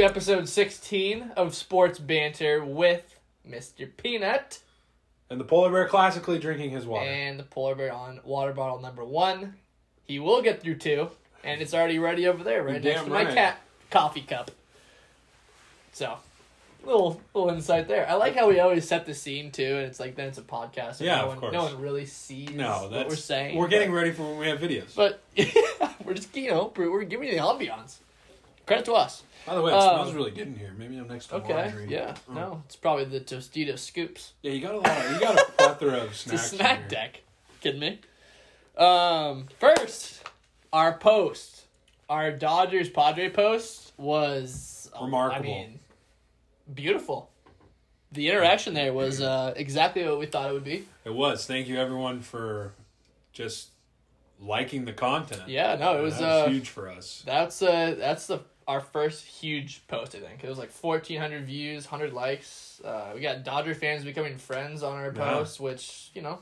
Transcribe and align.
to 0.00 0.06
episode 0.06 0.48
16 0.48 1.32
of 1.36 1.54
Sports 1.54 1.98
Banter 1.98 2.64
with 2.64 3.18
Mr. 3.46 3.86
Peanut 3.98 4.60
And 5.28 5.38
the 5.38 5.44
polar 5.44 5.70
bear 5.70 5.86
classically 5.88 6.38
drinking 6.38 6.70
his 6.70 6.86
water. 6.86 7.06
and 7.06 7.38
the 7.38 7.42
polar 7.42 7.74
bear 7.74 7.92
on 7.92 8.18
water 8.24 8.54
bottle 8.54 8.80
number 8.80 9.04
one. 9.04 9.56
He 10.06 10.18
will 10.18 10.40
get 10.40 10.62
through 10.62 10.76
two, 10.76 11.10
and 11.44 11.60
it's 11.60 11.74
already 11.74 11.98
ready 11.98 12.26
over 12.26 12.42
there, 12.42 12.62
right 12.62 12.82
You're 12.82 12.94
next 12.94 13.04
to 13.04 13.10
my 13.10 13.26
cat 13.26 13.60
coffee 13.90 14.22
cup. 14.22 14.50
So, 15.92 16.16
little 16.82 17.20
little 17.34 17.50
insight 17.50 17.86
there. 17.86 18.08
I 18.08 18.14
like 18.14 18.34
how 18.34 18.48
we 18.48 18.58
always 18.58 18.88
set 18.88 19.04
the 19.04 19.12
scene 19.12 19.50
too, 19.52 19.62
and 19.76 19.86
it's 19.86 20.00
like 20.00 20.16
then 20.16 20.28
it's 20.28 20.38
a 20.38 20.42
podcast. 20.42 21.00
And 21.00 21.08
Yeah, 21.08 21.16
no 21.16 21.22
of 21.24 21.28
one, 21.28 21.38
course. 21.40 21.52
No 21.52 21.64
one 21.64 21.78
really 21.78 22.06
sees 22.06 22.48
no, 22.52 22.88
what 22.90 23.06
we're 23.06 23.16
saying. 23.16 23.58
We're 23.58 23.68
getting 23.68 23.90
but- 23.90 23.96
ready 23.98 24.12
for 24.12 24.22
when 24.22 24.38
we 24.38 24.48
have 24.48 24.60
videos. 24.60 24.94
But 24.96 25.22
we're 26.06 26.14
just 26.14 26.34
you 26.34 26.50
know 26.50 26.72
we're 26.74 26.90
we're 26.90 27.04
giving 27.04 27.28
you 27.28 27.34
the 27.34 27.40
ambiance. 27.42 27.98
Credit 28.66 28.84
to 28.86 28.92
us. 28.94 29.22
By 29.46 29.54
the 29.54 29.62
way, 29.62 29.72
it 29.72 29.74
um, 29.74 29.96
smells 30.00 30.14
really 30.14 30.30
good 30.30 30.46
in 30.48 30.54
here. 30.54 30.72
Maybe 30.76 30.96
I'm 30.98 31.08
next 31.08 31.26
to 31.28 31.36
Okay. 31.36 31.54
laundry. 31.54 31.86
Yeah. 31.88 32.14
Oh. 32.28 32.32
No, 32.34 32.62
it's 32.66 32.76
probably 32.76 33.04
the 33.06 33.20
Tostitos 33.20 33.78
scoops. 33.80 34.34
Yeah, 34.42 34.52
you 34.52 34.60
got 34.60 34.74
a 34.74 34.78
lot. 34.78 34.86
Of, 35.06 35.12
you 35.12 35.20
got 35.20 35.38
a 35.40 35.52
plethora 35.52 35.98
of 35.98 36.10
It's 36.10 36.26
a 36.26 36.38
snacks. 36.38 36.50
snack 36.50 36.88
deck. 36.88 37.22
Kidding 37.60 37.80
me? 37.80 38.00
Um, 38.76 39.46
first, 39.58 40.22
our 40.72 40.96
post, 40.98 41.64
our 42.08 42.30
Dodgers 42.32 42.88
Padre 42.88 43.28
post 43.30 43.92
was 43.96 44.90
uh, 44.98 45.04
Remarkable. 45.04 45.40
I 45.40 45.42
mean, 45.42 45.80
beautiful. 46.72 47.30
The 48.12 48.28
interaction 48.28 48.74
there 48.74 48.92
was 48.92 49.20
uh, 49.20 49.54
exactly 49.56 50.04
what 50.04 50.18
we 50.18 50.26
thought 50.26 50.50
it 50.50 50.52
would 50.52 50.64
be. 50.64 50.86
It 51.04 51.14
was. 51.14 51.46
Thank 51.46 51.68
you 51.68 51.78
everyone 51.78 52.20
for 52.20 52.72
just 53.32 53.68
liking 54.40 54.84
the 54.84 54.92
content. 54.92 55.42
Yeah, 55.46 55.76
no, 55.76 55.98
it 55.98 56.02
was, 56.02 56.18
That 56.18 56.24
uh, 56.24 56.48
huge 56.48 56.68
for 56.68 56.88
us. 56.88 57.22
That's 57.24 57.62
uh 57.62 57.94
that's 57.98 58.26
the 58.26 58.40
our 58.70 58.80
first 58.80 59.24
huge 59.24 59.82
post. 59.88 60.14
I 60.14 60.20
think 60.20 60.42
it 60.44 60.48
was 60.48 60.58
like 60.58 60.70
fourteen 60.70 61.20
hundred 61.20 61.44
views, 61.46 61.86
hundred 61.86 62.12
likes. 62.12 62.80
Uh, 62.84 63.10
we 63.14 63.20
got 63.20 63.44
Dodger 63.44 63.74
fans 63.74 64.04
becoming 64.04 64.36
friends 64.38 64.82
on 64.82 64.96
our 64.96 65.10
post, 65.12 65.60
which 65.60 66.10
you 66.14 66.22
know, 66.22 66.38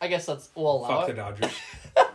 I 0.00 0.08
guess 0.08 0.26
that's 0.26 0.48
we'll 0.54 0.70
allow 0.76 0.88
Fuck 1.00 1.08
it. 1.08 1.16
the 1.16 1.22
Dodgers. 1.22 1.52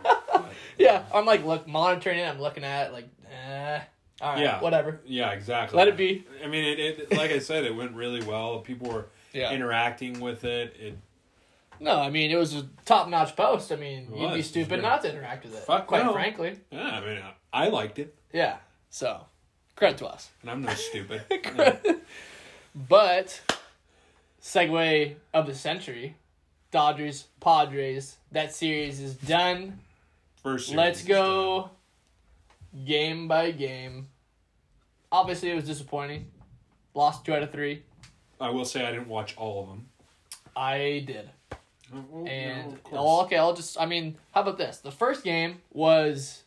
Yeah, 0.78 1.04
I'm 1.14 1.26
like 1.26 1.44
look 1.44 1.68
monitoring 1.68 2.18
it. 2.18 2.24
I'm 2.26 2.40
looking 2.40 2.64
at 2.64 2.88
it, 2.88 2.92
like, 2.92 3.08
eh, 3.30 3.80
all 4.22 4.32
right, 4.34 4.42
Yeah. 4.42 4.60
whatever. 4.60 5.00
yeah, 5.04 5.30
exactly. 5.32 5.76
Let 5.76 5.86
it 5.88 5.96
be. 5.98 6.24
I 6.42 6.46
mean, 6.48 6.64
it, 6.64 6.78
it. 6.80 7.12
Like 7.16 7.30
I 7.30 7.38
said, 7.40 7.64
it 7.64 7.74
went 7.76 7.92
really 7.94 8.22
well. 8.22 8.58
People 8.60 8.90
were 8.90 9.06
Yeah. 9.32 9.52
interacting 9.52 10.18
with 10.20 10.44
it. 10.44 10.74
It 10.80 10.98
No, 11.78 12.00
I 12.00 12.08
mean 12.10 12.30
it 12.30 12.36
was 12.36 12.54
a 12.54 12.66
top 12.86 13.08
notch 13.08 13.36
post. 13.36 13.70
I 13.70 13.76
mean, 13.76 14.08
you'd 14.16 14.32
be 14.34 14.42
stupid 14.42 14.80
not 14.82 15.02
to 15.02 15.10
interact 15.12 15.44
with 15.44 15.54
it. 15.54 15.60
Fuck 15.64 15.86
quite 15.86 16.04
no. 16.06 16.12
frankly. 16.14 16.58
Yeah, 16.70 16.80
I 16.88 17.00
mean, 17.00 17.18
I 17.52 17.68
liked 17.68 17.98
it, 17.98 18.14
Yeah. 18.32 18.56
So, 18.92 19.24
credit 19.74 19.96
to 19.98 20.06
us. 20.06 20.28
and 20.42 20.50
I'm 20.50 20.60
not 20.62 20.76
stupid. 20.76 21.22
Yeah. 21.30 21.76
But 22.74 23.40
segue 24.42 25.14
of 25.32 25.46
the 25.46 25.54
century, 25.54 26.16
Dodgers 26.70 27.26
Padres. 27.40 28.18
That 28.32 28.54
series 28.54 29.00
is 29.00 29.14
done. 29.14 29.80
First, 30.42 30.66
series 30.66 30.76
Let's 30.76 31.00
is 31.00 31.08
go 31.08 31.70
game 32.86 33.28
by 33.28 33.50
game. 33.52 34.08
Obviously, 35.10 35.50
it 35.50 35.54
was 35.54 35.64
disappointing. 35.64 36.26
Lost 36.94 37.24
two 37.24 37.32
out 37.34 37.42
of 37.42 37.50
three. 37.50 37.82
I 38.40 38.50
will 38.50 38.66
say 38.66 38.84
I 38.84 38.92
didn't 38.92 39.08
watch 39.08 39.34
all 39.38 39.62
of 39.62 39.68
them. 39.68 39.86
I 40.54 41.02
did. 41.06 41.30
Oh, 41.94 42.04
well, 42.10 42.28
And 42.28 42.68
know, 42.68 42.74
of 42.74 42.80
oh, 42.92 43.22
okay, 43.22 43.36
I'll 43.38 43.54
just. 43.54 43.80
I 43.80 43.86
mean, 43.86 44.16
how 44.32 44.42
about 44.42 44.58
this? 44.58 44.78
The 44.78 44.90
first 44.92 45.24
game 45.24 45.62
was 45.72 46.42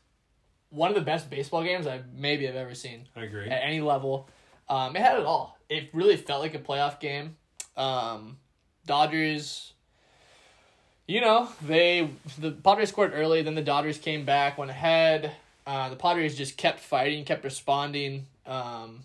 one 0.70 0.90
of 0.90 0.96
the 0.96 1.02
best 1.02 1.30
baseball 1.30 1.64
games 1.64 1.88
I 1.88 2.02
maybe 2.16 2.46
have 2.46 2.56
ever 2.56 2.76
seen 2.76 3.08
I 3.16 3.24
agree. 3.24 3.48
at 3.48 3.62
any 3.64 3.82
level. 3.82 4.30
Um, 4.68 4.96
it 4.96 5.02
had 5.02 5.20
it 5.20 5.26
all. 5.26 5.58
It 5.70 5.90
really 5.94 6.18
felt 6.18 6.42
like 6.42 6.56
a 6.56 6.60
playoff 6.60 7.00
game. 7.00 7.36
Um, 7.78 8.38
Dodgers, 8.86 9.74
you 11.08 11.22
know, 11.22 11.50
they 11.62 12.10
the 12.38 12.52
Padres 12.52 12.90
scored 12.90 13.12
early, 13.14 13.42
then 13.42 13.56
the 13.56 13.62
Dodgers 13.62 13.98
came 13.98 14.26
back, 14.26 14.58
went 14.58 14.72
ahead. 14.72 15.32
Uh, 15.68 15.90
the 15.90 15.96
Padres 15.96 16.36
just 16.38 16.58
kept 16.58 16.80
fighting, 16.80 17.26
kept 17.26 17.44
responding. 17.44 18.28
Um, 18.46 19.04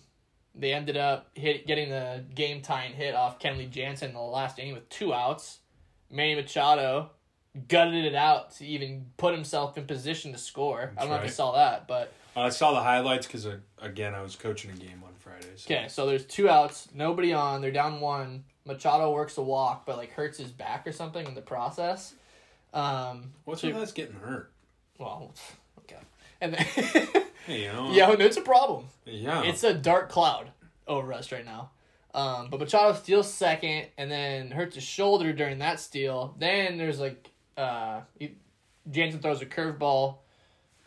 they 0.53 0.73
ended 0.73 0.97
up 0.97 1.29
hit 1.33 1.65
getting 1.65 1.89
the 1.89 2.23
game 2.35 2.61
tying 2.61 2.93
hit 2.93 3.15
off 3.15 3.39
Kenley 3.39 3.69
Jansen 3.69 4.09
in 4.09 4.13
the 4.15 4.21
last 4.21 4.59
inning 4.59 4.73
with 4.73 4.87
two 4.89 5.13
outs. 5.13 5.59
Manny 6.09 6.35
Machado 6.35 7.09
gutted 7.67 8.05
it 8.05 8.15
out 8.15 8.51
to 8.55 8.65
even 8.65 9.07
put 9.17 9.33
himself 9.33 9.77
in 9.77 9.85
position 9.85 10.31
to 10.31 10.37
score. 10.37 10.93
I 10.97 11.01
don't 11.01 11.09
know 11.09 11.17
if 11.17 11.23
you 11.23 11.29
saw 11.29 11.53
that, 11.53 11.87
but 11.87 12.13
I 12.35 12.49
saw 12.49 12.73
the 12.73 12.81
highlights 12.81 13.27
because 13.27 13.47
again 13.81 14.15
I 14.15 14.21
was 14.21 14.35
coaching 14.35 14.71
a 14.71 14.75
game 14.75 15.03
on 15.05 15.13
Friday. 15.19 15.47
So. 15.55 15.73
Okay, 15.73 15.87
so 15.87 16.05
there's 16.05 16.25
two 16.25 16.49
outs, 16.49 16.87
nobody 16.93 17.33
on. 17.33 17.61
They're 17.61 17.71
down 17.71 17.99
one. 17.99 18.45
Machado 18.65 19.11
works 19.11 19.37
a 19.37 19.41
walk, 19.41 19.85
but 19.85 19.97
like 19.97 20.11
hurts 20.11 20.37
his 20.37 20.51
back 20.51 20.85
or 20.87 20.91
something 20.91 21.25
in 21.25 21.35
the 21.35 21.41
process. 21.41 22.13
Um, 22.73 23.33
What's 23.45 23.61
so- 23.61 23.67
with 23.67 23.77
us 23.77 23.91
getting 23.91 24.15
hurt? 24.15 24.51
well, 24.97 25.33
okay, 25.79 25.97
and 26.39 26.53
then 26.53 26.65
Hey, 27.45 27.63
you 27.63 27.71
know. 27.71 27.91
yeah, 27.91 28.11
it's 28.11 28.37
a 28.37 28.41
problem. 28.41 28.85
Yeah. 29.05 29.43
It's 29.43 29.63
a 29.63 29.73
dark 29.73 30.09
cloud 30.09 30.51
over 30.87 31.11
us 31.13 31.31
right 31.31 31.45
now. 31.45 31.71
Um, 32.13 32.49
but 32.49 32.59
Machado 32.59 32.93
steals 32.93 33.33
second, 33.33 33.87
and 33.97 34.11
then 34.11 34.51
hurts 34.51 34.75
his 34.75 34.83
shoulder 34.83 35.31
during 35.33 35.59
that 35.59 35.79
steal. 35.79 36.35
Then 36.37 36.77
there's 36.77 36.99
like 36.99 37.30
uh, 37.61 38.01
he, 38.17 38.35
Jansen 38.89 39.21
throws 39.21 39.41
a 39.41 39.45
curveball. 39.45 40.17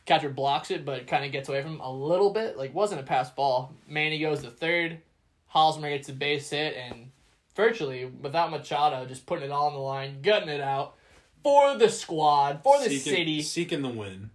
Catcher 0.05 0.29
blocks 0.29 0.71
it, 0.71 0.85
but 0.85 1.07
kind 1.07 1.25
of 1.25 1.33
gets 1.33 1.49
away 1.49 1.63
from 1.63 1.75
him 1.75 1.81
a 1.81 1.91
little 1.91 2.31
bit. 2.31 2.59
Like 2.59 2.75
wasn't 2.75 3.01
a 3.01 3.05
pass 3.05 3.31
ball. 3.31 3.73
Manny 3.89 4.19
goes 4.19 4.43
to 4.43 4.51
third. 4.51 4.99
Hosmer 5.47 5.89
gets 5.89 6.09
a 6.09 6.13
base 6.13 6.51
hit, 6.51 6.75
and 6.77 7.11
virtually 7.57 8.05
without 8.05 8.51
Machado, 8.51 9.07
just 9.07 9.25
putting 9.25 9.47
it 9.47 9.51
all 9.51 9.69
on 9.69 9.73
the 9.73 9.79
line, 9.79 10.21
gutting 10.21 10.49
it 10.49 10.61
out 10.61 10.97
for 11.43 11.79
the 11.79 11.89
squad, 11.89 12.61
for 12.63 12.79
the 12.79 12.91
seeking, 12.91 13.13
city 13.13 13.41
seeking 13.43 13.83
the 13.83 13.89
win. 13.89 14.31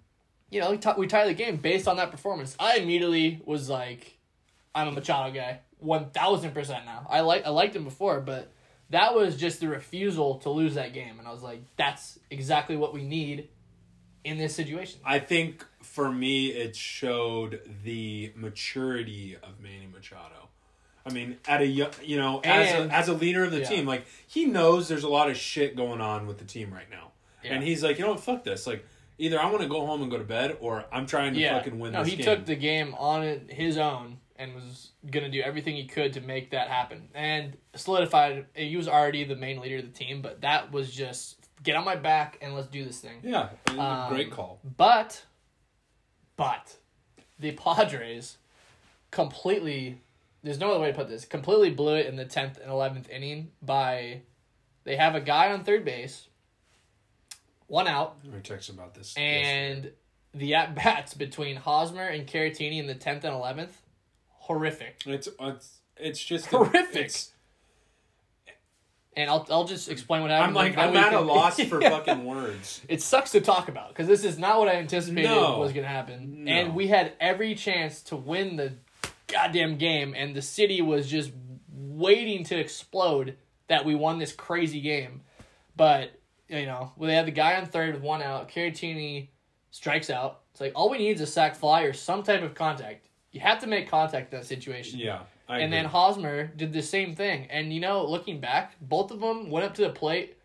you 0.50 0.61
know, 0.61 0.71
we, 0.71 0.77
t- 0.77 0.89
we 0.97 1.06
tied 1.07 1.27
the 1.27 1.33
game 1.33 1.57
based 1.57 1.88
on 1.88 1.97
that 1.97 2.09
performance. 2.09 2.56
I 2.59 2.77
immediately 2.77 3.41
was 3.45 3.69
like, 3.69 4.17
I'm 4.73 4.88
a 4.88 4.91
Machado 4.91 5.31
guy, 5.33 5.59
one 5.79 6.09
thousand 6.11 6.53
percent 6.53 6.85
now. 6.85 7.06
I 7.09 7.19
like 7.19 7.45
I 7.45 7.50
liked 7.50 7.75
him 7.75 7.83
before, 7.83 8.21
but 8.21 8.51
that 8.91 9.13
was 9.16 9.35
just 9.38 9.59
the 9.59 9.67
refusal 9.67 10.35
to 10.39 10.50
lose 10.50 10.75
that 10.75 10.94
game, 10.94 11.19
and 11.19 11.27
I 11.27 11.31
was 11.31 11.44
like, 11.44 11.61
that's 11.77 12.19
exactly 12.31 12.75
what 12.75 12.94
we 12.94 13.03
need 13.03 13.50
in 14.23 14.38
this 14.38 14.55
situation. 14.55 15.00
I 15.05 15.19
think 15.19 15.66
for 15.81 16.11
me, 16.11 16.47
it 16.47 16.75
showed 16.75 17.61
the 17.83 18.31
maturity 18.35 19.35
of 19.41 19.59
Manny 19.61 19.88
Machado. 19.94 20.50
I 21.05 21.11
mean, 21.13 21.38
at 21.47 21.61
a 21.61 21.66
you 21.66 22.17
know, 22.17 22.41
as 22.44 22.72
And- 22.73 22.91
a, 22.91 22.94
as 22.94 23.07
a 23.07 23.13
leader 23.13 23.44
of 23.45 23.51
the 23.51 23.59
yeah. 23.59 23.69
team, 23.69 23.85
like 23.85 24.05
he 24.27 24.45
knows 24.45 24.88
there's 24.89 25.03
a 25.06 25.09
lot 25.09 25.29
of 25.29 25.38
shit 25.38 25.75
going 25.75 26.01
on 26.01 26.27
with 26.27 26.38
the 26.39 26.45
team 26.45 26.73
right 26.73 26.89
now, 26.89 27.11
Yeah. 27.44 27.53
and 27.53 27.63
he's 27.63 27.83
like, 27.83 27.97
you 27.97 28.03
know 28.06 28.11
what, 28.11 28.19
fuck 28.19 28.44
this. 28.44 28.67
Like, 28.67 28.85
either 29.17 29.39
I 29.39 29.50
want 29.50 29.61
to 29.61 29.67
go 29.69 29.85
home 29.85 30.01
and 30.01 30.11
go 30.11 30.17
to 30.17 30.23
bed, 30.23 30.57
or 30.59 30.85
I'm 30.91 31.06
trying 31.06 31.33
to 31.35 31.39
yeah, 31.39 31.57
fucking 31.57 31.79
win 31.79 31.94
no, 31.94 32.03
this 32.03 32.11
he 32.11 32.17
game. 32.17 32.25
took 32.25 32.45
the 32.45 32.56
game 32.56 32.94
on 32.95 33.41
his 33.50 33.77
own 33.77 34.17
and 34.39 34.55
was 34.55 34.91
gonna 35.11 35.29
do 35.29 35.41
everything 35.41 35.75
he 35.75 35.85
could 35.85 36.13
to 36.13 36.22
make 36.22 36.50
that 36.51 36.69
happen, 36.69 37.09
and 37.13 37.55
solidified. 37.75 38.45
He 38.55 38.75
was 38.77 38.88
already 38.88 39.23
the 39.25 39.35
main 39.35 39.59
leader 39.59 39.77
of 39.77 39.83
the 39.85 39.91
team, 39.91 40.22
but 40.23 40.41
that 40.41 40.72
was 40.72 40.89
just 40.91 41.35
get 41.61 41.75
on 41.75 41.83
my 41.85 41.95
back 41.97 42.38
and 42.41 42.55
let's 42.55 42.67
do 42.69 42.83
this 42.85 43.00
thing. 43.00 43.19
yeah, 43.22 43.50
it 43.67 43.72
was 43.72 43.77
a 43.77 43.81
Um, 43.81 44.13
great 44.13 44.31
call. 44.31 44.59
But, 44.77 45.23
but, 46.38 46.77
the 47.38 47.51
Padres 47.51 48.38
completely, 49.11 50.00
there's 50.41 50.57
no 50.59 50.71
other 50.71 50.79
way 50.79 50.91
to 50.91 50.97
put 50.97 51.09
this, 51.09 51.25
completely 51.25 51.69
blew 51.71 51.95
it 51.95 52.06
in 52.06 52.16
the 52.16 52.25
10th 52.25 52.57
and 52.61 52.71
11th 52.71 53.09
inning 53.09 53.51
by, 53.61 54.21
they 54.85 54.95
have 54.95 55.16
a 55.16 55.21
guy 55.21 55.51
on 55.51 55.63
third 55.66 55.83
base, 55.83 56.27
one 57.68 57.88
out, 57.88 58.18
We 58.24 58.39
texted 58.39 58.71
about 58.71 58.94
this. 58.95 59.15
yesterday. 59.18 59.71
and 59.71 59.91
the 60.33 60.56
at 60.56 60.75
bats 60.75 61.13
between 61.13 61.56
Hosmer 61.57 62.03
and 62.03 62.25
Caratini 62.27 62.77
in 62.80 62.88
the 62.88 62.95
10th 62.95 63.24
and 63.25 63.33
11th, 63.33 63.71
horrific. 64.50 65.04
it's 65.06 65.30
it's 65.40 65.78
it's 65.98 66.24
just 66.24 66.48
Horrific. 66.48 66.96
it's- 66.96 67.31
And 69.16 69.30
I'll, 69.30 69.46
I'll 69.50 69.66
just 69.66 69.90
explain 69.90 70.22
what 70.22 70.31
happened. 70.31 70.50
I'm 70.50 70.54
like 70.56 70.78
I'm 70.78 70.96
at 70.96 71.13
a 71.13 71.19
loss 71.19 71.60
for 71.62 71.81
Yeah. 71.81 71.90
fucking 71.90 72.24
words. 72.25 72.81
It 72.88 73.01
sucks 73.01 73.31
to 73.31 73.42
talk 73.42 73.68
about 73.68 73.90
because 73.90 74.07
this 74.07 74.24
is 74.24 74.38
not 74.40 74.60
what 74.60 74.69
I 74.69 74.75
anticipated 74.75 75.28
No. 75.28 75.60
was 75.60 75.74
going 75.74 75.84
to 75.84 75.90
happen. 75.90 76.46
No. 76.46 76.51
And 76.51 76.75
we 76.75 76.88
had 76.88 77.13
every 77.19 77.54
chance 77.56 78.01
to 78.04 78.16
win 78.16 78.56
the 78.56 78.74
goddamn 79.28 79.78
game, 79.78 80.13
and 80.18 80.34
the 80.36 80.42
city 80.42 80.81
was 80.81 81.07
just 81.07 81.31
waiting 81.74 82.44
to 82.46 82.57
explode 82.57 83.36
that 83.68 83.84
we 83.84 83.94
won 83.94 84.19
this 84.19 84.31
crazy 84.31 84.80
game. 84.80 85.22
But, 85.75 86.12
you 86.48 86.66
know, 86.66 86.94
when 86.96 87.10
they 87.10 87.16
had 87.16 87.28
the 87.28 87.31
guy 87.31 87.56
on 87.60 87.66
third 87.66 87.96
with 87.96 88.04
one 88.04 88.22
out, 88.24 88.50
Caratini 88.50 89.28
strikes 89.72 90.10
out. 90.10 90.42
It's 90.51 90.62
like 90.62 90.72
all 90.75 90.90
we 90.90 90.98
need 90.98 91.16
is 91.16 91.22
a 91.22 91.28
sac 91.28 91.56
fly 91.56 91.81
or 91.81 91.94
some 91.94 92.24
type 92.24 92.42
of 92.42 92.56
contact. 92.56 93.08
You 93.31 93.41
have 93.41 93.59
to 93.59 93.67
make 93.67 93.89
contact 93.89 94.33
in 94.33 94.39
that 94.39 94.45
situation. 94.45 94.99
Yeah, 94.99 95.21
I 95.47 95.55
and 95.55 95.65
agree. 95.65 95.77
then 95.77 95.85
Hosmer 95.85 96.47
did 96.47 96.73
the 96.73 96.81
same 96.81 97.15
thing. 97.15 97.47
And 97.49 97.71
you 97.73 97.79
know, 97.79 98.05
looking 98.05 98.39
back, 98.39 98.75
both 98.81 99.11
of 99.11 99.19
them 99.19 99.49
went 99.49 99.65
up 99.65 99.75
to 99.75 99.83
the 99.83 99.89
plate 99.89 100.37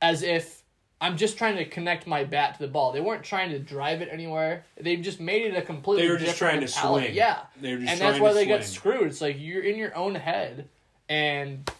as 0.00 0.22
if 0.22 0.62
I'm 1.00 1.16
just 1.16 1.38
trying 1.38 1.56
to 1.56 1.64
connect 1.64 2.06
my 2.06 2.24
bat 2.24 2.54
to 2.54 2.60
the 2.60 2.68
ball. 2.68 2.92
They 2.92 3.00
weren't 3.00 3.24
trying 3.24 3.50
to 3.50 3.58
drive 3.58 4.02
it 4.02 4.08
anywhere. 4.12 4.64
They 4.78 4.96
just 4.96 5.18
made 5.18 5.46
it 5.46 5.56
a 5.56 5.62
completely. 5.62 6.06
They 6.06 6.12
were 6.12 6.18
just 6.18 6.36
trying 6.36 6.60
to 6.60 6.68
swing. 6.68 7.14
Yeah, 7.14 7.40
They 7.60 7.72
were 7.72 7.80
just 7.80 7.92
and 7.92 8.00
that's 8.00 8.20
why 8.20 8.32
they 8.32 8.46
got 8.46 8.64
screwed. 8.64 9.06
It's 9.06 9.20
like 9.20 9.36
you're 9.38 9.62
in 9.62 9.76
your 9.76 9.96
own 9.96 10.14
head, 10.14 10.68
and 11.08 11.70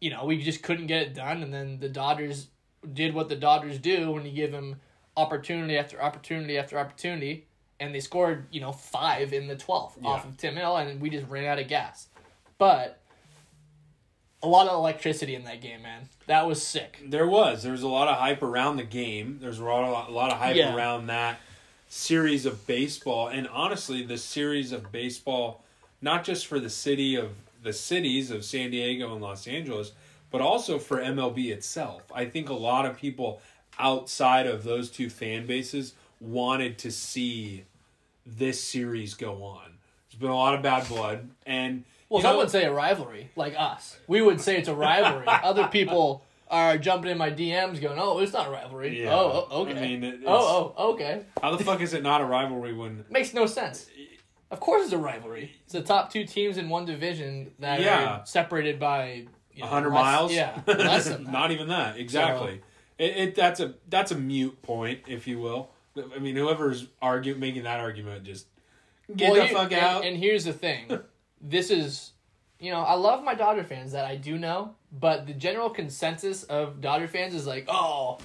you 0.00 0.10
know 0.10 0.24
we 0.24 0.42
just 0.42 0.62
couldn't 0.62 0.86
get 0.86 1.02
it 1.02 1.14
done. 1.14 1.42
And 1.42 1.52
then 1.52 1.80
the 1.80 1.88
Dodgers 1.88 2.46
did 2.94 3.14
what 3.14 3.28
the 3.28 3.36
Dodgers 3.36 3.78
do 3.78 4.12
when 4.12 4.24
you 4.24 4.32
give 4.32 4.52
them 4.52 4.80
opportunity 5.16 5.76
after 5.76 6.00
opportunity 6.00 6.56
after 6.56 6.78
opportunity, 6.78 7.46
and 7.80 7.94
they 7.94 8.00
scored 8.00 8.46
you 8.52 8.60
know 8.60 8.72
five 8.72 9.32
in 9.32 9.48
the 9.48 9.56
twelfth 9.56 9.98
off 10.04 10.24
of 10.26 10.36
Tim 10.36 10.54
Hill, 10.56 10.76
and 10.76 11.00
we 11.00 11.10
just 11.10 11.26
ran 11.28 11.44
out 11.46 11.58
of 11.58 11.66
gas. 11.68 12.06
But 12.58 13.00
a 14.42 14.48
lot 14.48 14.66
of 14.68 14.74
electricity 14.74 15.34
in 15.34 15.44
that 15.44 15.60
game, 15.60 15.82
man. 15.82 16.08
That 16.26 16.46
was 16.46 16.62
sick. 16.62 16.98
There 17.06 17.26
was. 17.26 17.62
There 17.62 17.72
was 17.72 17.82
a 17.82 17.88
lot 17.88 18.08
of 18.08 18.16
hype 18.16 18.42
around 18.42 18.76
the 18.76 18.84
game. 18.84 19.38
There's 19.40 19.58
a 19.58 19.64
lot, 19.64 20.08
a 20.08 20.12
lot 20.12 20.30
of 20.32 20.38
hype 20.38 20.56
Yeah. 20.56 20.74
around 20.74 21.06
that 21.08 21.40
series 21.88 22.46
of 22.46 22.66
baseball, 22.66 23.28
and 23.28 23.48
honestly, 23.48 24.02
the 24.04 24.16
series 24.16 24.72
of 24.72 24.92
baseball, 24.92 25.64
not 26.00 26.24
just 26.24 26.46
for 26.46 26.58
the 26.60 26.70
city 26.70 27.16
of 27.16 27.32
the 27.62 27.72
cities 27.72 28.30
of 28.30 28.44
San 28.44 28.70
Diego 28.70 29.12
and 29.12 29.20
Los 29.20 29.46
Angeles, 29.46 29.92
but 30.30 30.40
also 30.40 30.78
for 30.78 30.98
MLB 31.02 31.50
itself. 31.50 32.02
I 32.14 32.24
think 32.24 32.48
a 32.48 32.54
lot 32.54 32.86
of 32.86 32.96
people 32.96 33.42
outside 33.78 34.46
of 34.46 34.62
those 34.64 34.88
two 34.90 35.10
fan 35.10 35.46
bases 35.46 35.94
wanted 36.20 36.78
to 36.78 36.90
see 36.90 37.64
this 38.38 38.62
series 38.62 39.14
go 39.14 39.42
on. 39.42 39.78
There's 40.10 40.20
been 40.20 40.30
a 40.30 40.34
lot 40.36 40.54
of 40.54 40.62
bad 40.62 40.88
blood, 40.88 41.30
and 41.46 41.84
Well, 42.08 42.22
some 42.22 42.32
know- 42.34 42.38
would 42.38 42.50
say 42.50 42.64
a 42.64 42.72
rivalry, 42.72 43.30
like 43.36 43.54
us. 43.58 43.98
We 44.06 44.22
would 44.22 44.40
say 44.40 44.56
it's 44.58 44.68
a 44.68 44.74
rivalry. 44.74 45.26
Other 45.42 45.68
people 45.68 46.24
are 46.50 46.76
jumping 46.78 47.10
in 47.12 47.18
my 47.18 47.30
DMs 47.30 47.80
going, 47.80 47.98
"Oh, 47.98 48.18
it's 48.18 48.32
not 48.32 48.48
a 48.48 48.50
rivalry." 48.50 49.02
Yeah. 49.04 49.14
Oh, 49.14 49.46
oh, 49.50 49.62
okay. 49.62 49.78
I 49.78 49.80
mean, 49.80 50.04
it- 50.04 50.20
oh, 50.26 50.74
oh, 50.76 50.92
okay. 50.94 51.22
how 51.40 51.54
the 51.54 51.62
fuck 51.64 51.80
is 51.80 51.94
it 51.94 52.02
not 52.02 52.20
a 52.20 52.24
rivalry 52.24 52.72
when 52.72 53.04
Makes 53.10 53.34
no 53.34 53.46
sense. 53.46 53.86
Of 54.50 54.58
course, 54.58 54.82
it's 54.82 54.92
a 54.92 54.98
rivalry. 54.98 55.52
It's 55.64 55.74
the 55.74 55.82
top 55.82 56.10
two 56.12 56.24
teams 56.24 56.56
in 56.58 56.68
one 56.68 56.84
division 56.84 57.52
that 57.60 57.80
Yeah. 57.80 58.04
are 58.04 58.26
separated 58.26 58.80
by 58.80 59.26
you 59.54 59.60
know, 59.62 59.66
100 59.66 59.90
miles. 59.90 60.32
Yeah, 60.32 60.60
less 60.66 61.04
than 61.06 61.22
that. 61.24 61.32
Not 61.32 61.52
even 61.52 61.68
that. 61.68 61.96
Exactly. 61.98 62.60
It, 62.98 63.16
it 63.16 63.34
that's 63.36 63.60
a 63.60 63.74
that's 63.88 64.10
a 64.10 64.16
mute 64.18 64.60
point, 64.62 65.02
if 65.06 65.28
you 65.28 65.38
will. 65.38 65.70
I 65.96 66.18
mean, 66.18 66.36
whoever's 66.36 66.86
argue 67.02 67.34
making 67.34 67.64
that 67.64 67.80
argument 67.80 68.24
just 68.24 68.46
get 69.14 69.32
Well, 69.32 69.46
the 69.46 69.52
fuck 69.52 69.72
out. 69.72 70.04
And, 70.04 70.16
here's 70.16 70.44
the 70.44 70.52
thing, 70.52 70.86
this 71.40 71.70
is, 71.70 72.12
you 72.58 72.70
know, 72.70 72.80
I 72.80 72.94
love 72.94 73.24
my 73.24 73.34
Dodger 73.34 73.64
fans 73.64 73.92
that 73.92 74.04
I 74.04 74.16
do 74.16 74.38
know, 74.38 74.74
but 74.92 75.26
the 75.26 75.32
general 75.32 75.70
consensus 75.70 76.44
of 76.44 76.80
Dodger 76.80 77.08
fans 77.08 77.34
is 77.34 77.46
like, 77.46 77.66
oh, 77.68 78.18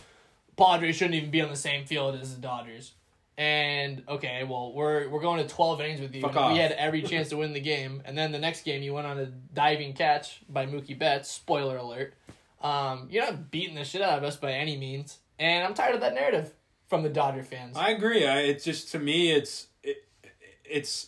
Padres 0.57 0.95
shouldn't 0.95 1.15
even 1.15 1.31
be 1.31 1.41
on 1.41 1.49
the 1.49 1.55
same 1.55 1.85
field 1.85 2.19
as 2.19 2.35
the 2.35 2.41
Dodgers. 2.41 2.93
And 3.37 4.03
okay, 4.07 4.45
well, 4.45 4.71
we're 4.71 5.09
we're 5.09 5.19
going 5.19 5.45
to 5.45 5.53
twelve 5.53 5.81
innings 5.81 5.99
with 5.99 6.15
you. 6.15 6.25
And 6.25 6.53
We 6.53 6.59
had 6.59 6.71
every 6.71 7.01
chance 7.01 7.27
to 7.29 7.37
win 7.37 7.51
the 7.51 7.59
game, 7.59 8.01
and 8.05 8.17
then 8.17 8.31
the 8.31 8.39
next 8.39 8.63
game 8.63 8.81
you 8.81 8.93
went 8.93 9.07
on 9.07 9.19
a 9.19 9.25
diving 9.25 9.91
catch 9.91 10.39
by 10.47 10.65
Mookie 10.65 10.97
Betts. 10.97 11.29
Spoiler 11.31 11.75
alert. 11.75 12.13
Um, 12.61 13.09
you're 13.11 13.25
not 13.25 13.51
beating 13.51 13.75
the 13.75 13.83
shit 13.83 14.01
out 14.01 14.17
of 14.17 14.23
us 14.23 14.37
by 14.37 14.53
any 14.53 14.77
means, 14.77 15.19
and 15.37 15.65
I'm 15.65 15.73
tired 15.73 15.95
of 15.95 16.01
that 16.01 16.13
narrative 16.13 16.53
from 16.87 17.03
the 17.03 17.09
Dodger 17.09 17.43
fans. 17.43 17.77
I 17.77 17.91
agree. 17.91 18.25
I, 18.25 18.39
it's 18.41 18.63
just 18.63 18.91
to 18.91 18.99
me, 18.99 19.31
it's 19.31 19.67
it, 19.83 20.05
it's 20.63 21.07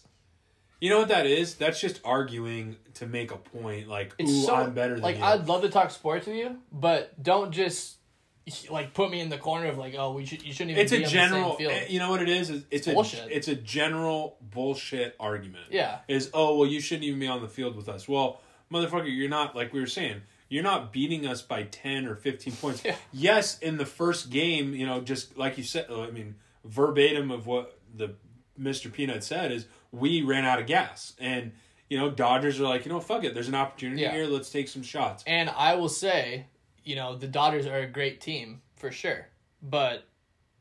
you 0.80 0.90
know 0.90 1.00
what 1.00 1.08
that 1.10 1.26
is. 1.26 1.56
That's 1.56 1.80
just 1.80 2.02
arguing 2.04 2.78
to 2.96 3.08
make 3.08 3.32
a 3.32 3.38
point. 3.38 3.88
Like, 3.88 4.14
It's 4.18 4.32
ooh, 4.32 4.44
so 4.46 4.56
I'm 4.56 4.74
better 4.74 4.96
than 4.96 5.04
like 5.04 5.18
you. 5.18 5.24
I'd 5.24 5.48
love 5.48 5.62
to 5.62 5.70
talk 5.70 5.92
sports 5.92 6.28
with 6.28 6.36
you, 6.36 6.58
but 6.72 7.22
don't 7.22 7.52
just 7.52 7.98
like 8.70 8.94
put 8.94 9.12
me 9.12 9.20
in 9.20 9.30
the 9.30 9.38
corner 9.38 9.68
of 9.68 9.78
like, 9.78 9.96
oh, 9.98 10.14
we 10.14 10.26
should 10.26 10.44
you 10.44 10.54
shouldn't 10.54 10.72
even. 10.72 10.84
it's 10.84 10.92
be 10.92 11.04
a 11.04 11.06
on 11.06 11.10
general. 11.10 11.54
Eh, 11.54 11.56
field. 11.58 11.90
You 11.90 12.00
know 12.00 12.10
what 12.10 12.22
it 12.22 12.30
is? 12.30 12.50
It's, 12.50 12.66
it's 12.72 12.88
a 12.88 12.94
bullshit. 12.94 13.28
it's 13.32 13.48
a 13.48 13.56
general 13.56 14.38
bullshit 14.42 15.16
argument. 15.20 15.66
Yeah, 15.72 16.00
is 16.08 16.30
oh 16.34 16.58
well 16.58 16.68
you 16.68 16.80
shouldn't 16.80 17.06
even 17.06 17.20
be 17.20 17.28
on 17.28 17.42
the 17.42 17.50
field 17.50 17.76
with 17.76 17.90
us. 17.90 18.08
Well, 18.08 18.42
motherfucker, 18.72 19.14
you're 19.14 19.30
not 19.30 19.56
like 19.56 19.74
we 19.74 19.80
were 19.80 19.88
saying. 19.88 20.22
You're 20.50 20.64
not 20.64 20.94
beating 20.94 21.26
us 21.28 21.42
by 21.42 21.64
ten 21.64 22.06
or 22.06 22.16
fifteen 22.16 22.54
points. 22.54 22.84
Yeah. 22.86 22.96
Yes, 23.12 23.60
in 23.60 23.78
the 23.78 23.86
first 23.86 24.30
game, 24.30 24.74
you 24.74 24.86
know, 24.86 25.02
just 25.02 25.38
like 25.38 25.58
you 25.58 25.64
said, 25.64 25.88
I 25.92 26.10
mean, 26.12 26.36
verbatim 26.64 27.32
of 27.32 27.48
what 27.48 27.78
the 27.96 28.16
Mr. 28.60 28.92
Peanut 28.92 29.24
said 29.24 29.52
is 29.52 29.66
we 29.92 30.22
ran 30.22 30.46
out 30.46 30.60
of 30.60 30.66
gas, 30.68 31.14
and 31.20 31.52
you 31.90 31.98
know, 31.98 32.10
Dodgers 32.10 32.60
are 32.60 32.64
like, 32.64 32.86
you 32.86 32.92
know, 32.92 33.00
fuck 33.00 33.24
it. 33.24 33.34
There's 33.34 33.48
an 33.48 33.56
opportunity 33.56 34.02
Yeah. 34.02 34.12
here. 34.12 34.26
Let's 34.26 34.50
take 34.50 34.68
some 34.68 34.84
shots. 34.84 35.24
and 35.28 35.50
I 35.50 35.76
will 35.76 35.88
say, 35.90 36.48
you 36.84 36.96
know, 36.96 37.16
the 37.16 37.28
Dodgers 37.28 37.66
are 37.66 37.80
a 37.80 37.88
great 37.88 38.20
team 38.22 38.62
for 38.76 38.92
sure, 38.92 39.28
but 39.62 40.06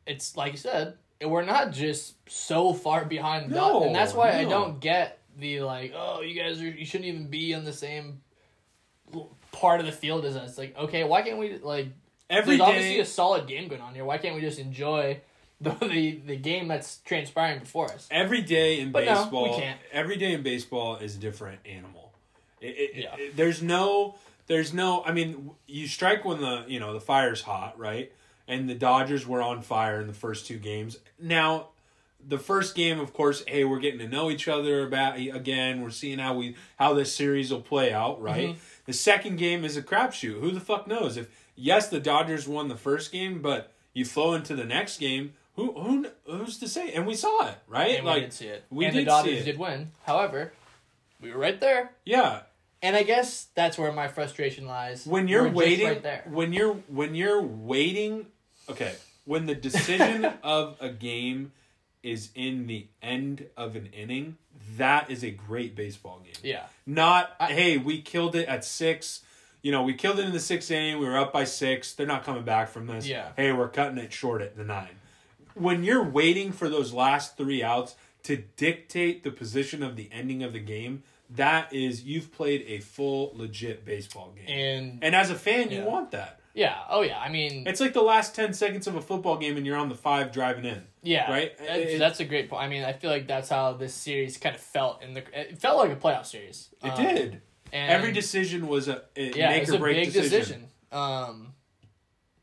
it's 0.06 0.36
like 0.36 0.52
you 0.52 0.58
said, 0.58 0.94
we're 1.24 1.44
not 1.44 1.72
just 1.72 2.14
so 2.30 2.72
far 2.74 3.04
behind. 3.04 3.50
the 3.50 3.56
No, 3.56 3.72
Dod- 3.80 3.82
and 3.86 3.94
that's 3.94 4.14
why 4.14 4.38
I 4.38 4.44
don't 4.44 4.78
get 4.80 5.18
the 5.38 5.60
like, 5.62 5.92
oh, 5.96 6.20
you 6.22 6.40
guys 6.40 6.60
are 6.60 6.68
you 6.68 6.84
shouldn't 6.86 7.08
even 7.08 7.26
be 7.28 7.54
on 7.54 7.64
the 7.64 7.72
same 7.72 8.20
part 9.56 9.80
of 9.80 9.86
the 9.86 9.92
field 9.92 10.24
as 10.24 10.36
us. 10.36 10.56
Like, 10.58 10.76
okay, 10.76 11.04
why 11.04 11.22
can't 11.22 11.38
we 11.38 11.58
like? 11.58 11.88
Every 12.28 12.56
There's 12.56 12.68
obviously 12.68 12.98
a 13.00 13.04
solid 13.06 13.46
game 13.46 13.68
going 13.68 13.80
on 13.80 13.94
here. 13.94 14.04
Why 14.04 14.18
can't 14.18 14.34
we 14.34 14.40
just 14.40 14.58
enjoy 14.58 15.20
the 15.60 15.70
the, 15.80 16.20
the 16.26 16.36
game 16.36 16.68
that's 16.68 16.98
transpiring 16.98 17.60
before 17.60 17.90
us? 17.92 18.06
every 18.10 18.42
day 18.42 18.80
in 18.80 18.92
But 18.92 19.04
no, 19.04 19.12
we 19.12 19.18
baseball, 19.22 19.58
can't. 19.60 19.80
every 19.92 20.16
day 20.16 20.32
in 20.32 20.42
baseball 20.42 20.96
is 20.96 21.16
a 21.16 21.18
different 21.18 21.60
animal. 21.64 22.12
It, 22.60 22.66
it, 22.66 22.90
Yeah. 22.96 23.14
it- 23.16 23.36
there's 23.36 23.62
no, 23.62 24.16
there's 24.48 24.74
no. 24.74 25.02
I 25.04 25.12
mean, 25.12 25.50
you 25.66 25.86
strike 25.86 26.24
when 26.24 26.40
the 26.40 26.64
you 26.66 26.80
know 26.80 26.92
the 26.92 27.00
fire's 27.00 27.42
hot, 27.42 27.78
right? 27.78 28.12
And 28.48 28.68
the 28.68 28.74
Dodgers 28.74 29.26
were 29.26 29.42
on 29.42 29.62
fire 29.62 30.00
in 30.00 30.06
the 30.06 30.12
first 30.12 30.46
two 30.46 30.58
games. 30.58 30.98
Now, 31.20 31.68
the 32.28 32.38
first 32.38 32.74
game, 32.76 32.98
of 33.00 33.12
course, 33.12 33.42
hey, 33.46 33.64
we're 33.64 33.80
getting 33.80 33.98
to 34.00 34.08
know 34.08 34.30
each 34.30 34.46
other 34.48 34.84
about 34.86 35.16
again. 35.16 35.80
We're 35.82 35.90
seeing 35.90 36.18
how 36.18 36.34
we 36.34 36.56
how 36.76 36.94
this 36.94 37.12
series 37.14 37.52
will 37.52 37.60
play 37.60 37.92
out, 37.92 38.20
right? 38.20 38.48
Mm-hmm. 38.50 38.58
The 38.86 38.92
second 38.92 39.36
game 39.36 39.64
is 39.64 39.76
a 39.76 39.82
crapshoot. 39.82 40.40
Who 40.40 40.50
the 40.52 40.60
fuck 40.60 40.86
knows? 40.86 41.16
If 41.16 41.28
yes, 41.56 41.88
the 41.88 42.00
Dodgers 42.00 42.46
won 42.48 42.68
the 42.68 42.76
first 42.76 43.12
game, 43.12 43.42
but 43.42 43.72
you 43.92 44.04
flow 44.04 44.34
into 44.34 44.54
the 44.54 44.64
next 44.64 44.98
game. 44.98 45.34
Who 45.56 45.72
who 45.72 46.06
who's 46.26 46.58
to 46.58 46.68
say? 46.68 46.92
And 46.92 47.06
we 47.06 47.14
saw 47.14 47.48
it, 47.48 47.56
right? 47.66 47.96
And 47.96 48.06
like 48.06 48.14
we 48.16 48.20
did 48.22 48.32
see 48.32 48.46
it. 48.46 48.64
we 48.70 48.84
and 48.84 48.94
did 48.94 49.06
the 49.06 49.10
Dodgers 49.10 49.44
did 49.44 49.58
win. 49.58 49.90
However, 50.04 50.52
we 51.20 51.32
were 51.32 51.38
right 51.38 51.58
there. 51.60 51.90
Yeah, 52.04 52.42
And 52.82 52.94
I 52.94 53.02
guess 53.02 53.46
that's 53.54 53.78
where 53.78 53.90
my 53.90 54.06
frustration 54.08 54.66
lies. 54.66 55.06
when 55.06 55.28
you're 55.28 55.48
waiting, 55.48 55.86
right 55.88 56.02
there. 56.02 56.24
when 56.30 56.52
you're 56.52 56.74
when 56.88 57.14
you're 57.14 57.40
waiting, 57.42 58.26
okay, 58.68 58.94
when 59.24 59.46
the 59.46 59.54
decision 59.54 60.24
of 60.42 60.76
a 60.78 60.90
game 60.90 61.52
is 62.02 62.28
in 62.34 62.66
the 62.66 62.86
end 63.02 63.46
of 63.56 63.74
an 63.76 63.86
inning, 63.86 64.36
that 64.76 65.10
is 65.10 65.22
a 65.24 65.30
great 65.30 65.74
baseball 65.74 66.20
game. 66.24 66.34
Yeah. 66.42 66.64
Not 66.86 67.34
hey, 67.40 67.76
we 67.78 68.00
killed 68.00 68.34
it 68.36 68.48
at 68.48 68.64
six. 68.64 69.22
You 69.62 69.72
know, 69.72 69.82
we 69.82 69.94
killed 69.94 70.18
it 70.18 70.26
in 70.26 70.32
the 70.32 70.40
sixth 70.40 70.70
inning. 70.70 70.98
We 70.98 71.06
were 71.06 71.18
up 71.18 71.32
by 71.32 71.44
six. 71.44 71.92
They're 71.94 72.06
not 72.06 72.24
coming 72.24 72.44
back 72.44 72.68
from 72.68 72.86
this. 72.86 73.06
Yeah. 73.06 73.30
Hey, 73.36 73.52
we're 73.52 73.68
cutting 73.68 73.98
it 73.98 74.12
short 74.12 74.42
at 74.42 74.56
the 74.56 74.64
nine. 74.64 74.96
When 75.54 75.82
you're 75.82 76.04
waiting 76.04 76.52
for 76.52 76.68
those 76.68 76.92
last 76.92 77.36
three 77.36 77.62
outs 77.62 77.96
to 78.24 78.36
dictate 78.56 79.24
the 79.24 79.30
position 79.30 79.82
of 79.82 79.96
the 79.96 80.08
ending 80.12 80.42
of 80.42 80.52
the 80.52 80.60
game, 80.60 81.02
that 81.30 81.72
is 81.72 82.04
you've 82.04 82.32
played 82.32 82.64
a 82.68 82.80
full 82.80 83.32
legit 83.34 83.84
baseball 83.84 84.32
game. 84.36 84.46
And, 84.48 84.98
And 85.02 85.14
as 85.14 85.30
a 85.30 85.34
fan, 85.34 85.70
you 85.70 85.82
want 85.82 86.10
that. 86.12 86.40
Yeah, 86.56 86.78
oh 86.90 87.02
yeah. 87.02 87.18
I 87.20 87.28
mean, 87.28 87.64
It's 87.68 87.80
like 87.80 87.92
the 87.92 88.02
last 88.02 88.34
ten 88.34 88.52
seconds 88.52 88.88
of 88.88 88.96
a 88.96 89.00
football 89.00 89.36
game, 89.36 89.56
and 89.56 89.64
you're 89.64 89.76
on 89.76 89.88
the 89.88 89.94
five 89.94 90.32
driving 90.32 90.64
in. 90.64 90.82
yeah, 91.02 91.30
right? 91.30 91.56
That's, 91.58 91.70
It- 91.92 91.98
that's 92.00 92.18
a 92.20 92.24
great 92.24 92.48
point. 92.50 92.62
I 92.64 92.68
mean, 92.68 92.82
I 92.82 92.92
feel 92.94 93.10
like 93.10 93.28
that's 93.28 93.48
how 93.50 93.74
this 93.74 93.94
series 93.94 94.36
kind 94.38 94.56
of 94.56 94.60
felt 94.60 95.02
in 95.02 95.14
the. 95.14 95.22
It 95.38 95.58
felt 95.60 95.78
like 95.78 95.92
a 95.92 95.96
playoff 95.96 96.26
series. 96.26 96.70
It 96.82 96.88
Um, 96.90 97.04
did. 97.04 97.42
And 97.72 97.92
Every 97.92 98.10
decision 98.12 98.68
was 98.68 98.88
a, 98.88 99.02
a 99.16 99.32
yeah, 99.36 99.50
make 99.50 99.68
or 99.68 99.74
a 99.74 99.78
break 99.78 99.96
big 99.96 100.12
decision. 100.12 100.38
decision. 100.40 100.68
Um, 100.92 101.52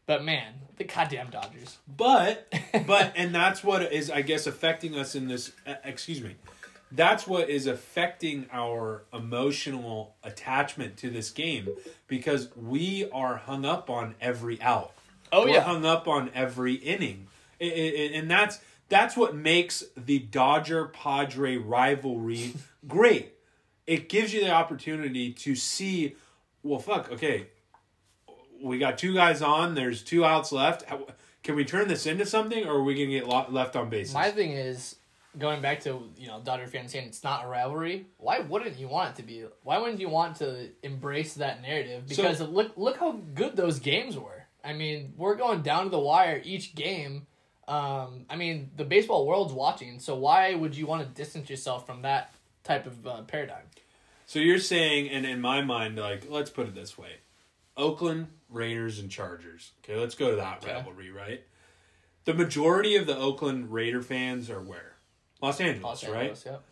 but 0.05 0.24
man, 0.24 0.53
the 0.77 0.84
goddamn 0.84 1.29
Dodgers. 1.29 1.77
But 1.88 2.53
but 2.88 3.13
and 3.15 3.34
that's 3.34 3.63
what 3.63 3.82
is 3.93 4.12
I 4.12 4.22
guess 4.22 4.48
affecting 4.48 4.96
us 4.98 5.15
in 5.15 5.27
this. 5.27 5.51
uh, 5.65 5.75
excuse 5.86 6.22
me. 6.22 6.36
That's 6.96 7.26
what 7.26 7.50
is 7.50 7.66
affecting 7.66 8.46
our 8.52 9.04
emotional 9.12 10.16
attachment 10.24 10.98
to 10.98 11.10
this 11.10 11.32
game 11.32 11.68
because 12.08 12.50
we 12.56 13.10
are 13.12 13.38
hung 13.38 13.66
up 13.66 13.90
on 13.90 14.14
every 14.22 14.62
out. 14.62 14.92
Oh 15.32 15.46
We're 15.46 15.56
yeah, 15.56 15.62
hung 15.62 15.86
up 15.86 16.08
on 16.08 16.30
every 16.36 16.76
inning, 16.76 17.28
and 17.60 18.30
that's 18.30 18.60
that's 18.90 19.18
what 19.18 19.36
makes 19.36 19.84
the 19.98 20.20
Dodger 20.20 20.86
Padre 20.86 21.58
rivalry 21.58 22.54
great. 22.88 23.34
It 23.88 24.08
gives 24.08 24.32
you 24.32 24.42
the 24.42 24.52
opportunity 24.52 25.34
to 25.34 25.56
see, 25.56 26.16
well, 26.62 26.80
fuck, 26.80 27.12
okay, 27.12 27.48
we 28.62 28.78
got 28.78 29.00
two 29.00 29.16
guys 29.16 29.42
on. 29.42 29.74
There's 29.74 30.04
two 30.04 30.24
outs 30.24 30.52
left. 30.52 30.84
Can 31.42 31.56
we 31.56 31.66
turn 31.66 31.88
this 31.88 32.06
into 32.06 32.26
something, 32.26 32.66
or 32.66 32.76
are 32.76 32.84
we 32.84 32.94
gonna 32.94 33.08
get 33.08 33.52
left 33.52 33.76
on 33.76 33.90
bases? 33.90 34.14
My 34.14 34.30
thing 34.30 34.52
is 34.52 34.96
going 35.38 35.62
back 35.62 35.82
to 35.82 36.10
you 36.18 36.28
know 36.28 36.42
Dodger 36.44 36.68
fans 36.68 36.92
saying 36.92 37.08
it's 37.08 37.24
not 37.24 37.46
a 37.46 37.48
rivalry. 37.48 38.08
Why 38.18 38.40
wouldn't 38.40 38.78
you 38.78 38.88
want 38.88 39.12
it 39.12 39.22
to 39.22 39.24
be? 39.24 39.46
Why 39.63 39.78
wouldn't 39.80 40.00
you 40.00 40.10
want 40.10 40.38
to 40.38 40.70
embrace 40.84 41.34
that 41.36 41.62
narrative? 41.62 42.04
So- 42.08 42.24
Because 42.24 42.42
look 42.42 42.74
look 42.78 42.98
how 42.98 43.13
good 43.34 43.56
those 43.56 43.80
games 43.80 44.18
were. 44.18 44.46
I 44.63 44.74
mean, 44.74 45.13
we're 45.18 45.36
going 45.36 45.62
down 45.62 45.86
to 45.86 45.90
the 45.90 46.00
wire 46.00 46.42
each 46.44 46.74
game. 46.75 47.28
Um, 47.68 48.25
I 48.30 48.36
mean, 48.36 48.72
the 48.75 48.84
baseball 48.86 49.25
world's 49.25 49.54
watching, 49.54 50.00
so 50.00 50.16
why 50.16 50.54
would 50.56 50.75
you 50.75 50.86
want 50.86 51.02
to 51.04 51.08
distance 51.10 51.50
yourself 51.50 51.86
from 51.86 52.02
that 52.02 52.34
type 52.63 52.86
of 52.86 53.08
uh, 53.08 53.22
paradigm? 53.24 53.63
So 54.25 54.40
you're 54.40 54.60
saying, 54.60 55.10
and 55.10 55.25
in 55.25 55.40
my 55.42 55.62
mind, 55.62 55.98
like, 55.98 56.25
let's 56.30 56.50
put 56.50 56.68
it 56.68 56.75
this 56.75 56.98
way 56.98 57.18
Oakland, 57.78 58.28
Raiders, 58.50 59.00
and 59.00 59.10
Chargers. 59.10 59.72
Okay, 59.84 59.98
let's 60.00 60.16
go 60.16 60.30
to 60.32 60.36
that 60.38 60.63
Okay. 60.63 60.74
rivalry, 60.74 61.10
right? 61.12 61.42
The 62.25 62.34
majority 62.34 62.96
of 62.96 63.06
the 63.06 63.18
Oakland 63.18 63.72
Raider 63.72 64.02
fans 64.02 64.50
are 64.50 64.62
where? 64.62 64.93
Los 65.44 65.60
Angeles, 65.60 65.84
Los 65.84 66.08
right? 66.08 66.42
Yep. 66.46 66.64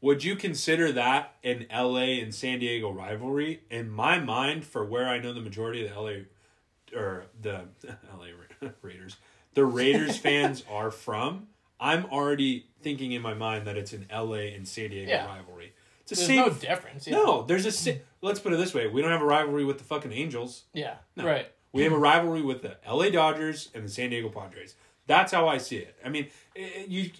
Would 0.00 0.24
you 0.24 0.34
consider 0.34 0.90
that 0.92 1.34
an 1.44 1.66
LA 1.70 2.20
and 2.22 2.34
San 2.34 2.58
Diego 2.58 2.90
rivalry? 2.90 3.60
In 3.70 3.90
my 3.90 4.18
mind, 4.18 4.64
for 4.64 4.84
where 4.84 5.06
I 5.06 5.18
know 5.18 5.34
the 5.34 5.42
majority 5.42 5.86
of 5.86 5.92
the 5.94 6.00
LA 6.00 6.98
or 6.98 7.26
the 7.40 7.64
LA 8.18 8.70
Raiders, 8.82 9.18
the 9.54 9.64
Raiders 9.66 10.16
fans 10.26 10.64
are 10.70 10.90
from, 10.90 11.48
I'm 11.78 12.06
already 12.06 12.66
thinking 12.80 13.12
in 13.12 13.20
my 13.20 13.34
mind 13.34 13.66
that 13.66 13.76
it's 13.76 13.92
an 13.92 14.06
LA 14.10 14.54
and 14.56 14.66
San 14.66 14.88
Diego 14.90 15.10
Yeah. 15.10 15.26
rivalry. 15.26 15.74
It's 16.00 16.10
the 16.10 16.16
There's 16.16 16.26
same. 16.26 16.36
no 16.38 16.48
difference. 16.50 17.06
Yeah. 17.06 17.16
no, 17.18 17.42
there's 17.42 17.86
a. 17.86 18.00
Let's 18.22 18.40
put 18.40 18.52
it 18.52 18.56
this 18.56 18.72
way: 18.74 18.86
we 18.88 19.00
don't 19.02 19.10
have 19.10 19.20
a 19.22 19.26
rivalry 19.26 19.64
with 19.66 19.78
the 19.78 19.84
fucking 19.84 20.12
Angels. 20.12 20.64
Yeah. 20.72 20.94
No. 21.16 21.24
Right. 21.26 21.46
We 21.72 21.82
have 21.84 21.92
a 21.92 21.98
rivalry 21.98 22.42
with 22.42 22.62
the 22.62 22.78
LA 22.90 23.10
Dodgers 23.10 23.68
and 23.74 23.84
the 23.84 23.88
San 23.88 24.10
Diego 24.10 24.28
Padres. 24.30 24.74
That's 25.06 25.30
how 25.30 25.46
I 25.46 25.58
see 25.58 25.76
it. 25.76 25.94
I 26.04 26.08
mean, 26.08 26.26
it, 26.56 26.88
you, 26.88 27.10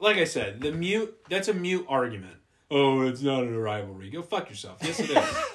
like 0.00 0.16
I 0.16 0.24
said, 0.24 0.60
the 0.60 0.72
mute. 0.72 1.16
That's 1.28 1.48
a 1.48 1.54
mute 1.54 1.86
argument. 1.88 2.36
Oh, 2.70 3.02
it's 3.02 3.22
not 3.22 3.44
a 3.44 3.58
rivalry. 3.58 4.10
Go 4.10 4.22
fuck 4.22 4.48
yourself. 4.50 4.78
Yes, 4.82 5.00
it 5.00 5.10
is. 5.10 5.36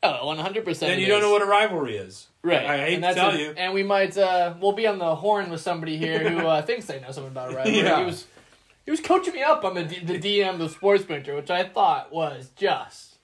Oh, 0.00 0.26
one 0.26 0.38
hundred 0.38 0.64
percent. 0.64 0.92
then 0.92 1.00
you 1.00 1.06
don't 1.08 1.20
know 1.20 1.32
what 1.32 1.42
a 1.42 1.46
rivalry 1.46 1.96
is. 1.96 2.28
Right. 2.42 2.64
I 2.64 2.78
hate 2.78 2.94
and 2.94 3.02
to 3.02 3.14
tell 3.14 3.30
a- 3.30 3.36
you. 3.36 3.52
And 3.56 3.74
we 3.74 3.82
might 3.82 4.16
uh 4.16 4.54
we'll 4.60 4.70
be 4.70 4.86
on 4.86 4.98
the 4.98 5.16
horn 5.16 5.50
with 5.50 5.60
somebody 5.60 5.96
here 5.96 6.20
who 6.30 6.46
uh, 6.46 6.62
thinks 6.68 6.86
they 6.86 7.00
know 7.00 7.10
something 7.10 7.32
about 7.32 7.50
it, 7.52 7.56
right? 7.56 7.66
Yeah. 7.72 7.98
He 7.98 8.04
was 8.06 8.26
he 8.84 8.92
was 8.92 9.00
coaching 9.00 9.34
me 9.34 9.42
up 9.42 9.64
on 9.64 9.74
the 9.74 9.82
D- 9.82 10.04
the 10.04 10.16
DM 10.20 10.58
the 10.58 10.68
sports 10.68 11.02
printer, 11.04 11.34
which 11.34 11.50
I 11.50 11.64
thought 11.64 12.12
was 12.12 12.50
just 12.54 13.16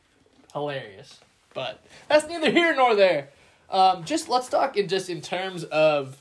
hilarious. 0.52 1.20
But 1.54 1.80
that's 2.08 2.26
neither 2.26 2.50
here 2.50 2.74
nor 2.74 2.96
there. 2.96 3.28
Um, 3.70 4.02
just 4.04 4.28
let's 4.28 4.48
talk 4.48 4.76
in 4.76 4.88
just 4.88 5.08
in 5.08 5.20
terms 5.20 5.62
of 5.62 6.16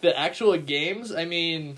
the 0.00 0.18
actual 0.18 0.56
games. 0.56 1.12
I 1.14 1.26
mean, 1.26 1.76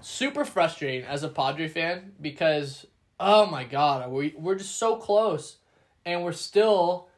super 0.00 0.44
frustrating 0.44 1.04
as 1.04 1.22
a 1.22 1.28
Padre 1.28 1.68
fan 1.68 2.12
because 2.20 2.86
oh 3.18 3.46
my 3.46 3.64
god, 3.64 4.10
we 4.10 4.34
we're 4.36 4.56
just 4.56 4.76
so 4.76 4.96
close, 4.96 5.56
and 6.04 6.24
we're 6.24 6.32
still. 6.32 7.08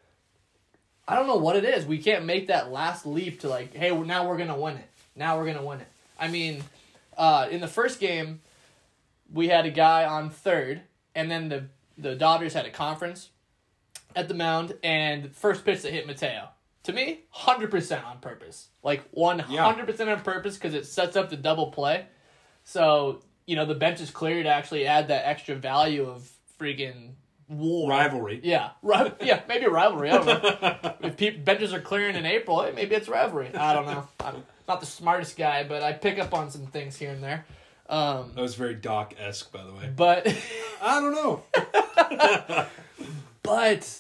I 1.07 1.17
don't 1.17 1.27
know 1.27 1.37
what 1.37 1.57
it 1.57 1.65
is. 1.65 1.85
We 1.85 1.99
can't 1.99 2.25
make 2.25 2.47
that 2.47 2.71
last 2.71 3.05
leap 3.07 3.41
to 3.41 3.49
like, 3.49 3.75
hey, 3.75 3.91
now 3.91 4.29
we're 4.29 4.39
gonna 4.39 4.59
win 4.59 4.77
it. 4.77 4.89
Now 5.17 5.39
we're 5.39 5.47
gonna 5.47 5.65
win 5.65 5.81
it. 5.81 5.89
I 6.19 6.29
mean, 6.29 6.63
uh, 7.17 7.49
in 7.51 7.61
the 7.61 7.69
first 7.69 7.99
game, 7.99 8.41
we 9.33 9.49
had 9.49 9.67
a 9.67 9.71
guy 9.71 10.05
on 10.05 10.31
third, 10.31 10.83
and 11.15 11.31
then 11.31 11.49
the 11.49 11.65
the 11.99 12.15
Dodgers 12.15 12.55
had 12.55 12.67
a 12.67 12.71
conference 12.71 13.31
at 14.15 14.29
the 14.29 14.35
mound, 14.35 14.75
and 14.83 15.35
first 15.35 15.65
pitch 15.65 15.83
that 15.83 15.93
hit 15.93 16.07
Mateo. 16.07 16.49
To 16.85 16.93
me, 16.93 17.21
hundred 17.31 17.71
percent 17.71 18.05
on 18.05 18.19
purpose. 18.19 18.69
Like 18.83 19.03
one 19.13 19.39
hundred 19.39 19.87
percent 19.87 20.11
on 20.11 20.21
purpose 20.21 20.57
because 20.57 20.75
it 20.75 20.87
sets 20.87 21.17
up 21.17 21.31
the 21.31 21.37
double 21.37 21.71
play. 21.71 22.07
So 22.65 23.23
you 23.47 23.57
know 23.57 23.65
the 23.67 23.75
bench 23.75 24.01
is 24.01 24.11
clear 24.11 24.43
to 24.43 24.49
actually 24.49 24.87
add 24.87 25.09
that 25.09 25.27
extra 25.27 25.55
value 25.57 26.05
of 26.09 26.29
freaking 26.61 27.13
war 27.49 27.91
Rivalry. 27.91 28.41
Yeah, 28.43 28.71
Ri- 28.83 29.13
yeah, 29.23 29.43
maybe 29.49 29.67
rivalry. 29.67 30.11
I 30.11 30.19
don't 30.19 30.27
know. 30.27 30.95
if 31.09 31.17
peop 31.17 31.45
benches 31.45 31.73
are 31.75 31.81
clearing 31.81 32.17
in 32.17 32.25
April, 32.25 32.63
hey, 32.63 32.73
maybe 32.73 32.95
it's 32.95 33.09
rivalry. 33.09 33.55
I 33.55 33.75
don't 33.75 33.87
know. 33.87 34.09
I'm 34.21 34.43
not 34.69 34.81
the 34.81 34.87
smartest 34.87 35.37
guy, 35.37 35.65
but 35.65 35.83
I 35.83 35.93
pick 35.93 36.19
up 36.19 36.33
on 36.33 36.51
some 36.51 36.67
things 36.67 36.97
here 36.97 37.11
and 37.11 37.23
there. 37.23 37.45
Um, 37.89 38.33
That 38.35 38.41
was 38.43 38.55
very 38.55 38.75
Doc 38.75 39.15
esque, 39.19 39.53
by 39.53 39.65
the 39.65 39.73
way. 39.75 39.91
but 39.95 40.27
I 40.83 41.01
don't 41.01 41.13
know. 41.13 42.67
but 43.43 43.99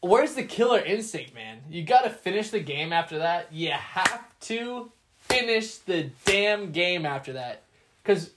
where's 0.00 0.34
the 0.34 0.44
killer 0.44 0.78
instinct, 0.80 1.34
man? 1.34 1.62
You 1.68 1.82
got 1.82 2.02
to 2.02 2.10
finish 2.10 2.50
the 2.50 2.60
game 2.60 2.92
after 2.92 3.18
that. 3.18 3.52
You 3.52 3.70
have 3.72 4.22
to 4.42 4.92
finish 5.28 5.76
the 5.76 6.10
damn 6.24 6.72
game 6.72 7.04
after 7.06 7.34
that. 7.34 7.62
Cuz 8.04 8.30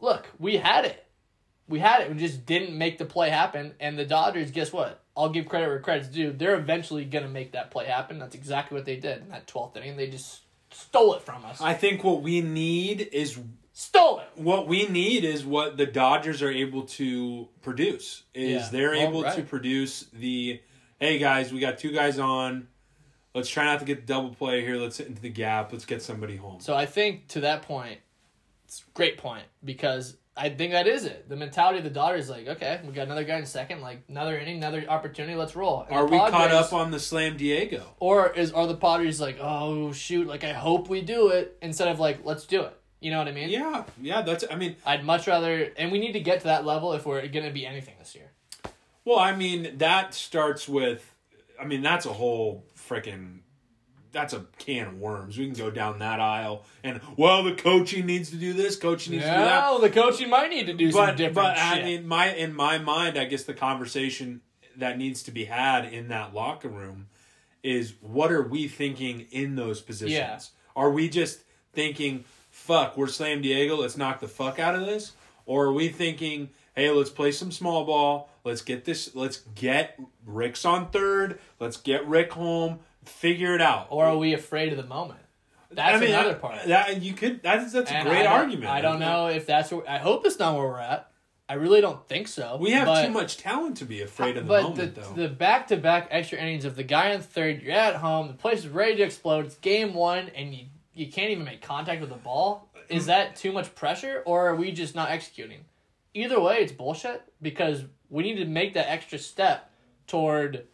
look, 0.00 0.26
we 0.38 0.56
had 0.56 0.84
it. 0.84 1.04
We 1.68 1.80
had 1.80 2.02
it. 2.02 2.10
We 2.10 2.16
just 2.18 2.46
didn't 2.46 2.76
make 2.76 2.98
the 2.98 3.04
play 3.04 3.30
happen 3.30 3.74
and 3.80 3.98
the 3.98 4.04
Dodgers, 4.04 4.50
guess 4.50 4.72
what? 4.72 5.02
I'll 5.16 5.30
give 5.30 5.46
credit 5.48 5.66
where 5.68 5.80
credit's 5.80 6.08
due. 6.08 6.30
They're 6.32 6.56
eventually 6.56 7.04
going 7.04 7.24
to 7.24 7.30
make 7.30 7.52
that 7.52 7.70
play 7.70 7.86
happen. 7.86 8.18
That's 8.18 8.34
exactly 8.34 8.76
what 8.76 8.84
they 8.84 8.96
did 8.96 9.22
in 9.22 9.30
that 9.30 9.46
12th 9.46 9.76
inning. 9.76 9.96
They 9.96 10.08
just 10.08 10.42
stole 10.70 11.14
it 11.14 11.22
from 11.22 11.44
us. 11.44 11.60
I 11.60 11.72
think 11.74 12.04
what 12.04 12.22
we 12.22 12.40
need 12.42 13.08
is 13.12 13.38
stole 13.72 14.20
it. 14.20 14.28
what 14.36 14.68
we 14.68 14.86
need 14.86 15.24
is 15.24 15.44
what 15.44 15.76
the 15.76 15.86
Dodgers 15.86 16.42
are 16.42 16.50
able 16.50 16.82
to 16.82 17.48
produce. 17.62 18.22
Is 18.34 18.62
Yeah. 18.64 18.68
they're 18.70 18.94
able 18.94 19.24
to 19.24 19.42
produce 19.42 20.04
the 20.12 20.60
hey 21.00 21.18
guys, 21.18 21.52
we 21.52 21.60
got 21.60 21.78
two 21.78 21.92
guys 21.92 22.18
on. 22.18 22.68
Let's 23.36 23.50
try 23.50 23.66
not 23.66 23.80
to 23.80 23.84
get 23.84 24.06
the 24.06 24.12
double 24.14 24.34
play 24.34 24.62
here. 24.62 24.76
Let's 24.76 24.96
hit 24.96 25.08
into 25.08 25.20
the 25.20 25.28
gap. 25.28 25.70
Let's 25.70 25.84
get 25.84 26.00
somebody 26.00 26.36
home. 26.36 26.58
So 26.60 26.74
I 26.74 26.86
think 26.86 27.28
to 27.28 27.40
that 27.40 27.60
point, 27.60 27.98
it's 28.64 28.80
a 28.80 28.90
great 28.94 29.18
point 29.18 29.44
because 29.62 30.16
I 30.34 30.48
think 30.48 30.72
that 30.72 30.86
is 30.86 31.04
it. 31.04 31.28
The 31.28 31.36
mentality 31.36 31.76
of 31.78 31.84
the 31.84 31.90
Dodger 31.90 32.16
is 32.16 32.30
like, 32.30 32.48
okay, 32.48 32.80
we 32.82 32.94
got 32.94 33.02
another 33.02 33.24
guy 33.24 33.36
in 33.36 33.44
second, 33.44 33.82
like 33.82 34.02
another 34.08 34.38
inning, 34.38 34.56
another 34.56 34.86
opportunity, 34.88 35.34
let's 35.34 35.54
roll. 35.54 35.82
And 35.82 35.94
Are 35.94 36.06
we 36.06 36.16
caught 36.16 36.50
up 36.50 36.72
on 36.72 36.90
the 36.90 36.98
slam 36.98 37.36
Diego? 37.36 37.82
or 38.00 38.30
is 38.30 38.52
are 38.52 38.66
the 38.66 38.74
Padres 38.74 39.20
like, 39.20 39.36
oh 39.38 39.92
shoot, 39.92 40.26
like 40.26 40.42
I 40.42 40.54
hope 40.54 40.88
we 40.88 41.02
do 41.02 41.28
it 41.28 41.58
instead 41.60 41.88
of 41.88 42.00
like 42.00 42.24
let's 42.24 42.46
do 42.46 42.62
it. 42.62 42.74
You 43.00 43.10
know 43.10 43.18
what 43.18 43.28
I 43.28 43.32
mean? 43.32 43.50
Yeah, 43.50 43.84
yeah. 44.00 44.22
That's. 44.22 44.44
I 44.50 44.56
mean, 44.56 44.76
I'd 44.86 45.04
much 45.04 45.26
rather, 45.26 45.70
and 45.76 45.92
we 45.92 45.98
need 45.98 46.12
to 46.12 46.20
get 46.20 46.40
to 46.40 46.46
that 46.46 46.64
level 46.64 46.94
if 46.94 47.04
we're 47.04 47.26
gonna 47.28 47.50
be 47.50 47.66
anything 47.66 47.96
this 47.98 48.14
year. 48.14 48.30
well, 49.04 49.18
I 49.18 49.36
mean 49.36 49.76
that 49.76 50.14
starts 50.14 50.66
with. 50.66 51.12
I 51.60 51.66
mean 51.66 51.82
that's 51.82 52.06
a 52.06 52.12
whole 52.14 52.64
freaking. 52.88 53.40
That's 54.12 54.32
a 54.32 54.46
can 54.58 54.86
of 54.86 54.98
worms. 54.98 55.36
We 55.36 55.44
can 55.44 55.54
go 55.54 55.70
down 55.70 55.98
that 55.98 56.20
aisle, 56.20 56.64
and 56.82 57.00
well, 57.16 57.42
the 57.42 57.52
coaching 57.54 58.06
needs 58.06 58.30
to 58.30 58.36
do 58.36 58.54
this. 58.54 58.76
Coaching 58.76 59.12
needs 59.12 59.24
to 59.24 59.30
do 59.30 59.36
that. 59.36 59.70
Well, 59.70 59.78
the 59.78 59.90
coaching 59.90 60.30
might 60.30 60.48
need 60.48 60.66
to 60.66 60.72
do 60.72 60.90
some 60.90 61.06
but 61.06 61.16
different 61.16 61.34
but 61.34 61.54
shit. 61.56 61.82
I 61.82 61.84
mean, 61.84 62.06
my 62.06 62.32
in 62.34 62.54
my 62.54 62.78
mind, 62.78 63.18
I 63.18 63.26
guess 63.26 63.44
the 63.44 63.52
conversation 63.52 64.40
that 64.76 64.96
needs 64.96 65.22
to 65.24 65.30
be 65.30 65.44
had 65.44 65.84
in 65.84 66.08
that 66.08 66.32
locker 66.32 66.68
room 66.68 67.08
is 67.62 67.94
what 68.00 68.32
are 68.32 68.42
we 68.42 68.68
thinking 68.68 69.26
in 69.30 69.56
those 69.56 69.80
positions? 69.82 70.12
Yeah. 70.12 70.38
Are 70.74 70.90
we 70.90 71.08
just 71.08 71.40
thinking, 71.72 72.24
"Fuck, 72.48 72.96
we're 72.96 73.08
Slam 73.08 73.42
Diego, 73.42 73.76
let's 73.76 73.96
knock 73.98 74.20
the 74.20 74.28
fuck 74.28 74.58
out 74.58 74.74
of 74.74 74.86
this," 74.86 75.12
or 75.44 75.66
are 75.66 75.72
we 75.72 75.88
thinking, 75.88 76.50
"Hey, 76.76 76.90
let's 76.90 77.10
play 77.10 77.32
some 77.32 77.50
small 77.50 77.84
ball. 77.84 78.30
Let's 78.44 78.62
get 78.62 78.84
this. 78.84 79.14
Let's 79.14 79.38
get 79.54 79.98
Rick's 80.24 80.64
on 80.64 80.90
third. 80.90 81.40
Let's 81.58 81.76
get 81.76 82.06
Rick 82.06 82.32
home. 82.32 82.80
Figure 83.04 83.54
it 83.54 83.60
out." 83.60 83.88
or 83.90 84.04
are 84.04 84.16
we 84.16 84.34
afraid 84.34 84.72
of 84.72 84.76
the 84.76 84.86
moment? 84.86 85.20
That's 85.70 85.96
I 85.96 86.00
mean, 86.00 86.10
another 86.10 86.34
part. 86.34 86.64
That 86.66 87.02
you 87.02 87.12
could. 87.12 87.42
That's 87.42 87.72
that's 87.72 87.90
a 87.90 88.02
great 88.02 88.26
I 88.26 88.32
argument. 88.32 88.70
I 88.70 88.80
don't 88.80 89.00
know 89.00 89.26
if 89.26 89.46
that's. 89.46 89.72
Where, 89.72 89.88
I 89.88 89.98
hope 89.98 90.24
it's 90.24 90.38
not 90.38 90.54
where 90.56 90.66
we're 90.66 90.78
at. 90.78 91.10
I 91.48 91.54
really 91.54 91.80
don't 91.80 92.06
think 92.08 92.26
so. 92.26 92.56
We 92.60 92.72
have 92.72 92.86
but, 92.86 93.06
too 93.06 93.12
much 93.12 93.36
talent 93.36 93.76
to 93.76 93.84
be 93.84 94.02
afraid 94.02 94.36
of 94.36 94.44
the 94.44 94.48
but 94.48 94.62
moment, 94.64 94.94
the, 94.96 95.00
though. 95.00 95.12
the 95.12 95.28
back 95.28 95.68
to 95.68 95.76
back 95.76 96.08
extra 96.10 96.38
innings 96.38 96.64
of 96.64 96.74
the 96.74 96.82
guy 96.82 97.14
on 97.14 97.20
third, 97.20 97.62
you're 97.62 97.72
at 97.72 97.96
home, 97.96 98.26
the 98.26 98.34
place 98.34 98.60
is 98.60 98.68
ready 98.68 98.96
to 98.96 99.02
explode. 99.04 99.46
It's 99.46 99.54
game 99.56 99.94
one, 99.94 100.30
and 100.34 100.54
you 100.54 100.66
you 100.94 101.10
can't 101.10 101.30
even 101.30 101.44
make 101.44 101.62
contact 101.62 102.00
with 102.00 102.10
the 102.10 102.16
ball. 102.16 102.68
Is 102.88 103.06
that 103.06 103.36
too 103.36 103.52
much 103.52 103.74
pressure, 103.74 104.22
or 104.24 104.48
are 104.48 104.56
we 104.56 104.72
just 104.72 104.94
not 104.94 105.10
executing? 105.10 105.64
Either 106.16 106.40
way, 106.40 106.56
it's 106.58 106.72
bullshit 106.72 107.22
because 107.42 107.84
we 108.08 108.22
need 108.22 108.36
to 108.36 108.46
make 108.46 108.74
that 108.74 108.90
extra 108.90 109.18
step 109.18 109.70
toward, 110.06 110.66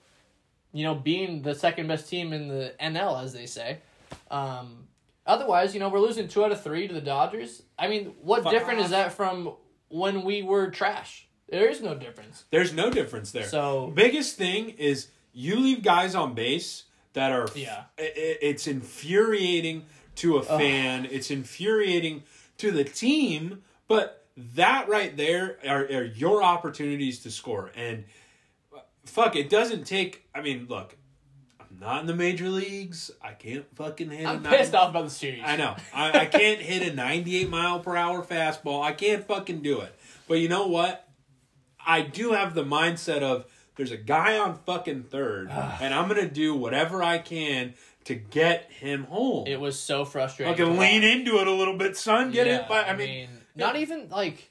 you 0.72 0.84
know, 0.84 0.94
being 0.94 1.42
the 1.42 1.54
second 1.54 1.88
best 1.88 2.08
team 2.08 2.32
in 2.32 2.48
the 2.48 2.74
NL, 2.80 3.22
as 3.22 3.32
they 3.32 3.46
say. 3.46 3.78
Um, 4.30 4.86
otherwise, 5.26 5.74
you 5.74 5.80
know, 5.80 5.88
we're 5.88 5.98
losing 6.00 6.28
two 6.28 6.44
out 6.44 6.52
of 6.52 6.62
three 6.62 6.86
to 6.86 6.94
the 6.94 7.00
Dodgers. 7.00 7.62
I 7.78 7.88
mean, 7.88 8.14
what 8.22 8.44
Fuck 8.44 8.52
different 8.52 8.78
off. 8.80 8.84
is 8.86 8.90
that 8.92 9.12
from 9.12 9.54
when 9.88 10.22
we 10.22 10.42
were 10.42 10.70
trash? 10.70 11.26
There 11.48 11.68
is 11.68 11.80
no 11.82 11.94
difference. 11.94 12.44
There's 12.50 12.72
no 12.72 12.88
difference 12.90 13.32
there. 13.32 13.44
So 13.44 13.88
biggest 13.94 14.36
thing 14.36 14.70
is 14.70 15.08
you 15.32 15.58
leave 15.58 15.82
guys 15.82 16.14
on 16.14 16.34
base 16.34 16.84
that 17.14 17.32
are 17.32 17.48
Yeah. 17.54 17.84
i- 17.98 18.02
i- 18.02 18.38
it's 18.40 18.66
infuriating 18.66 19.84
to 20.16 20.36
a 20.36 20.42
fan. 20.42 21.06
It's 21.10 21.30
infuriating 21.30 22.22
to 22.58 22.70
the 22.70 22.84
team, 22.84 23.62
but 23.88 24.21
that 24.36 24.88
right 24.88 25.16
there 25.16 25.58
are, 25.68 25.84
are 25.84 26.04
your 26.04 26.42
opportunities 26.42 27.20
to 27.20 27.30
score. 27.30 27.70
And 27.76 28.04
fuck, 29.04 29.36
it 29.36 29.50
doesn't 29.50 29.84
take. 29.84 30.26
I 30.34 30.40
mean, 30.42 30.66
look, 30.68 30.96
I'm 31.60 31.78
not 31.78 32.00
in 32.00 32.06
the 32.06 32.14
major 32.14 32.48
leagues. 32.48 33.10
I 33.22 33.32
can't 33.32 33.66
fucking 33.76 34.10
hit. 34.10 34.26
I'm 34.26 34.44
a 34.44 34.48
pissed 34.48 34.74
off 34.74 34.90
about 34.90 35.04
the 35.04 35.10
series. 35.10 35.42
I 35.44 35.56
know. 35.56 35.76
I, 35.94 36.20
I 36.20 36.26
can't 36.26 36.60
hit 36.60 36.82
a 36.90 36.94
98 36.94 37.48
mile 37.50 37.80
per 37.80 37.96
hour 37.96 38.22
fastball. 38.24 38.82
I 38.82 38.92
can't 38.92 39.26
fucking 39.26 39.60
do 39.62 39.80
it. 39.80 39.94
But 40.28 40.34
you 40.34 40.48
know 40.48 40.66
what? 40.66 41.08
I 41.84 42.02
do 42.02 42.32
have 42.32 42.54
the 42.54 42.64
mindset 42.64 43.22
of 43.22 43.46
there's 43.76 43.90
a 43.90 43.96
guy 43.96 44.38
on 44.38 44.58
fucking 44.66 45.04
third, 45.04 45.50
and 45.50 45.92
I'm 45.92 46.06
gonna 46.06 46.28
do 46.28 46.54
whatever 46.54 47.02
I 47.02 47.18
can 47.18 47.74
to 48.04 48.14
get 48.14 48.70
him 48.70 49.04
home. 49.04 49.46
It 49.46 49.58
was 49.60 49.78
so 49.78 50.04
frustrating. 50.04 50.54
Fucking 50.54 50.78
lean 50.78 51.02
into 51.02 51.38
it 51.38 51.46
a 51.48 51.52
little 51.52 51.76
bit, 51.76 51.96
son. 51.96 52.30
Get 52.30 52.46
Yeah, 52.46 52.60
it? 52.60 52.64
But 52.68 52.86
I 52.86 52.94
mean, 52.94 53.28
not 53.54 53.76
even 53.76 54.08
like, 54.08 54.50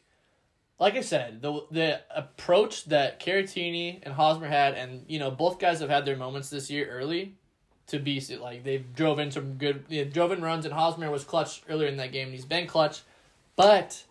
like 0.79 0.95
I 0.95 1.01
said, 1.01 1.41
the 1.41 1.65
the 1.71 2.01
approach 2.15 2.85
that 2.85 3.19
Caratini 3.19 3.99
and 4.03 4.13
Hosmer 4.13 4.47
had, 4.47 4.73
and 4.75 5.05
you 5.07 5.19
know 5.19 5.31
both 5.31 5.59
guys 5.59 5.79
have 5.79 5.89
had 5.89 6.05
their 6.05 6.17
moments 6.17 6.49
this 6.49 6.69
year 6.69 6.87
early, 6.89 7.35
to 7.87 7.99
be 7.99 8.21
like 8.39 8.63
they 8.63 8.79
drove 8.79 9.19
in 9.19 9.31
some 9.31 9.53
good, 9.53 9.85
they 9.89 10.03
drove 10.05 10.31
in 10.31 10.41
runs, 10.41 10.65
and 10.65 10.73
Hosmer 10.73 11.09
was 11.11 11.23
clutch 11.23 11.61
earlier 11.69 11.87
in 11.87 11.97
that 11.97 12.11
game. 12.11 12.27
and 12.27 12.35
He's 12.35 12.45
been 12.45 12.67
clutch, 12.67 13.01
but 13.55 14.03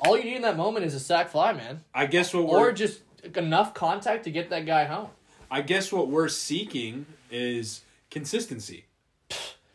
all 0.00 0.16
you 0.16 0.24
need 0.24 0.36
in 0.36 0.42
that 0.42 0.56
moment 0.56 0.84
is 0.84 0.94
a 0.94 1.00
sac 1.00 1.30
fly, 1.30 1.52
man, 1.52 1.84
I 1.94 2.06
guess 2.06 2.34
what 2.34 2.42
or 2.42 2.60
we're 2.60 2.68
or 2.70 2.72
just 2.72 3.00
enough 3.36 3.74
contact 3.74 4.24
to 4.24 4.30
get 4.30 4.50
that 4.50 4.66
guy 4.66 4.84
home. 4.84 5.08
I 5.50 5.60
guess 5.60 5.92
what 5.92 6.08
we're 6.08 6.28
seeking 6.28 7.06
is 7.30 7.82
consistency. 8.10 8.86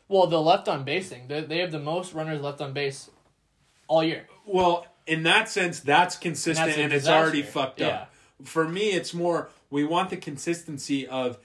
Well, 0.08 0.28
the 0.28 0.42
left 0.42 0.68
on 0.68 0.84
base 0.84 1.10
thing, 1.10 1.28
they, 1.28 1.42
they 1.42 1.60
have 1.60 1.72
the 1.72 1.80
most 1.80 2.14
runners 2.14 2.42
left 2.42 2.62
on 2.62 2.74
base 2.74 3.10
all 3.90 4.04
year. 4.04 4.26
Well, 4.46 4.86
in 5.06 5.24
that 5.24 5.50
sense, 5.50 5.82
that's 5.82 6.16
consistent 6.16 6.68
That's 6.68 6.78
and 6.80 6.94
it's 6.94 7.08
already 7.08 7.42
fucked 7.42 7.82
Yeah. 7.82 7.88
up. 7.88 8.14
For 8.46 8.66
me, 8.68 8.92
it's 8.92 9.14
more 9.14 9.50
we 9.70 9.84
want 9.84 10.10
the 10.12 10.18
consistency 10.18 11.06
of 11.08 11.38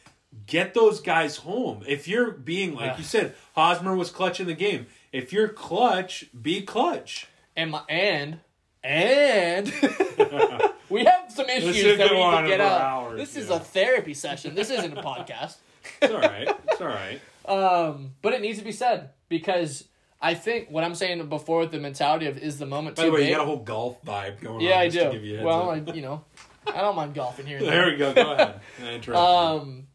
get 0.47 0.75
those 0.75 1.01
guys 1.01 1.39
home. 1.39 1.83
If 1.89 2.07
you're 2.07 2.31
being 2.31 2.75
like 2.75 2.93
Yeah. 2.93 2.99
you 2.99 3.05
said, 3.05 3.35
Hosmer 3.55 3.97
was 3.97 4.11
clutch 4.11 4.39
in 4.39 4.47
the 4.47 4.55
game. 4.55 4.87
If 5.13 5.33
you're 5.33 5.49
clutch, 5.49 6.27
be 6.41 6.63
clutch. 6.63 7.27
And 7.57 7.71
my, 7.73 7.83
and 7.89 8.39
and 8.83 9.67
we 10.91 11.05
have 11.05 11.33
some 11.33 11.49
issues 11.49 11.99
that 11.99 12.11
we 12.11 12.19
need 12.19 12.43
to 12.43 12.49
get 12.49 12.61
out. 12.61 12.81
hours, 12.81 13.19
this 13.19 13.37
is 13.37 13.49
yeah. 13.49 13.57
a 13.57 13.61
therapy 13.61 14.13
session. 14.15 14.55
This 14.55 14.71
isn't 14.71 14.97
a 14.97 15.03
podcast. 15.03 15.57
It's 16.03 16.13
all 16.13 16.21
right. 16.21 16.49
It's 16.69 16.81
all 16.81 16.89
right. 16.89 17.21
Um, 17.47 18.13
but 18.23 18.33
it 18.33 18.41
needs 18.41 18.59
to 18.59 18.65
be 18.65 18.73
said 18.73 19.11
because 19.29 19.85
I 20.25 20.33
think 20.33 20.71
what 20.71 20.85
I'm 20.85 20.95
saying 20.95 21.27
before 21.29 21.61
with 21.61 21.71
the 21.71 21.79
mentality 21.79 22.27
of 22.27 22.39
is 22.39 22.59
the 22.59 22.65
moment 22.65 22.97
By 22.97 23.03
too 23.03 23.09
the 23.11 23.15
way, 23.15 23.21
big. 23.21 23.29
you 23.29 23.35
got 23.37 23.43
a 23.43 23.47
whole 23.47 23.59
golf 23.59 24.03
vibe 24.05 24.41
going 24.41 24.61
yeah. 24.63 24.79
I 24.79 24.89
do. 24.89 25.13
give 25.13 25.23
you 25.23 25.43
Well. 25.43 25.71
I, 25.71 25.75
you 25.93 26.01
know, 26.01 26.25
I 26.67 26.81
don't 26.81 26.97
mind 26.97 27.15
golfing 27.15 27.45
here. 27.45 27.61
There 27.61 27.87
we 27.91 27.97
go. 27.97 28.15
Go 28.15 28.33
ahead. 28.33 28.61
I 28.83 28.93
interrupted 28.95 29.07
you. 29.09 29.15
Um, 29.17 29.87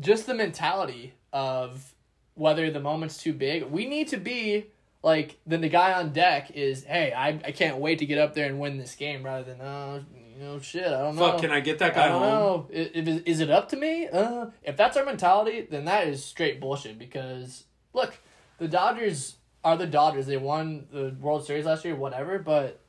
just 0.00 0.26
the 0.26 0.32
mentality 0.32 1.12
of 1.34 1.94
whether 2.34 2.70
the 2.70 2.80
moment's 2.80 3.18
too 3.18 3.34
big. 3.34 3.64
We 3.64 3.86
need 3.86 4.08
to 4.08 4.16
be 4.16 4.68
like 5.02 5.38
then 5.46 5.60
the 5.60 5.68
guy 5.68 5.92
on 5.92 6.14
deck 6.14 6.52
is, 6.52 6.84
hey, 6.84 7.12
I 7.12 7.28
I 7.28 7.52
can't 7.52 7.76
wait 7.76 7.98
to 7.98 8.06
get 8.06 8.18
up 8.18 8.34
there 8.34 8.46
and 8.46 8.58
win 8.58 8.78
this 8.78 8.94
game, 8.94 9.22
rather 9.22 9.44
than 9.44 9.60
oh 9.60 10.02
you 10.34 10.42
know 10.42 10.58
shit 10.60 10.86
I 10.86 11.02
don't 11.02 11.16
know. 11.16 11.32
Fuck, 11.32 11.42
can 11.42 11.50
I 11.50 11.60
get 11.60 11.78
that 11.80 11.94
guy 11.94 12.06
I 12.06 12.08
don't 12.08 12.22
home? 12.22 12.30
know. 12.30 12.66
If, 12.70 13.06
is, 13.06 13.22
is 13.22 13.40
it 13.40 13.50
up 13.50 13.68
to 13.68 13.76
me? 13.76 14.08
Uh, 14.08 14.46
if 14.62 14.78
that's 14.78 14.96
our 14.96 15.04
mentality, 15.04 15.66
then 15.70 15.84
that 15.84 16.08
is 16.08 16.24
straight 16.24 16.58
bullshit. 16.58 16.98
Because 16.98 17.64
look, 17.92 18.18
the 18.58 18.68
Dodgers 18.68 19.36
are 19.64 19.76
the 19.76 19.86
Dodgers. 19.86 20.26
They 20.26 20.36
won 20.36 20.86
the 20.90 21.14
World 21.20 21.46
Series 21.46 21.64
last 21.66 21.84
year, 21.84 21.96
whatever. 21.96 22.38
But 22.38 22.80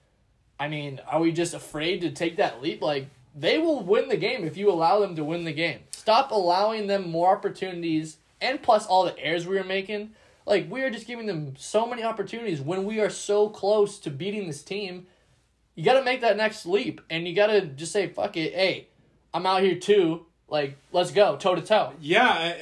I 0.60 0.68
mean, 0.68 1.02
are 1.08 1.20
we 1.20 1.32
just 1.32 1.54
afraid 1.54 2.02
to 2.02 2.12
take 2.12 2.38
that 2.38 2.62
leap? 2.62 2.82
Like 2.82 3.08
they 3.36 3.58
will 3.58 3.82
win 3.84 4.10
the 4.10 4.18
game 4.18 4.44
if 4.44 4.58
you 4.58 4.72
allow 4.72 5.00
them 5.00 5.16
to 5.16 5.24
win 5.24 5.44
the 5.44 5.54
game. 5.54 5.80
Stop 5.92 6.32
allowing 6.32 6.88
them 6.88 7.10
more 7.10 7.36
opportunities, 7.36 8.18
and 8.42 8.62
plus 8.62 8.86
all 8.86 9.06
the 9.06 9.18
errors 9.20 9.46
we 9.46 9.58
were 9.58 9.64
making. 9.64 10.12
Like 10.46 10.72
we 10.72 10.82
are 10.84 10.90
just 10.90 11.08
giving 11.08 11.26
them 11.26 11.56
so 11.58 11.86
many 11.86 12.04
opportunities 12.04 12.62
when 12.62 12.86
we 12.86 13.00
are 13.02 13.10
so 13.10 13.50
close 13.50 14.00
to 14.00 14.10
beating 14.10 14.48
this 14.48 14.64
team 14.64 15.08
you 15.78 15.86
got 15.86 15.94
to 15.94 16.04
make 16.04 16.22
that 16.22 16.36
next 16.36 16.66
leap 16.66 17.00
and 17.10 17.28
you 17.28 17.36
got 17.36 17.48
to 17.48 17.62
just 17.62 17.92
say 17.94 18.08
fuck 18.08 18.36
it 18.36 18.54
hey 18.54 18.88
i'm 19.34 19.46
out 19.46 19.62
here 19.62 19.76
too 19.76 20.26
like 20.50 20.76
let's 20.92 21.12
go 21.12 21.38
toe 21.38 21.56
to 21.56 21.62
toe 21.62 21.94
Yeah, 22.02 22.56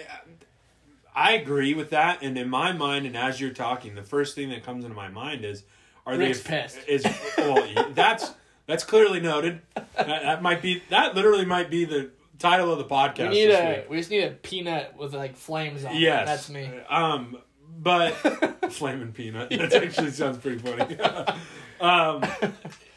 I, 1.15 1.33
agree 1.33 1.73
with 1.73 1.91
that. 1.91 2.21
And 2.21 2.37
in 2.37 2.49
my 2.49 2.71
mind, 2.71 3.05
and 3.05 3.15
as 3.15 3.39
you're 3.39 3.51
talking, 3.51 3.95
the 3.95 4.03
first 4.03 4.35
thing 4.35 4.49
that 4.49 4.63
comes 4.63 4.83
into 4.83 4.95
my 4.95 5.09
mind 5.09 5.45
is, 5.45 5.63
are 6.05 6.17
Rick's 6.17 6.41
they 6.41 6.61
pissed. 6.61 6.79
Is 6.87 7.05
well, 7.37 7.89
that's 7.93 8.33
that's 8.67 8.83
clearly 8.83 9.19
noted. 9.19 9.61
That, 9.73 10.07
that 10.07 10.41
might 10.41 10.61
be 10.61 10.83
that 10.89 11.15
literally 11.15 11.45
might 11.45 11.69
be 11.69 11.85
the 11.85 12.11
title 12.39 12.71
of 12.71 12.77
the 12.77 12.85
podcast. 12.85 13.29
we 13.29 13.35
need 13.35 13.47
this 13.47 13.59
a 13.59 13.75
week. 13.77 13.89
we 13.89 13.97
just 13.97 14.09
need 14.09 14.23
a 14.23 14.31
peanut 14.31 14.95
with 14.97 15.13
like 15.13 15.35
flames 15.35 15.85
on 15.85 15.95
it. 15.95 15.99
Yes, 15.99 16.27
that's 16.27 16.49
me 16.49 16.69
Um, 16.89 17.37
but 17.77 18.11
flaming 18.71 19.11
peanut. 19.11 19.49
That 19.49 19.73
actually 19.73 20.11
sounds 20.11 20.37
pretty 20.37 20.59
funny. 20.59 20.97
um, 21.79 22.23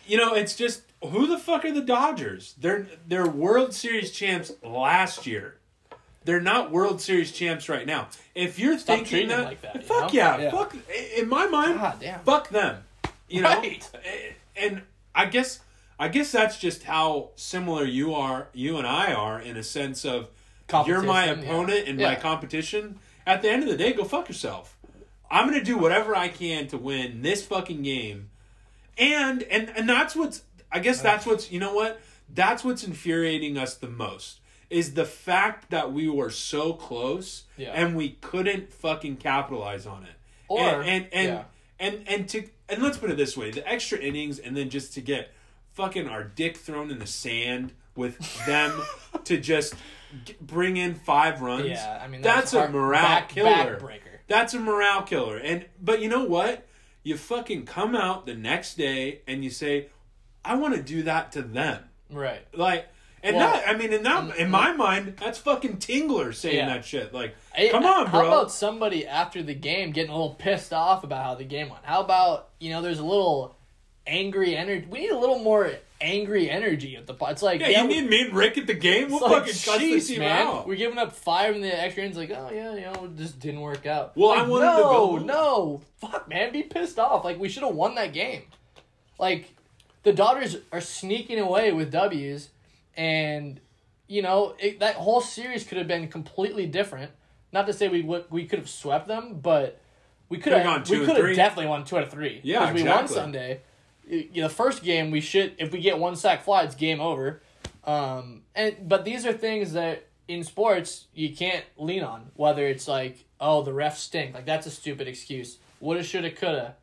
you 0.06 0.16
know, 0.16 0.34
it's 0.34 0.56
just 0.56 0.82
who 1.02 1.26
the 1.26 1.38
fuck 1.38 1.64
are 1.64 1.72
the 1.72 1.82
Dodgers? 1.82 2.54
They're 2.58 2.86
they're 3.06 3.28
World 3.28 3.74
Series 3.74 4.10
champs 4.10 4.52
last 4.62 5.26
year. 5.26 5.57
They're 6.28 6.42
not 6.42 6.70
World 6.70 7.00
Series 7.00 7.32
champs 7.32 7.70
right 7.70 7.86
now. 7.86 8.08
If 8.34 8.58
you're 8.58 8.78
Stop 8.78 8.98
thinking 8.98 9.28
that, 9.28 9.44
like 9.46 9.62
that, 9.62 9.76
you 9.76 9.80
fuck 9.80 10.12
know? 10.12 10.18
yeah, 10.20 10.36
Yeah. 10.36 10.50
fuck. 10.50 10.76
In 11.16 11.26
my 11.26 11.46
mind, 11.46 11.80
God 11.80 12.04
fuck 12.26 12.50
them. 12.50 12.84
You 13.30 13.40
know, 13.40 13.48
Right. 13.48 13.90
and 14.54 14.82
I 15.14 15.24
guess 15.24 15.60
I 15.98 16.08
guess 16.08 16.30
that's 16.30 16.58
just 16.58 16.82
how 16.82 17.30
similar 17.36 17.86
you 17.86 18.14
are, 18.14 18.48
you 18.52 18.76
and 18.76 18.86
I 18.86 19.14
are, 19.14 19.40
in 19.40 19.56
a 19.56 19.62
sense 19.62 20.04
of 20.04 20.28
you're 20.86 21.00
my 21.00 21.28
Competition, 21.28 21.38
yeah. 21.38 21.48
opponent 21.50 21.88
and 21.88 21.98
my 21.98 22.14
competition. 22.16 22.98
At 23.26 23.40
the 23.40 23.48
end 23.48 23.62
of 23.62 23.70
the 23.70 23.76
day, 23.78 23.94
go 23.94 24.04
fuck 24.04 24.28
yourself. 24.28 24.76
I'm 25.30 25.46
gonna 25.48 25.64
do 25.64 25.78
whatever 25.78 26.14
I 26.14 26.28
can 26.28 26.66
to 26.66 26.76
win 26.76 27.22
this 27.22 27.42
fucking 27.46 27.80
game, 27.80 28.28
and 28.98 29.44
and 29.44 29.70
and 29.74 29.88
that's 29.88 30.14
what's. 30.14 30.42
I 30.70 30.80
guess 30.80 31.00
uh. 31.00 31.04
that's 31.04 31.24
what's. 31.24 31.50
You 31.50 31.58
know 31.58 31.72
what? 31.72 32.02
That's 32.28 32.62
what's 32.64 32.84
infuriating 32.84 33.56
us 33.56 33.76
the 33.76 33.88
most 33.88 34.40
is 34.70 34.94
the 34.94 35.04
fact 35.04 35.70
that 35.70 35.92
we 35.92 36.08
were 36.08 36.30
so 36.30 36.72
close 36.74 37.44
Yeah. 37.56 37.72
and 37.72 37.96
we 37.96 38.10
couldn't 38.20 38.72
fucking 38.72 39.16
capitalize 39.16 39.86
on 39.86 40.02
it. 40.04 40.10
Or- 40.48 40.60
and 40.60 40.82
and 40.82 41.06
and, 41.12 41.28
yeah. 41.28 41.42
and 41.80 42.08
and 42.08 42.28
to 42.30 42.44
and 42.68 42.82
let's 42.82 42.96
put 42.98 43.10
it 43.10 43.16
this 43.16 43.36
way: 43.36 43.50
the 43.50 43.66
extra 43.66 43.98
innings, 43.98 44.38
and 44.38 44.56
then 44.56 44.68
just 44.70 44.92
to 44.94 45.00
get 45.00 45.30
fucking 45.72 46.06
our 46.08 46.24
dick 46.24 46.56
thrown 46.56 46.90
in 46.90 46.98
the 46.98 47.06
sand 47.06 47.72
with 47.94 48.18
them 48.46 48.82
to 49.24 49.38
just 49.38 49.74
bring 50.40 50.76
in 50.76 50.94
five 50.94 51.40
runs. 51.42 51.66
yeah 51.68 52.00
i 52.02 52.08
mean 52.08 52.22
that's, 52.22 52.54
a 52.54 52.60
hard- 52.60 52.72
morale 52.72 53.02
back, 53.02 53.28
killer. 53.28 53.78
backbreaker 53.78 54.18
That's 54.26 54.54
a 54.54 54.58
morale 54.60 55.02
killer. 55.02 55.36
And 55.38 55.66
but 55.80 56.00
you 56.02 56.08
know 56.08 56.24
what? 56.24 56.66
You 57.02 57.16
fucking 57.16 57.64
come 57.64 57.94
out 57.96 58.26
the 58.26 58.34
next 58.34 58.76
day 58.76 59.20
and 59.26 59.42
you 59.44 59.50
say, 59.50 59.88
"I 60.44 60.54
want 60.56 60.74
to 60.76 60.82
do 60.82 61.02
that 61.04 61.32
to 61.32 61.42
them." 61.42 61.84
right 62.10 62.42
Like, 62.54 62.88
and 63.22 63.36
Well, 63.36 63.52
that 63.52 63.68
I 63.68 63.76
mean, 63.76 63.92
in 63.92 64.02
that 64.04 64.36
in 64.36 64.50
my 64.50 64.72
mind, 64.72 65.16
that's 65.20 65.38
fucking 65.38 65.78
Tingler 65.78 66.34
saying 66.34 66.56
Yeah. 66.56 66.66
that 66.66 66.84
shit. 66.84 67.12
Like, 67.12 67.34
Hey, 67.54 67.70
come 67.70 67.84
on, 67.84 68.10
bro. 68.10 68.20
How 68.20 68.26
about 68.26 68.52
somebody 68.52 69.06
after 69.06 69.42
the 69.42 69.54
game 69.54 69.92
getting 69.92 70.10
a 70.10 70.14
little 70.14 70.34
pissed 70.34 70.72
off 70.72 71.04
about 71.04 71.24
how 71.24 71.34
the 71.34 71.44
game 71.44 71.68
went? 71.68 71.84
How 71.84 72.00
about 72.00 72.48
you 72.60 72.70
know, 72.70 72.82
there's 72.82 72.98
a 72.98 73.04
little 73.04 73.56
angry 74.06 74.56
energy. 74.56 74.86
We 74.88 75.00
need 75.00 75.10
a 75.10 75.18
little 75.18 75.38
more 75.38 75.70
angry 76.00 76.48
energy 76.48 76.96
at 76.96 77.06
the. 77.06 77.14
It's 77.26 77.42
like 77.42 77.60
yeah, 77.60 77.82
you 77.82 77.88
need 77.88 78.08
me 78.08 78.22
and 78.26 78.34
Rick 78.34 78.56
at 78.58 78.66
the 78.66 78.74
game. 78.74 79.10
We'll 79.10 79.20
like, 79.20 79.46
fucking 79.48 79.90
this 79.90 80.06
team 80.08 80.20
man. 80.20 80.46
out. 80.46 80.68
We're 80.68 80.76
giving 80.76 80.98
up 80.98 81.12
five 81.12 81.54
in 81.54 81.60
the 81.60 81.82
extra 81.82 82.04
innings. 82.04 82.16
Like, 82.16 82.30
oh 82.30 82.50
yeah, 82.52 82.74
you 82.74 82.80
know, 82.82 83.04
it 83.04 83.16
just 83.16 83.38
didn't 83.40 83.60
work 83.60 83.84
out. 83.86 84.16
Well, 84.16 84.30
like, 84.30 84.38
I 84.40 84.48
wanted 84.48 84.64
no, 84.66 84.76
to 84.76 84.82
go- 85.20 85.26
no, 85.26 85.80
fuck, 86.00 86.28
man, 86.28 86.52
be 86.52 86.62
pissed 86.62 86.98
off. 86.98 87.24
Like, 87.24 87.38
we 87.38 87.48
should 87.48 87.64
have 87.64 87.74
won 87.74 87.96
that 87.96 88.12
game. 88.12 88.42
Like, 89.18 89.52
the 90.04 90.12
Dodgers 90.12 90.56
are 90.72 90.80
sneaking 90.80 91.40
away 91.40 91.72
with 91.72 91.90
W's, 91.90 92.50
and 92.98 93.60
you 94.08 94.20
know 94.20 94.54
it, 94.58 94.80
that 94.80 94.96
whole 94.96 95.22
series 95.22 95.64
could 95.64 95.78
have 95.78 95.88
been 95.88 96.08
completely 96.08 96.66
different. 96.66 97.12
Not 97.52 97.66
to 97.68 97.72
say 97.72 97.88
we 97.88 98.02
would 98.02 98.24
we 98.30 98.44
could 98.44 98.58
have 98.58 98.68
swept 98.68 99.08
them, 99.08 99.38
but 99.40 99.80
we 100.28 100.36
could 100.36 100.52
have 100.52 100.90
we 100.90 101.06
could 101.06 101.16
have 101.16 101.36
definitely 101.36 101.66
won 101.68 101.84
two 101.84 101.96
out 101.96 102.02
of 102.02 102.10
three. 102.10 102.40
Yeah, 102.42 102.66
'Cause 102.66 102.74
we 102.74 102.82
won. 102.82 103.08
Sunday. 103.08 103.60
You 104.06 104.42
know, 104.42 104.48
the 104.48 104.54
first 104.54 104.82
game 104.82 105.10
we 105.10 105.20
should 105.22 105.54
if 105.58 105.72
we 105.72 105.80
get 105.80 105.98
one 105.98 106.16
sac 106.16 106.42
fly, 106.42 106.64
it's 106.64 106.74
game 106.74 107.00
over. 107.00 107.40
Um, 107.84 108.42
and 108.54 108.76
but 108.86 109.04
these 109.06 109.24
are 109.24 109.32
things 109.32 109.72
that 109.72 110.04
in 110.26 110.44
sports 110.44 111.06
you 111.14 111.34
can't 111.34 111.64
lean 111.78 112.02
on. 112.02 112.30
Whether 112.34 112.66
it's 112.66 112.86
like, 112.88 113.24
oh, 113.40 113.62
the 113.62 113.70
refs 113.70 113.96
stink, 113.96 114.34
like 114.34 114.44
that's 114.44 114.66
a 114.66 114.70
stupid 114.70 115.08
excuse. 115.08 115.58
Woulda, 115.80 116.02
shoulda, 116.02 116.30
coulda. 116.30 116.74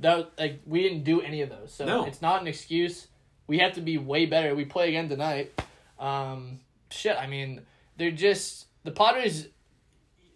That 0.00 0.30
like 0.38 0.60
we 0.66 0.82
didn't 0.82 1.04
do 1.04 1.20
any 1.20 1.42
of 1.42 1.48
those, 1.50 1.72
so 1.74 1.84
No. 1.84 2.04
it's 2.06 2.22
not 2.22 2.40
an 2.42 2.46
excuse. 2.46 3.08
We 3.46 3.58
have 3.58 3.74
to 3.74 3.80
be 3.80 3.98
way 3.98 4.26
better. 4.26 4.54
We 4.54 4.64
play 4.64 4.88
again 4.88 5.08
tonight. 5.08 5.60
Um, 5.98 6.60
shit, 6.90 7.16
I 7.18 7.26
mean, 7.26 7.62
they're 7.96 8.10
just 8.10 8.66
the 8.84 8.90
Padres. 8.90 9.48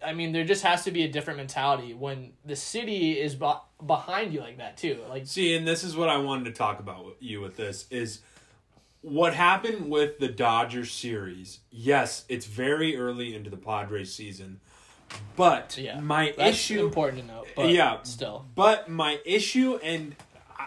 I 0.05 0.14
mean, 0.14 0.33
there 0.33 0.44
just 0.44 0.62
has 0.62 0.85
to 0.85 0.90
be 0.90 1.03
a 1.05 1.09
different 1.09 1.37
mentality 1.38 1.92
when 1.92 2.33
the 2.44 2.57
city 2.57 3.20
is 3.20 3.35
be- 3.35 3.53
behind 3.87 4.33
you 4.33 4.40
like 4.40 4.57
that 4.59 4.77
too. 4.77 4.99
Like, 5.09 5.27
See, 5.27 5.55
and 5.55 5.66
this 5.66 5.85
is 5.85 5.94
what 5.96 6.09
I 6.09 6.16
wanted 6.16 6.44
to 6.46 6.53
talk 6.53 6.81
about 6.81 7.05
with 7.05 7.16
you 7.20 7.40
with 7.40 7.57
this 7.57 7.87
is 7.90 8.20
what 9.03 9.35
happened 9.35 9.90
with 9.90 10.18
the 10.18 10.29
Dodgers 10.29 10.90
series. 10.92 11.61
Yes, 11.70 12.25
it's 12.29 12.46
very 12.46 12.96
early 12.96 13.35
into 13.35 13.51
the 13.51 13.57
Padres 13.59 14.14
season, 14.14 14.61
but 15.37 15.77
yeah, 15.79 16.01
my 16.01 16.31
issue 16.38 16.85
important 16.85 17.23
to 17.23 17.27
note. 17.27 17.49
But 17.57 17.70
Yeah. 17.70 18.03
still, 18.03 18.46
But 18.55 18.88
my 18.88 19.18
issue, 19.27 19.79
and 19.83 20.14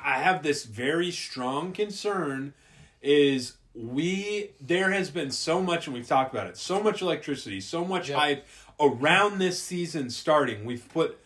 I 0.04 0.20
have 0.20 0.44
this 0.44 0.66
very 0.66 1.12
strong 1.12 1.72
concern, 1.72 2.54
is 3.02 3.58
we 3.74 4.52
there 4.62 4.92
has 4.92 5.10
been 5.10 5.32
so 5.32 5.62
much, 5.62 5.88
and 5.88 5.94
we've 5.94 6.08
talked 6.08 6.34
about 6.34 6.48
it, 6.48 6.58
so 6.58 6.82
much 6.82 7.02
electricity, 7.02 7.60
so 7.62 7.84
much 7.86 8.10
Yep. 8.10 8.18
hype 8.18 8.48
around 8.80 9.40
this 9.40 9.62
season 9.62 10.10
starting. 10.10 10.66
We've 10.66 10.88
put 10.90 11.18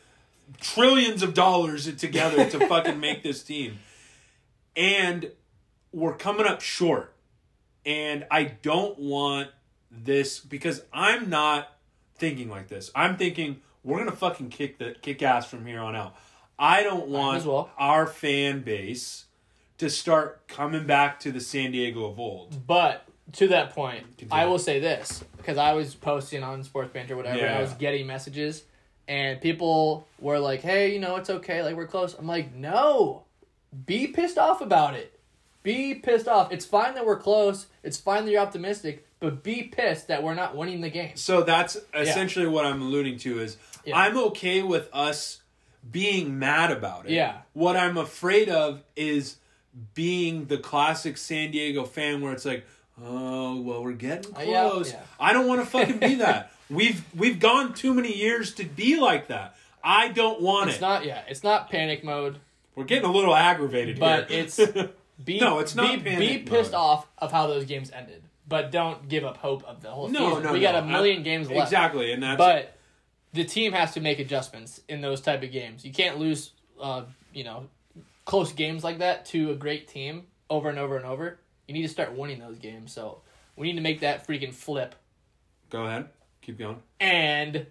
trillions 0.61 1.23
of 1.23 1.33
dollars 1.33 1.93
together 1.95 2.49
to 2.49 2.67
fucking 2.67 2.99
make 2.99 3.23
this 3.23 3.43
team. 3.43 3.79
And 4.75 5.31
we're 5.91 6.15
coming 6.15 6.45
up 6.45 6.61
short. 6.61 7.13
And 7.85 8.25
I 8.29 8.43
don't 8.43 8.99
want 8.99 9.49
this 9.89 10.39
because 10.39 10.83
I'm 10.91 11.29
not 11.29 11.69
thinking 12.17 12.49
like 12.49 12.67
this. 12.67 12.91
I'm 12.93 13.17
thinking 13.17 13.61
we're 13.83 13.99
gonna 13.99 14.11
fucking 14.11 14.49
kick 14.49 14.77
the 14.77 14.95
kick 15.01 15.21
ass 15.23 15.49
from 15.49 15.65
here 15.65 15.79
on 15.79 15.95
out. 15.95 16.15
I 16.59 16.83
don't 16.83 17.07
want 17.07 17.45
well. 17.45 17.69
our 17.77 18.07
fan 18.07 18.61
base 18.61 19.25
to 19.77 19.89
start 19.89 20.47
coming 20.47 20.85
back 20.87 21.19
to 21.21 21.31
the 21.31 21.39
San 21.39 21.71
Diego 21.71 22.05
of 22.05 22.19
old. 22.19 22.65
But 22.65 23.05
to 23.33 23.47
that 23.49 23.71
point, 23.71 24.17
Continue. 24.17 24.43
I 24.43 24.45
will 24.45 24.59
say 24.59 24.79
this 24.79 25.23
because 25.37 25.57
I 25.57 25.73
was 25.73 25.93
posting 25.95 26.43
on 26.43 26.63
Sports 26.63 26.91
Banter, 26.93 27.15
whatever. 27.15 27.39
and 27.39 27.55
I 27.55 27.61
was 27.61 27.73
getting 27.73 28.07
messages, 28.07 28.63
and 29.07 29.39
people 29.39 30.07
were 30.19 30.39
like, 30.39 30.61
"Hey, 30.61 30.93
you 30.93 30.99
know, 30.99 31.15
it's 31.17 31.29
okay. 31.29 31.61
Like 31.63 31.75
we're 31.75 31.87
close." 31.87 32.15
I'm 32.15 32.27
like, 32.27 32.53
"No, 32.55 33.23
be 33.85 34.07
pissed 34.07 34.37
off 34.37 34.61
about 34.61 34.95
it. 34.95 35.19
Be 35.63 35.95
pissed 35.95 36.27
off. 36.27 36.51
It's 36.51 36.65
fine 36.65 36.95
that 36.95 37.05
we're 37.05 37.19
close. 37.19 37.67
It's 37.83 37.97
fine 37.97 38.25
that 38.25 38.31
you're 38.31 38.41
optimistic, 38.41 39.05
but 39.19 39.43
be 39.43 39.63
pissed 39.63 40.07
that 40.07 40.23
we're 40.23 40.33
not 40.33 40.55
winning 40.55 40.81
the 40.81 40.89
game." 40.89 41.15
So 41.15 41.43
that's 41.43 41.77
essentially 41.93 42.47
what 42.47 42.65
I'm 42.65 42.81
alluding 42.81 43.19
to 43.19 43.39
is 43.39 43.57
Yeah. 43.85 43.97
I'm 43.97 44.17
okay 44.17 44.63
with 44.63 44.89
us 44.91 45.41
being 45.91 46.39
mad 46.39 46.71
about 46.71 47.05
it. 47.05 47.11
Yeah. 47.11 47.37
What 47.53 47.77
I'm 47.77 47.97
afraid 47.97 48.49
of 48.49 48.83
is 48.95 49.37
being 49.93 50.45
the 50.45 50.57
classic 50.57 51.17
San 51.17 51.51
Diego 51.51 51.83
fan 51.85 52.21
where 52.21 52.33
it's 52.33 52.45
like, 52.45 52.65
oh 53.01 53.61
well 53.61 53.83
we're 53.83 53.91
getting 53.93 54.35
Uh, 54.35 54.41
yeah, 54.41 54.69
close. 54.69 54.91
yeah. 54.91 55.01
I 55.19 55.33
don't 55.33 55.47
want 55.47 55.61
to 55.61 55.67
fucking 55.67 55.99
be 55.99 56.15
that. 56.25 56.51
We've 56.69 57.03
we've 57.15 57.39
gone 57.39 57.73
too 57.73 57.93
many 57.93 58.13
years 58.15 58.53
to 58.55 58.65
be 58.65 58.99
like 58.99 59.27
that. 59.27 59.55
I 59.83 60.09
don't 60.09 60.41
want 60.41 60.69
It's 60.69 60.75
it. 60.75 60.77
It's 60.77 60.81
not. 60.81 61.05
Yeah, 61.05 61.21
it's 61.27 61.43
not 61.43 61.69
panic 61.69 62.03
mode, 62.03 62.39
we're 62.75 62.83
getting 62.85 63.07
a 63.09 63.11
little 63.11 63.35
aggravated 63.35 63.99
but 63.99 64.29
here. 64.29 64.41
it's 64.43 64.59
be 65.23 65.39
No, 65.39 65.59
it's 65.59 65.75
not 65.75 66.03
be, 66.03 66.15
be 66.15 66.37
pissed 66.39 66.71
mode. 66.73 66.79
off 66.81 67.07
of 67.19 67.31
how 67.31 67.47
those 67.47 67.65
games 67.65 67.91
ended. 67.91 68.23
But 68.49 68.71
don't 68.71 69.07
give 69.09 69.25
up 69.25 69.37
hope 69.37 69.63
of 69.65 69.81
the 69.81 69.89
whole 69.91 70.07
no, 70.07 70.29
season. 70.29 70.43
no, 70.43 70.53
we 70.53 70.61
got 70.61 70.75
a 70.75 70.81
million 70.81 71.19
I- 71.19 71.23
games 71.23 71.49
left. 71.49 71.61
Exactly, 71.67 72.11
and 72.13 72.23
that's 72.23 72.37
but 72.37 72.76
the 73.33 73.43
team 73.43 73.73
has 73.73 73.93
to 73.93 73.99
make 74.01 74.19
adjustments 74.19 74.81
in 74.87 75.01
those 75.01 75.21
type 75.21 75.43
of 75.43 75.51
games. 75.51 75.85
You 75.85 75.91
can't 75.93 76.17
lose, 76.17 76.51
uh, 76.81 77.03
you 77.33 77.43
know, 77.43 77.67
close 78.25 78.51
games 78.53 78.83
like 78.83 78.99
that 78.99 79.25
to 79.27 79.51
a 79.51 79.55
great 79.55 79.87
team 79.87 80.23
over 80.49 80.69
and 80.69 80.79
over 80.79 80.97
and 80.97 81.05
over. 81.05 81.39
You 81.67 81.73
need 81.73 81.83
to 81.83 81.89
start 81.89 82.13
winning 82.13 82.39
those 82.39 82.57
games. 82.59 82.93
So 82.93 83.21
we 83.55 83.67
need 83.67 83.75
to 83.75 83.81
make 83.81 83.99
that 84.01 84.25
freaking 84.27 84.53
flip 84.53 84.95
go 85.69 85.85
ahead. 85.85 86.07
Keep 86.41 86.59
going. 86.59 86.77
and 86.99 87.67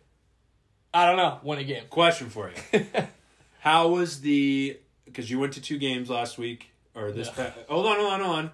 I 0.92 1.06
don't 1.06 1.16
know, 1.16 1.40
win 1.42 1.58
a 1.58 1.64
game. 1.64 1.84
Question 1.90 2.28
for 2.30 2.50
you. 2.72 2.86
How 3.60 3.88
was 3.88 4.20
the 4.20 4.78
because 5.04 5.30
you 5.30 5.38
went 5.38 5.54
to 5.54 5.60
two 5.60 5.78
games 5.78 6.10
last 6.10 6.36
week 6.38 6.70
or 6.94 7.10
this 7.12 7.28
Yeah. 7.36 7.50
pa- 7.50 7.60
hold 7.68 7.86
on 7.86 7.96
hold 7.98 8.12
on 8.12 8.20
hold 8.20 8.36
on 8.38 8.50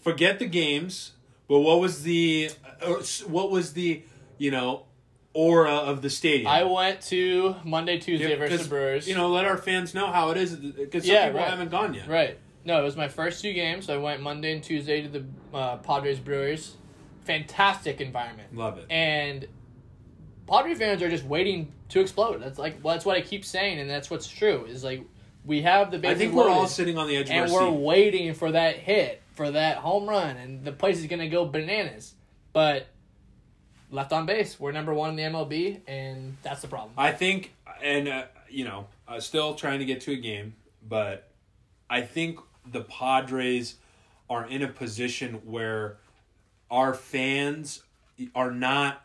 forget 0.00 0.38
the 0.38 0.46
games 0.46 1.12
but 1.48 1.60
what 1.60 1.80
was 1.80 2.02
the 2.04 2.50
uh, 2.80 2.94
what 3.26 3.50
was 3.50 3.72
the 3.72 4.02
you 4.38 4.50
know 4.50 4.84
aura 5.36 5.74
of 5.74 6.00
the 6.02 6.08
stadium 6.10 6.48
I 6.48 6.64
went 6.64 7.00
to 7.02 7.56
Monday, 7.64 7.98
Tuesday 7.98 8.30
Yeah, 8.30 8.36
versus 8.36 8.66
Brewers. 8.66 9.06
you 9.06 9.14
know 9.14 9.28
let 9.28 9.44
our 9.44 9.58
fans 9.58 9.94
know 9.94 10.06
how 10.06 10.30
it 10.30 10.36
is 10.38 10.56
because 10.56 11.04
some 11.04 11.12
Yeah, 11.14 11.26
people 11.26 11.40
right. 11.40 11.50
haven't 11.50 11.70
gone 11.70 11.92
yet 11.94 12.08
Right. 12.08 12.38
No, 12.64 12.80
it 12.80 12.84
was 12.84 12.96
my 12.96 13.06
first 13.06 13.42
two 13.42 13.52
games. 13.52 13.88
I 13.88 13.96
went 13.96 14.20
Monday 14.22 14.52
and 14.52 14.60
Tuesday 14.62 15.00
to 15.02 15.08
the 15.08 15.24
uh, 15.54 15.76
Padres 15.76 16.18
Brewers. 16.18 16.74
Fantastic 17.24 18.00
environment. 18.00 18.56
love 18.56 18.78
it 18.78 18.86
and 18.90 19.46
Padres 20.48 20.78
fans 20.78 21.02
are 21.02 21.10
just 21.10 21.24
waiting 21.24 21.72
to 21.90 22.00
explode. 22.00 22.40
That's 22.42 22.58
like 22.58 22.78
well, 22.82 22.94
that's 22.94 23.04
what 23.04 23.16
I 23.16 23.20
keep 23.20 23.44
saying, 23.44 23.78
and 23.80 23.90
that's 23.90 24.10
what's 24.10 24.28
true. 24.28 24.64
Is 24.64 24.84
like 24.84 25.04
we 25.44 25.62
have 25.62 25.90
the 25.90 26.08
I 26.08 26.14
think 26.14 26.34
we're 26.34 26.48
all 26.48 26.66
sitting 26.66 26.98
on 26.98 27.08
the 27.08 27.16
edge 27.16 27.26
of 27.26 27.32
and 27.36 27.52
we're 27.52 27.68
seat 27.68 27.78
waiting 27.80 28.34
for 28.34 28.52
that 28.52 28.76
hit, 28.76 29.22
for 29.34 29.50
that 29.50 29.78
home 29.78 30.08
run, 30.08 30.36
and 30.36 30.64
the 30.64 30.72
place 30.72 30.98
is 30.98 31.06
gonna 31.06 31.28
go 31.28 31.44
bananas. 31.46 32.14
But 32.52 32.86
left 33.96 34.12
on 34.12 34.26
base, 34.26 34.60
we're 34.60 34.70
number 34.72 34.94
one 34.94 35.10
in 35.10 35.16
the 35.16 35.22
MLB, 35.22 35.80
and 35.88 36.36
that's 36.42 36.62
the 36.62 36.68
problem. 36.68 36.92
I 36.96 37.10
think, 37.12 37.52
and 37.82 38.06
uh, 38.06 38.24
you 38.48 38.64
know, 38.64 38.86
uh, 39.08 39.18
still 39.18 39.54
trying 39.54 39.80
to 39.80 39.84
get 39.84 40.02
to 40.02 40.12
a 40.12 40.16
game, 40.16 40.54
but 40.88 41.28
I 41.90 42.02
think 42.02 42.38
the 42.70 42.82
Padres 42.82 43.76
are 44.30 44.46
in 44.46 44.62
a 44.62 44.68
position 44.68 45.40
where 45.44 45.96
our 46.70 46.94
fans 46.94 47.82
are 48.34 48.50
not. 48.50 49.02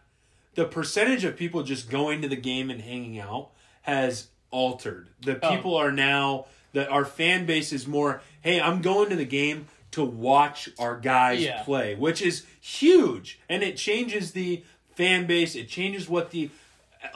The 0.56 0.66
percentage 0.66 1.24
of 1.24 1.38
people 1.38 1.64
just 1.64 1.90
going 1.90 2.22
to 2.24 2.28
the 2.28 2.36
game 2.36 2.70
and 2.70 2.82
hanging 2.82 3.20
out 3.20 3.52
has 3.84 4.28
altered. 4.52 5.08
The 5.22 5.40
Oh. 5.42 5.56
people 5.56 5.76
are 5.78 5.92
now 5.92 6.46
that 6.74 6.90
our 6.90 7.06
fan 7.06 7.46
base 7.46 7.72
is 7.72 7.88
more. 7.88 8.22
Hey, 8.42 8.60
I'm 8.60 8.82
going 8.82 9.10
to 9.10 9.16
the 9.16 9.26
game 9.26 9.68
to 9.92 10.04
watch 10.04 10.70
our 10.80 10.98
guys 10.98 11.42
Yeah. 11.44 11.64
play, 11.64 11.96
which 11.96 12.22
is 12.22 12.46
huge, 12.62 13.40
and 13.50 13.62
it 13.62 13.76
changes 13.78 14.32
the 14.32 14.64
fan 14.96 15.26
base. 15.28 15.56
It 15.56 15.68
changes 15.70 16.08
what 16.10 16.32
the 16.32 16.50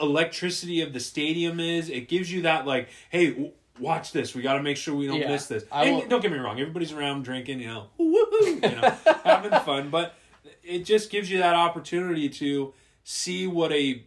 electricity 0.00 0.80
of 0.80 0.92
the 0.92 1.00
stadium 1.00 1.60
is. 1.60 1.88
It 1.90 2.08
gives 2.08 2.30
you 2.32 2.42
that 2.42 2.66
like, 2.66 2.88
hey, 3.10 3.30
w- 3.30 3.52
watch 3.78 4.12
this. 4.12 4.34
We 4.34 4.42
got 4.42 4.54
to 4.54 4.62
make 4.62 4.76
sure 4.76 4.94
we 4.94 5.06
don't 5.06 5.20
Yeah. 5.20 5.28
miss 5.28 5.46
this. 5.46 5.64
And 5.72 6.08
don't 6.08 6.20
get 6.22 6.32
me 6.32 6.38
wrong, 6.38 6.58
everybody's 6.60 6.92
around 6.92 7.24
drinking, 7.24 7.60
you 7.60 7.66
know, 7.68 7.86
you 7.98 8.60
know, 8.60 8.94
having 9.24 9.50
fun, 9.64 9.90
but 9.90 10.14
it 10.62 10.80
just 10.84 11.10
gives 11.10 11.30
you 11.30 11.38
that 11.38 11.54
opportunity 11.54 12.28
to 12.28 12.72
see 13.04 13.46
what 13.46 13.72
a 13.72 14.02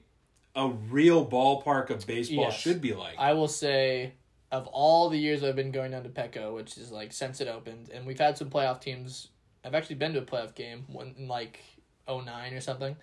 a 0.56 0.68
real 0.68 1.26
ballpark 1.26 1.90
of 1.90 2.06
baseball 2.06 2.46
Yes. 2.46 2.60
should 2.60 2.82
be 2.82 2.94
like. 2.94 3.14
I 3.18 3.34
will 3.34 3.48
say, 3.48 4.14
of 4.52 4.68
all 4.68 5.08
the 5.10 5.18
years 5.18 5.44
I've 5.44 5.56
been 5.56 5.72
going 5.72 5.92
down 5.92 6.04
to 6.04 6.10
Petco, 6.10 6.54
which 6.56 6.78
is 6.78 6.92
like 6.92 7.14
since 7.14 7.40
it 7.40 7.48
opened, 7.48 7.90
and 7.94 8.06
we've 8.06 8.20
had 8.20 8.38
some 8.38 8.50
playoff 8.50 8.82
teams. 8.82 9.30
I've 9.64 9.76
actually 9.76 9.98
been 9.98 10.14
to 10.14 10.20
a 10.20 10.24
playoff 10.24 10.56
game 10.56 10.86
one 10.88 11.14
in 11.18 11.28
like 11.28 11.60
09 12.10 12.54
or 12.54 12.60
something. 12.62 12.96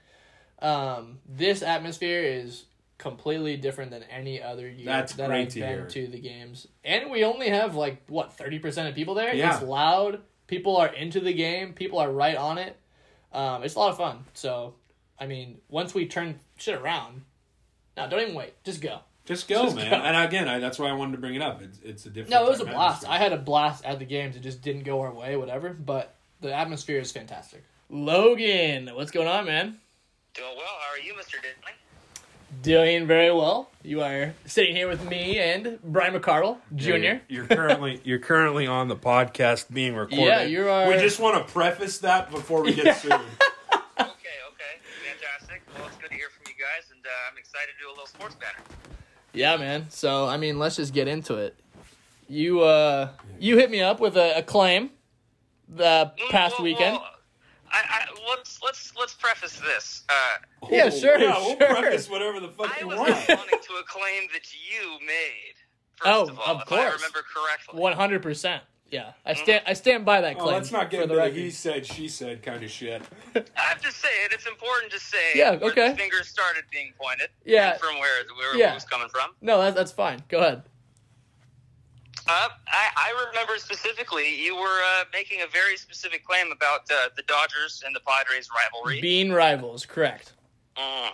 Um, 0.61 1.19
this 1.29 1.63
atmosphere 1.63 2.23
is 2.23 2.65
completely 2.99 3.57
different 3.57 3.91
than 3.91 4.03
any 4.05 4.43
other 4.43 4.69
year 4.69 4.87
That's 4.87 5.13
that 5.15 5.29
great 5.29 5.43
I've 5.43 5.49
to 5.49 5.61
been 5.61 5.69
hear. 5.69 5.87
to 5.87 6.07
the 6.07 6.19
games. 6.19 6.67
And 6.83 7.11
we 7.11 7.25
only 7.25 7.51
have 7.51 7.75
like 7.75 8.03
what 8.09 8.33
thirty 8.33 8.59
percent 8.59 8.89
of 8.89 8.95
people 8.95 9.15
there. 9.15 9.35
Yeah. 9.35 9.55
It's 9.55 9.63
loud. 9.63 10.21
People 10.47 10.77
are 10.77 10.89
into 10.89 11.21
the 11.21 11.33
game. 11.35 11.73
People 11.73 11.99
are 11.99 12.11
right 12.11 12.37
on 12.37 12.59
it. 12.59 12.77
Um, 13.33 13.65
it's 13.65 13.75
a 13.75 13.79
lot 13.79 13.91
of 13.91 13.99
fun. 13.99 14.25
So, 14.33 14.75
I 15.19 15.27
mean, 15.27 15.59
once 15.69 15.93
we 15.93 16.07
turn 16.07 16.41
shit 16.57 16.81
around, 16.81 17.23
no, 17.97 18.09
don't 18.09 18.21
even 18.21 18.35
wait. 18.35 18.55
Just 18.65 18.81
go. 18.81 19.01
just 19.27 19.49
go, 19.49 19.65
just 19.65 19.77
man. 19.77 19.91
go. 19.91 19.97
And 19.97 20.17
again, 20.17 20.49
I, 20.49 20.59
that's 20.59 20.79
why 20.79 20.89
I 20.89 20.93
wanted 20.93 21.13
to 21.13 21.19
bring 21.19 21.35
it 21.35 21.43
up. 21.43 21.61
It's 21.61 21.79
it's 21.85 22.07
a 22.07 22.11
different. 22.11 22.31
No, 22.31 22.47
it 22.47 22.51
was 22.51 22.61
a 22.61 22.65
blast. 22.65 23.05
atmosphere. 23.05 23.11
I 23.11 23.19
had 23.19 23.33
a 23.33 23.39
blast 23.39 23.85
at 23.85 23.99
the 23.99 24.07
games. 24.07 24.37
It 24.37 24.41
just 24.41 24.63
didn't 24.63 24.85
go 24.85 25.01
our 25.03 25.13
way, 25.13 25.37
whatever. 25.37 25.71
But 25.75 26.15
the 26.41 26.55
atmosphere 26.55 27.01
is 27.01 27.13
fantastic. 27.13 27.63
Logan, 27.91 28.91
what's 28.95 29.11
going 29.11 29.29
on, 29.29 29.45
man? 29.45 29.81
Doing 30.37 30.57
well. 30.57 30.67
How 30.67 30.93
are 30.95 30.99
you, 30.99 31.15
Mr. 31.15 31.37
Diddley? 31.37 31.73
Doing 32.63 33.07
very 33.07 33.33
well. 33.33 33.71
You 33.83 34.03
are 34.03 34.35
sitting 34.45 34.75
here 34.77 34.89
with 34.89 35.09
me 35.09 35.39
and 35.39 35.79
Brian 35.83 36.15
McCardle 36.15 36.59
Jr. 36.75 36.91
You're, 36.95 37.21
you're 37.29 37.47
currently 37.47 38.01
you're 38.05 38.19
currently 38.19 38.67
on 38.67 38.89
the 38.89 38.97
podcast 38.97 39.73
being 39.73 39.95
recorded. 39.97 40.25
Yeah, 40.27 40.43
you 40.43 40.69
are- 40.69 40.89
We 40.89 40.95
just 40.99 41.19
want 41.21 41.45
to 41.47 41.53
preface 41.53 41.99
that 41.99 42.31
before 42.31 42.63
we 42.63 42.75
get 42.75 42.97
sued. 42.99 43.13
okay, 43.13 43.21
okay. 43.99 44.75
Fantastic. 45.11 45.63
Well, 45.77 45.87
it's 45.87 45.97
good 45.97 46.11
to 46.11 46.15
hear 46.17 46.29
from 46.31 46.45
you 46.47 46.55
guys, 46.63 46.91
and 46.95 47.05
uh, 47.05 47.09
I'm 47.31 47.39
excited 47.39 47.69
to 47.79 47.85
do 47.85 47.89
a 47.89 47.93
little 47.93 48.07
sports 48.07 48.35
banter. 48.37 48.63
Yeah, 49.33 49.57
man. 49.57 49.87
So 49.91 50.27
I 50.27 50.37
mean, 50.37 50.59
let's 50.59 50.77
just 50.77 50.93
get 50.95 51.09
into 51.09 51.37
it. 51.37 51.57
You 52.29 52.61
uh, 52.63 53.11
you 53.39 53.57
hit 53.59 53.71
me 53.71 53.81
up 53.81 54.01
with 54.01 54.17
a, 54.17 54.39
a 54.39 54.43
claim 54.43 54.91
the 55.69 56.13
past 56.31 56.57
well, 56.59 56.65
weekend. 56.65 56.97
well, 56.97 57.07
I, 57.73 57.83
I, 57.89 58.07
let's 58.29 58.61
let's 58.63 58.93
let's 58.99 59.15
preface 59.15 59.61
this. 59.61 60.05
Uh, 60.09 60.69
Yeah, 60.71 60.91
sure, 60.91 61.19
Yeah, 61.19 61.37
we'll 61.39 61.57
sure. 61.57 61.67
preface 61.69 62.09
whatever 62.11 62.41
the 62.41 62.49
fuck 62.49 62.77
I 62.77 62.81
you 62.81 62.89
was 62.89 62.97
want. 62.99 63.11
responding 63.11 63.59
to 63.61 63.73
a 63.75 63.85
claim 63.85 64.29
that 64.33 64.47
you 64.53 64.99
made. 65.07 65.55
First 65.97 66.07
Oh, 66.11 66.23
of, 66.29 66.39
all, 66.39 66.55
of 66.57 66.63
if 66.63 66.73
I 66.73 66.77
course. 66.77 66.95
remember 66.95 67.23
correctly. 67.35 67.81
One 67.81 67.93
hundred 67.95 68.23
percent. 68.23 68.63
Yeah, 68.89 69.13
I 69.25 69.35
stand. 69.35 69.65
I 69.67 69.73
stand 69.73 70.05
by 70.05 70.21
that 70.21 70.37
Oh, 70.37 70.45
claim. 70.45 70.55
let's 70.55 70.71
not 70.71 70.91
get 70.91 70.99
for 70.99 71.03
into 71.05 71.17
the 71.17 71.23
the 71.23 71.31
he 71.31 71.51
said, 71.51 71.85
she 71.85 72.07
said 72.07 72.41
kind 72.43 72.63
of 72.63 72.71
shit. 72.71 73.03
I'm 73.35 73.81
just 73.83 73.97
saying 73.99 74.29
it's 74.31 74.47
important 74.47 74.93
to 74.93 75.01
say 75.01 75.33
Yeah, 75.35 75.57
where 75.57 75.73
okay. 75.73 75.91
the 75.91 75.97
fingers 75.97 76.29
started 76.29 76.63
being 76.71 76.93
pointed. 77.01 77.31
Yeah. 77.45 77.77
from 77.79 77.99
where 77.99 78.23
where 78.39 78.57
Yeah. 78.57 78.71
it 78.71 78.75
was 78.75 78.85
coming 78.85 79.09
from. 79.09 79.31
No, 79.41 79.61
that's 79.61 79.75
that's 79.75 79.91
fine. 79.93 80.23
Go 80.29 80.39
ahead. 80.39 80.63
Uh, 82.29 82.49
I, 82.67 82.89
I 82.97 83.27
remember 83.29 83.57
specifically 83.59 84.43
you 84.43 84.57
were 84.57 84.81
uh, 84.99 85.05
making 85.13 85.43
a 85.43 85.47
very 85.47 85.77
specific 85.77 86.25
claim 86.25 86.51
about 86.51 86.81
uh, 86.91 87.09
the 87.17 87.23
Dodgers 87.23 87.83
and 87.87 87.95
the 87.95 88.01
Padres 88.01 88.49
rivalry. 88.55 89.01
Being 89.01 89.33
rivals, 89.33 89.87
correct. 89.87 90.33
Mm. 90.77 91.11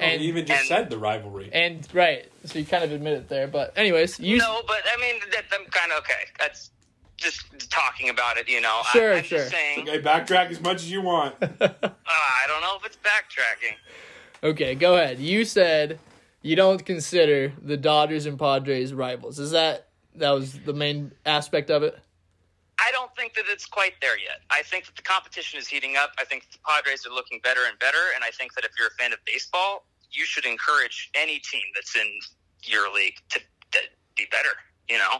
And 0.00 0.20
you 0.22 0.28
even 0.28 0.44
just 0.46 0.58
and- 0.60 0.68
said 0.68 0.90
the 0.90 0.98
rivalry. 0.98 1.50
and 1.52 1.86
right, 1.94 2.26
so 2.44 2.58
you 2.58 2.66
kind 2.66 2.84
of 2.84 2.92
admit 2.92 3.14
it 3.14 3.28
there. 3.28 3.46
But 3.46 3.72
anyways, 3.76 4.18
you 4.20 4.38
No, 4.38 4.62
but 4.66 4.82
I 4.94 5.00
mean, 5.00 5.20
that, 5.32 5.44
I'm 5.52 5.66
kind 5.66 5.92
of 5.92 5.98
okay. 5.98 6.24
That's 6.38 6.70
just 7.16 7.70
talking 7.70 8.10
about 8.10 8.36
it, 8.36 8.48
you 8.48 8.60
know. 8.60 8.82
Sure, 8.92 9.14
I, 9.14 9.18
I'm 9.18 9.24
sure. 9.24 9.38
Just 9.38 9.50
saying, 9.52 9.88
okay, 9.88 10.02
backtrack 10.02 10.50
as 10.50 10.60
much 10.60 10.76
as 10.76 10.90
you 10.90 11.00
want. 11.00 11.34
uh, 11.40 11.48
I 11.60 12.44
don't 12.46 12.60
know 12.60 12.76
if 12.78 12.84
it's 12.84 12.98
backtracking. 12.98 13.76
Okay, 14.42 14.74
go 14.74 14.96
ahead. 14.96 15.18
You 15.18 15.44
said 15.44 15.98
you 16.42 16.56
don't 16.56 16.84
consider 16.84 17.52
the 17.62 17.76
Dodgers 17.76 18.26
and 18.26 18.38
Padres 18.38 18.92
rivals. 18.92 19.38
Is 19.38 19.52
that 19.52 19.86
that 20.18 20.30
was 20.30 20.58
the 20.60 20.72
main 20.72 21.12
aspect 21.24 21.70
of 21.70 21.82
it? 21.82 21.98
I 22.78 22.90
don't 22.92 23.14
think 23.16 23.34
that 23.34 23.44
it's 23.48 23.64
quite 23.64 23.94
there 24.00 24.18
yet. 24.18 24.40
I 24.50 24.62
think 24.62 24.86
that 24.86 24.96
the 24.96 25.02
competition 25.02 25.58
is 25.58 25.66
heating 25.66 25.96
up. 25.96 26.10
I 26.18 26.24
think 26.24 26.46
the 26.52 26.58
Padres 26.66 27.06
are 27.06 27.12
looking 27.12 27.40
better 27.42 27.60
and 27.68 27.78
better. 27.78 27.98
And 28.14 28.22
I 28.22 28.30
think 28.30 28.54
that 28.54 28.64
if 28.64 28.72
you're 28.78 28.88
a 28.88 29.02
fan 29.02 29.12
of 29.12 29.18
baseball, 29.24 29.86
you 30.10 30.24
should 30.24 30.44
encourage 30.44 31.10
any 31.14 31.38
team 31.38 31.62
that's 31.74 31.96
in 31.96 32.06
your 32.64 32.92
league 32.92 33.14
to, 33.30 33.40
to 33.72 33.78
be 34.16 34.26
better. 34.30 34.50
You 34.88 34.98
know. 34.98 35.18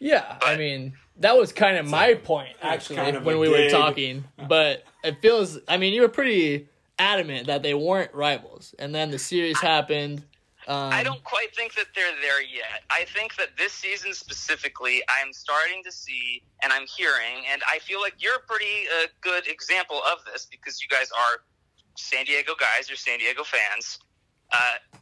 Yeah, 0.00 0.38
I 0.42 0.56
mean 0.56 0.92
that 1.18 1.36
was 1.36 1.52
kind 1.52 1.76
of 1.76 1.86
my 1.86 2.14
point 2.14 2.54
actually 2.62 2.96
kind 2.96 3.16
of 3.16 3.24
when 3.24 3.36
a 3.36 3.38
we 3.38 3.48
were 3.48 3.68
talking. 3.68 4.24
But 4.48 4.84
it 5.02 5.20
feels. 5.20 5.58
I 5.66 5.76
mean, 5.76 5.92
you 5.92 6.02
were 6.02 6.08
pretty 6.08 6.68
adamant 6.98 7.46
that 7.46 7.62
they 7.62 7.74
weren't 7.74 8.14
rivals, 8.14 8.74
and 8.78 8.94
then 8.94 9.10
the 9.10 9.18
series 9.18 9.58
happened. 9.58 10.24
Um, 10.68 10.92
I 10.92 11.02
don't 11.02 11.24
quite 11.24 11.56
think 11.56 11.74
that 11.76 11.86
they're 11.94 12.14
there 12.20 12.42
yet. 12.42 12.84
I 12.90 13.06
think 13.06 13.36
that 13.36 13.56
this 13.56 13.72
season 13.72 14.12
specifically, 14.12 15.02
I'm 15.08 15.32
starting 15.32 15.82
to 15.82 15.90
see 15.90 16.42
and 16.62 16.70
I'm 16.70 16.86
hearing, 16.94 17.44
and 17.50 17.62
I 17.72 17.78
feel 17.78 18.02
like 18.02 18.14
you're 18.18 18.36
a 18.36 18.46
pretty 18.46 18.84
uh, 19.00 19.06
good 19.22 19.48
example 19.48 20.02
of 20.12 20.18
this 20.30 20.46
because 20.50 20.82
you 20.82 20.88
guys 20.88 21.08
are 21.10 21.40
San 21.96 22.26
Diego 22.26 22.52
guys, 22.60 22.90
you're 22.90 22.98
San 22.98 23.18
Diego 23.18 23.44
fans. 23.44 23.98
Uh, 24.52 24.98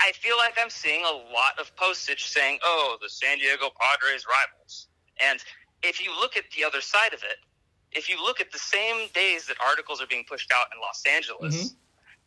I 0.00 0.12
feel 0.12 0.36
like 0.36 0.54
I'm 0.56 0.70
seeing 0.70 1.04
a 1.04 1.10
lot 1.10 1.58
of 1.60 1.74
postage 1.74 2.26
saying, 2.26 2.60
"Oh, 2.62 2.96
the 3.02 3.08
San 3.08 3.38
Diego 3.38 3.70
Padres 3.80 4.24
rivals," 4.24 4.86
and 5.20 5.42
if 5.82 6.00
you 6.00 6.14
look 6.14 6.36
at 6.36 6.44
the 6.56 6.62
other 6.64 6.80
side 6.80 7.12
of 7.12 7.24
it, 7.24 7.38
if 7.90 8.08
you 8.08 8.22
look 8.22 8.40
at 8.40 8.52
the 8.52 8.58
same 8.58 9.08
days 9.14 9.46
that 9.46 9.56
articles 9.60 10.00
are 10.00 10.06
being 10.06 10.24
pushed 10.28 10.52
out 10.54 10.66
in 10.72 10.80
Los 10.80 11.02
Angeles, 11.12 11.74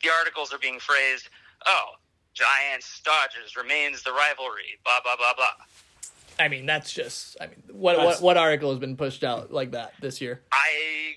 the 0.03 0.09
articles 0.09 0.51
are 0.51 0.59
being 0.59 0.79
phrased, 0.79 1.29
"Oh, 1.65 1.85
Giants 2.33 3.01
Dodgers 3.03 3.55
remains 3.55 4.03
the 4.03 4.11
rivalry." 4.11 4.79
Blah 4.83 4.99
blah 5.03 5.15
blah 5.15 5.33
blah. 5.35 5.51
I 6.39 6.47
mean, 6.47 6.65
that's 6.65 6.91
just. 6.93 7.37
I 7.41 7.47
mean, 7.47 7.61
what 7.71 7.97
what 7.97 8.21
what 8.21 8.37
article 8.37 8.69
has 8.71 8.79
been 8.79 8.95
pushed 8.97 9.23
out 9.23 9.51
like 9.51 9.71
that 9.71 9.93
this 10.01 10.21
year? 10.21 10.41
I 10.51 11.13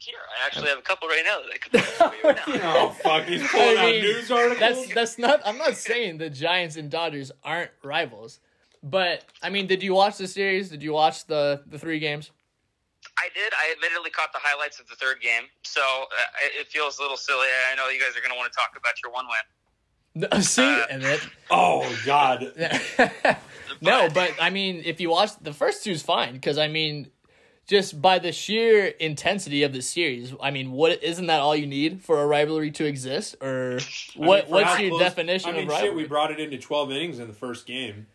here 0.00 0.18
I 0.40 0.46
actually 0.46 0.68
have 0.68 0.78
a 0.78 0.82
couple 0.82 1.08
right 1.08 1.22
now 1.24 1.40
that 1.40 1.52
I 1.52 1.58
could 1.58 1.72
pull 1.98 2.30
right 2.30 2.36
now. 2.62 2.74
Oh 2.76 2.90
fuck! 2.90 3.24
He's 3.24 3.46
pulling 3.48 3.76
I 3.78 3.80
out 3.80 3.90
mean, 3.90 4.02
news 4.02 4.30
articles. 4.30 4.58
That's 4.60 4.94
that's 4.94 5.18
not. 5.18 5.40
I'm 5.44 5.58
not 5.58 5.76
saying 5.76 6.18
the 6.18 6.30
Giants 6.30 6.76
and 6.76 6.90
Dodgers 6.90 7.32
aren't 7.42 7.70
rivals, 7.82 8.38
but 8.82 9.24
I 9.42 9.50
mean, 9.50 9.66
did 9.66 9.82
you 9.82 9.94
watch 9.94 10.18
the 10.18 10.28
series? 10.28 10.68
Did 10.68 10.82
you 10.82 10.92
watch 10.92 11.26
the 11.26 11.62
the 11.66 11.78
three 11.78 11.98
games? 11.98 12.30
I 13.16 13.28
did. 13.34 13.52
I 13.54 13.72
admittedly 13.74 14.10
caught 14.10 14.32
the 14.32 14.38
highlights 14.40 14.78
of 14.78 14.86
the 14.88 14.94
third 14.94 15.20
game, 15.20 15.44
so 15.64 15.80
uh, 15.80 16.44
it- 16.46 16.60
it 16.60 16.66
feels 16.68 16.98
a 16.98 17.02
little 17.02 17.16
silly. 17.16 17.46
I 17.70 17.74
know 17.74 17.88
you 17.88 17.98
guys 17.98 18.16
are 18.16 18.20
going 18.20 18.30
to 18.32 18.36
want 18.38 18.52
to 18.52 18.56
talk 18.56 18.74
about 18.76 18.94
your 19.02 19.10
one 19.12 19.24
win. 19.26 19.42
No, 20.18 20.28
See, 20.40 20.62
Uh, 20.62 20.86
and 20.90 21.02
it. 21.04 21.20
oh 21.50 21.96
god. 22.04 22.52
no, 23.80 24.08
but 24.12 24.32
I 24.40 24.50
mean, 24.50 24.82
if 24.84 25.00
you 25.00 25.10
watch 25.10 25.30
the 25.40 25.52
first 25.52 25.84
two's 25.84 26.02
fine 26.02 26.32
because 26.34 26.58
I 26.58 26.68
mean, 26.68 27.10
just 27.68 28.00
by 28.00 28.18
the 28.18 28.32
sheer 28.32 28.86
intensity 28.86 29.62
of 29.62 29.72
the 29.72 29.82
series, 29.82 30.34
I 30.42 30.50
mean, 30.50 30.72
what 30.72 31.02
isn't 31.04 31.26
that 31.26 31.40
all 31.40 31.54
you 31.54 31.66
need 31.66 32.02
for 32.02 32.20
a 32.22 32.26
rivalry 32.26 32.70
to 32.72 32.84
exist, 32.84 33.36
or 33.40 33.78
I 33.80 34.26
what? 34.26 34.44
mean, 34.46 34.52
what's 34.54 34.80
your 34.80 34.90
close- 34.90 35.00
definition 35.02 35.50
I 35.50 35.52
mean, 35.52 35.66
of 35.68 35.72
shit, 35.74 35.82
rivalry? 35.82 36.02
we 36.02 36.08
brought 36.08 36.30
it 36.32 36.40
into 36.40 36.58
twelve 36.58 36.90
innings 36.90 37.18
in 37.18 37.28
the 37.28 37.34
first 37.34 37.66
game. 37.66 38.06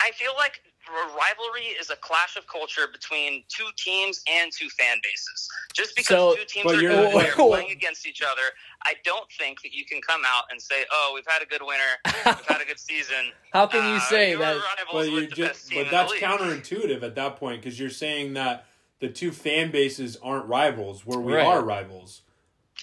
I 0.00 0.10
feel 0.12 0.32
like 0.36 0.60
a 0.90 1.06
rivalry 1.16 1.66
is 1.80 1.90
a 1.90 1.96
clash 1.96 2.36
of 2.36 2.46
culture 2.46 2.86
between 2.92 3.44
two 3.48 3.66
teams 3.76 4.22
and 4.28 4.50
two 4.52 4.68
fan 4.70 4.98
bases. 5.02 5.48
Just 5.74 5.94
because 5.96 6.16
So- 6.16 6.34
two 6.36 6.44
teams 6.46 6.72
are 6.72 6.80
good 6.80 6.90
and 7.12 7.20
they're 7.20 7.32
playing 7.32 7.70
against 7.70 8.06
each 8.06 8.22
other, 8.22 8.42
I 8.84 8.94
don't 9.04 9.30
think 9.38 9.62
that 9.62 9.72
you 9.72 9.84
can 9.84 10.00
come 10.00 10.22
out 10.26 10.44
and 10.50 10.60
say, 10.60 10.84
"Oh, 10.90 11.12
we've 11.14 11.26
had 11.26 11.42
a 11.42 11.46
good 11.46 11.62
winter, 11.62 11.82
we've 12.04 12.46
had 12.46 12.60
a 12.60 12.64
good 12.64 12.78
season." 12.78 13.32
How 13.52 13.66
can 13.66 13.82
you 13.88 13.96
Uh, 13.96 14.00
say 14.00 14.30
you're 14.30 14.38
that? 14.40 14.56
But 14.92 15.06
you 15.08 15.14
with 15.14 15.30
the 15.34 15.42
best 15.42 15.70
just 15.70 15.74
but 15.74 15.90
that's 15.90 16.12
counterintuitive 16.14 17.02
at 17.02 17.14
that 17.16 17.36
point 17.36 17.60
because 17.62 17.78
you're 17.78 17.90
saying 17.90 18.34
that 18.34 18.66
the 19.00 19.08
two 19.08 19.30
fan 19.32 19.70
bases 19.70 20.16
aren't 20.22 20.46
rivals 20.46 21.04
where 21.06 21.18
we 21.20 21.34
Right. 21.34 21.46
are 21.46 21.62
rivals. 21.62 22.22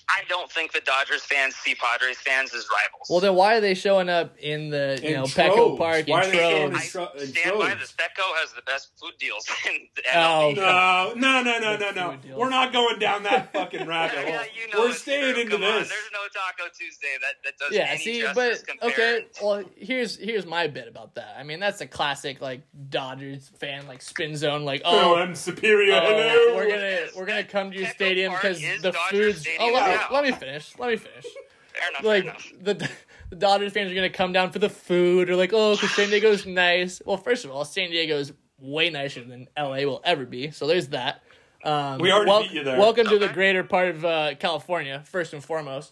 I 0.08 0.22
don't 0.30 0.52
think 0.52 0.72
the 0.72 0.82
Dodgers 0.82 1.24
fans 1.24 1.56
see 1.56 1.74
Padres 1.76 2.18
fans 2.18 2.54
as 2.54 2.68
rivals. 2.72 3.08
Well, 3.10 3.20
then 3.20 3.34
why 3.36 3.56
are 3.56 3.62
they 3.62 3.74
showing 3.74 4.08
up 4.08 4.38
in 4.38 4.70
the 4.70 5.00
you 5.02 5.10
In 5.10 5.14
know 5.16 5.24
Petco. 5.24 5.78
Park 5.78 6.08
Why 6.08 6.24
in 6.24 6.30
are 6.30 6.32
they 6.32 6.38
troves? 6.70 6.76
I 6.78 6.84
in 6.84 6.90
tro- 6.90 7.10
in 7.20 7.28
stand 7.28 7.58
by 7.60 7.66
troves. 7.74 7.82
this. 7.82 7.92
Petco 7.94 8.24
has 8.40 8.54
the 8.54 8.62
best 8.62 8.90
food 9.00 9.14
deals 9.20 9.48
in 9.66 9.88
the 9.96 10.02
Oh, 10.16 10.54
No, 10.56 11.14
no, 11.16 11.42
no, 11.42 11.60
no, 11.60 11.78
no, 11.92 11.92
no. 11.92 12.38
We're 12.38 12.50
not 12.50 12.72
going 12.72 13.00
down 13.00 13.24
that 13.24 13.52
fucking 13.52 13.88
rabbit 13.88 14.18
hole. 14.20 14.28
Yeah, 14.28 14.44
you 14.56 14.72
know 14.72 14.80
We're 14.86 14.94
staying 14.94 15.34
true. 15.34 15.42
into 15.44 15.54
Come 15.58 15.64
on, 15.64 15.80
this. 15.80 15.90
There's 15.90 16.10
no 16.14 16.20
Taco 16.34 16.70
Tuesday 16.78 17.16
that, 17.22 17.34
that 17.44 17.58
does 17.58 17.76
Yeah, 17.76 17.88
any 17.90 17.98
see, 18.00 18.22
justice 18.22 18.64
but 18.80 18.88
okay. 18.92 19.26
Well, 19.42 19.64
here's 19.76 20.18
here's 20.18 20.46
my 20.46 20.68
bit 20.68 20.88
about 20.88 21.16
that. 21.16 21.36
I 21.38 21.44
mean, 21.44 21.60
that's 21.60 21.82
a 21.82 21.88
classic 21.88 22.42
like 22.42 22.62
Dodgers 22.90 23.50
fan 23.60 23.88
like 23.88 24.02
spin 24.04 24.36
zone. 24.36 24.66
Like, 24.66 24.82
Oh, 24.86 25.14
oh, 25.14 25.16
I'm 25.16 25.34
superior. 25.36 25.94
Oh, 26.02 26.54
we're 26.56 26.70
gonna 26.70 27.00
we're 27.16 27.26
gonna 27.26 27.44
come 27.44 27.72
to 27.72 27.78
your 27.78 27.88
Petco 27.88 27.96
stadium 27.96 28.34
because 28.34 28.60
the 28.62 28.92
Dodger 28.92 28.98
food's. 29.12 29.38
Oh, 29.38 29.42
stadium 29.42 29.74
Oh, 29.76 29.95
let 29.96 30.02
me, 30.02 30.08
now. 30.10 30.16
let 30.16 30.24
me 30.26 30.32
finish. 30.32 30.74
Let 30.80 30.90
me 30.92 30.98
finish. 30.98 31.26
fair 31.74 31.90
enough. 31.90 32.02
fair 32.02 32.10
Like 32.10 32.24
enough. 32.24 32.52
the 32.62 32.90
the 33.30 33.36
Dodgers 33.38 33.74
fans 33.74 33.92
are 33.92 33.96
gonna 33.96 34.10
come 34.10 34.32
down 34.34 34.52
for 34.52 34.60
the 34.60 34.70
food, 34.70 35.30
or 35.30 35.36
like, 35.36 35.52
oh, 35.54 35.76
because 35.76 35.92
San 35.96 36.10
Diego's 36.10 36.46
nice. 36.46 37.02
Well, 37.06 37.18
first 37.18 37.44
of 37.46 37.52
all, 37.52 37.66
San 37.66 37.90
Diego's 37.90 38.32
way 38.60 38.90
nicer 38.90 39.24
than 39.24 39.48
LA 39.58 39.78
will 39.80 40.02
ever 40.04 40.26
be. 40.26 40.52
So 40.52 40.68
there's 40.68 40.90
that. 40.90 41.22
Um, 41.64 42.00
We 42.00 42.12
already 42.12 42.30
wel- 42.30 42.42
beat 42.44 42.52
you 42.52 42.64
there. 42.64 42.78
Welcome 42.80 43.08
to 43.08 43.18
the 43.18 43.28
greater 43.30 43.64
part 43.64 43.90
of 43.90 44.06
uh, 44.06 44.36
California, 44.36 45.02
first 45.06 45.34
and 45.34 45.44
foremost. 45.44 45.92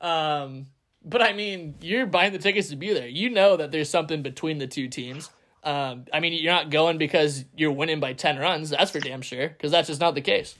Um, 0.00 0.66
but 1.04 1.22
I 1.22 1.32
mean, 1.32 1.74
you're 1.80 2.06
buying 2.06 2.32
the 2.32 2.38
tickets 2.38 2.68
to 2.68 2.76
be 2.76 2.92
there. 2.92 3.08
You 3.08 3.30
know 3.30 3.56
that 3.56 3.72
there's 3.72 3.88
something 3.90 4.22
between 4.22 4.58
the 4.58 4.66
two 4.66 4.88
teams. 4.88 5.30
Um, 5.62 6.04
I 6.12 6.20
mean, 6.20 6.34
you're 6.34 6.52
not 6.52 6.70
going 6.70 6.98
because 6.98 7.44
you're 7.56 7.72
winning 7.72 8.00
by 8.00 8.12
ten 8.12 8.38
runs. 8.38 8.70
That's 8.70 8.90
for 8.90 9.00
damn 9.00 9.22
sure. 9.22 9.48
Because 9.48 9.70
that's 9.72 9.88
just 9.88 10.00
not 10.00 10.14
the 10.14 10.20
case. 10.20 10.58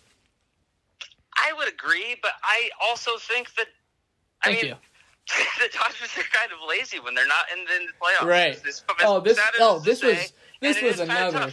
I 1.36 1.52
would 1.56 1.68
agree, 1.68 2.16
but 2.22 2.32
I 2.42 2.70
also 2.82 3.12
think 3.18 3.54
that. 3.56 3.66
I 4.42 4.46
Thank 4.48 4.62
mean, 4.62 4.72
you. 4.72 4.76
the 5.58 5.68
Dodgers 5.72 6.10
are 6.18 6.22
kind 6.32 6.52
of 6.52 6.58
lazy 6.68 7.00
when 7.00 7.14
they're 7.14 7.26
not 7.26 7.46
in, 7.52 7.60
in 7.60 7.86
the 7.86 7.92
playoffs. 8.00 8.28
Right. 8.28 8.52
It's- 8.52 8.82
it's- 8.82 8.82
Oh, 9.04 9.20
this. 9.20 9.38
Oh, 9.58 9.78
this 9.78 10.00
to 10.00 10.06
was. 10.08 10.18
say, 10.18 10.28
This 10.60 10.82
was 10.82 11.00
another. 11.00 11.50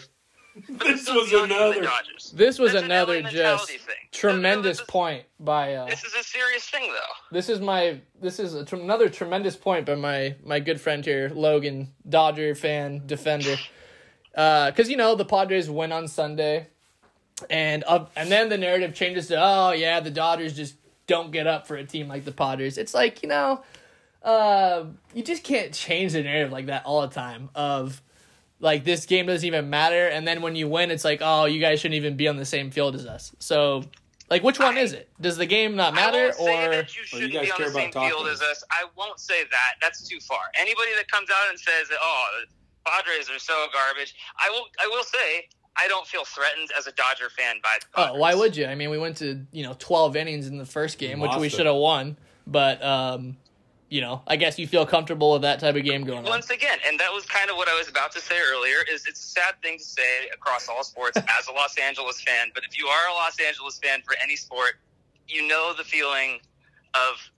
This 0.67 1.08
was 1.10 1.30
dealing 1.30 1.50
with 1.50 1.50
the 1.76 1.80
another- 1.80 1.91
This 2.34 2.60
was 2.60 2.74
That's 2.74 2.84
another 2.84 3.22
LA 3.22 3.30
just 3.30 3.70
thing. 3.70 3.80
tremendous 4.12 4.80
This 4.80 4.86
point 4.88 5.24
by. 5.39 5.76
Uh, 5.76 5.86
This 5.86 6.04
is 6.04 6.13
a 6.13 6.24
serious 6.24 6.63
thing, 6.65 6.91
though. 6.91 7.13
this 7.32 7.48
is 7.48 7.62
my 7.62 8.02
this 8.22 8.38
is 8.39 8.54
a, 8.54 8.65
tr- 8.65 8.76
another 8.76 9.08
tremendous 9.08 9.56
point 9.56 9.86
by 9.86 9.96
my 9.96 10.36
my 10.44 10.60
good 10.60 10.82
friend 10.82 11.06
here 11.06 11.32
logan 11.34 11.94
dodger 12.08 12.54
fan 12.56 13.04
defender 13.06 13.56
because 14.32 14.89
you 14.89 14.98
know 14.98 15.15
the 15.15 15.26
padres 15.26 15.70
win 15.70 15.91
on 15.94 16.08
sunday 16.08 16.67
and 17.49 17.84
up 17.88 18.12
and 18.15 18.32
then 18.32 18.49
the 18.49 18.58
narrative 18.58 18.93
changes 18.93 19.27
to 19.27 19.36
oh 19.38 19.71
yeah 19.71 19.99
the 19.99 20.12
dodgers 20.12 20.56
just 20.56 20.75
don't 21.08 21.32
get 21.32 21.47
up 21.47 21.67
for 21.67 21.75
a 21.75 21.84
team 21.84 22.08
like 22.08 22.25
the 22.25 22.32
padres 22.32 22.77
it's 22.77 22.93
like 22.93 23.23
you 23.23 23.30
know 23.30 23.62
uh, 24.23 24.86
you 25.15 25.23
just 25.23 25.43
can't 25.43 25.73
change 25.73 26.13
the 26.13 26.21
narrative 26.21 26.51
like 26.51 26.67
that 26.67 26.86
all 26.86 27.01
the 27.01 27.08
time 27.08 27.49
of 27.56 28.01
like 28.60 28.84
this 28.84 29.08
game 29.08 29.25
doesn't 29.25 29.47
even 29.47 29.69
matter 29.69 30.08
and 30.08 30.27
then 30.27 30.43
when 30.43 30.56
you 30.56 30.67
win 30.67 30.91
it's 30.91 31.04
like 31.04 31.19
oh 31.23 31.45
you 31.45 31.60
guys 31.60 31.80
shouldn't 31.80 31.95
even 31.95 32.15
be 32.15 32.27
on 32.27 32.38
the 32.38 32.45
same 32.45 32.69
field 32.69 32.93
as 32.93 33.06
us 33.08 33.36
so 33.39 33.84
like 34.32 34.43
which 34.43 34.60
one 34.60 34.77
is 34.77 34.93
it 34.93 35.10
does 35.19 35.36
the 35.36 35.45
game 35.45 35.75
not 35.75 35.91
I 35.93 35.95
matter 35.95 36.23
won't 36.23 36.36
say 36.36 36.65
or 36.65 36.69
that 36.71 36.95
you 36.95 37.01
you 37.01 37.08
shouldn't 37.08 37.34
guys 37.34 37.45
be 37.45 37.51
on 37.51 37.58
care 37.58 37.65
the 37.67 37.73
same 37.73 37.89
about 37.89 38.08
field 38.08 38.25
tacos. 38.27 38.32
as 38.32 38.41
us. 38.41 38.63
I 38.71 38.86
won't 38.95 39.19
say 39.19 39.43
that. 39.43 39.73
That's 39.82 40.08
too 40.08 40.19
far. 40.21 40.39
Anybody 40.58 40.91
that 40.95 41.12
comes 41.12 41.30
out 41.30 41.49
and 41.49 41.60
says 41.60 41.89
that, 41.89 41.97
oh, 42.01 42.25
the 42.39 42.56
Padres 42.89 43.30
are 43.30 43.39
so 43.39 43.67
garbage, 43.73 44.15
I 44.39 44.49
will. 44.49 44.67
I 44.80 44.88
will 44.88 45.04
say 45.04 45.49
I 45.78 45.88
don't 45.88 46.06
feel 46.06 46.26
threatened 46.26 46.70
as 46.78 46.88
a 46.88 46.92
Dodger 46.92 47.30
fan 47.30 47.56
by 47.64 47.78
the 47.80 48.12
Oh, 48.12 48.16
why 48.16 48.36
would 48.36 48.56
you? 48.56 48.66
I 48.66 48.76
mean, 48.76 48.90
we 48.90 48.98
went 48.98 49.18
to 49.18 49.46
you 49.52 49.64
know 49.64 49.76
twelve 49.80 50.16
innings 50.16 50.48
in 50.48 50.58
the 50.58 50.66
first 50.66 50.98
game, 50.98 51.20
which 51.20 51.36
we 51.38 51.50
should 51.50 51.66
have 51.66 51.76
won. 51.76 52.18
But 52.46 52.84
um, 52.84 53.38
you 53.90 54.02
know, 54.02 54.22
I 54.28 54.38
guess 54.38 54.58
you 54.58 54.68
feel 54.68 54.86
comfortable 54.86 55.34
with 55.34 55.42
that 55.44 55.60
type 55.60 55.76
of 55.76 55.84
game 55.84 56.04
going 56.04 56.20
on. 56.20 56.26
Once 56.26 56.50
again, 56.50 56.80
and 56.88 57.00
that 57.00 57.12
was 57.12 57.26
kind 57.26 57.50
of 57.50 57.58
what 57.58 57.68
I 57.68 57.78
was 57.78 57.90
about 57.90 58.12
to 58.14 58.22
say 58.22 58.36
earlier. 58.54 58.78
Is 58.92 59.06
it's 59.06 59.20
a 59.20 59.28
sad 59.28 59.56
thing 59.62 59.78
to 59.78 59.84
say 59.84 60.30
across 60.34 60.68
all 60.68 60.84
sports 60.84 61.18
as 61.40 61.48
a 61.50 61.52
Los 61.52 61.78
Angeles 61.78 62.22
fan, 62.22 62.52
but 62.54 62.64
if 62.64 62.78
you 62.78 62.88
are 62.88 63.10
a 63.10 63.14
Los 63.14 63.40
Angeles 63.40 63.80
fan 63.80 64.02
for 64.06 64.16
any 64.24 64.36
sport, 64.36 64.76
you 65.28 65.48
know 65.48 65.74
the 65.78 65.84
feeling 65.84 66.40
of 66.94 67.32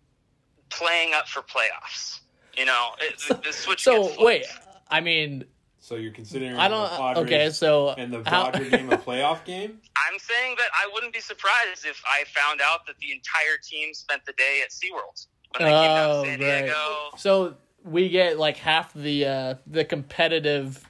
playing 0.70 1.14
up 1.14 1.28
for 1.28 1.42
playoffs. 1.42 2.20
You 2.58 2.66
know, 2.66 2.90
it, 3.00 3.20
the, 3.28 3.36
the 3.46 3.54
switch. 3.54 3.84
So 3.84 4.08
gets 4.08 4.18
wait. 4.20 4.46
I 4.90 5.02
mean, 5.02 5.46
So 5.84 5.96
you're 5.96 6.14
considering 6.14 6.56
I 6.56 6.70
the 6.70 6.76
don't. 6.76 6.90
Padres 6.92 7.26
Okay, 7.26 7.50
so 7.50 7.90
and 7.90 8.14
the 8.14 8.24
how- 8.26 8.52
Dodger 8.52 8.70
game 8.70 8.90
a 8.90 8.98
playoff 8.98 9.44
game? 9.44 9.82
I'm 9.98 10.18
saying 10.18 10.56
that 10.58 10.70
I 10.74 10.90
wouldn't 10.94 11.12
be 11.14 11.20
surprised 11.20 11.86
if 11.86 12.02
I 12.08 12.24
found 12.24 12.62
out 12.62 12.86
that 12.88 12.96
the 13.00 13.12
entire 13.12 13.58
team 13.62 13.94
spent 13.94 14.26
the 14.26 14.32
day 14.38 14.62
at 14.64 14.70
SeaWorld 14.70 15.28
when 15.58 15.68
they 15.70 15.76
came 15.76 15.90
down 15.90 16.10
Oh, 16.10 16.24
to 16.24 16.30
San 16.30 16.40
right. 16.40 16.62
Diego. 16.62 17.10
so 17.18 17.56
we 17.84 18.08
get 18.08 18.40
like 18.40 18.56
half 18.56 18.94
the 18.94 19.26
uh 19.26 19.56
the 19.68 19.84
competitive 19.84 20.90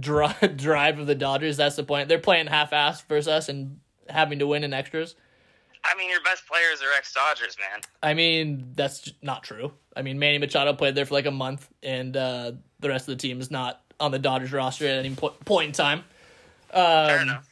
dri- 0.00 0.26
drive 0.56 0.98
of 0.98 1.06
the 1.06 1.14
Dodgers. 1.14 1.56
That's 1.56 1.76
the 1.76 1.84
point. 1.84 2.08
They're 2.08 2.18
playing 2.18 2.48
half-ass 2.48 3.02
versus 3.02 3.28
us 3.28 3.48
and 3.48 3.78
having 4.08 4.40
to 4.40 4.48
win 4.48 4.64
in 4.64 4.72
extras. 4.74 5.14
I 5.84 5.96
mean, 5.96 6.10
your 6.10 6.22
best 6.22 6.46
players 6.46 6.80
are 6.82 6.92
ex 6.96 7.12
Dodgers, 7.12 7.56
man. 7.58 7.80
I 8.02 8.14
mean, 8.14 8.72
that's 8.74 9.12
not 9.22 9.42
true. 9.44 9.72
I 9.96 10.02
mean, 10.02 10.18
Manny 10.18 10.38
Machado 10.38 10.72
played 10.74 10.94
there 10.94 11.04
for 11.06 11.14
like 11.14 11.26
a 11.26 11.30
month, 11.32 11.68
and 11.82 12.16
uh, 12.16 12.52
the 12.80 12.88
rest 12.88 13.08
of 13.08 13.18
the 13.18 13.20
team 13.20 13.40
is 13.40 13.50
not 13.50 13.81
on 14.02 14.10
the 14.10 14.18
Dodgers 14.18 14.52
roster 14.52 14.86
at 14.86 14.98
any 15.04 15.14
po- 15.14 15.30
point 15.44 15.68
in 15.68 15.72
time. 15.72 15.98
Um, 16.72 17.06
Fair 17.06 17.22
enough. 17.22 17.48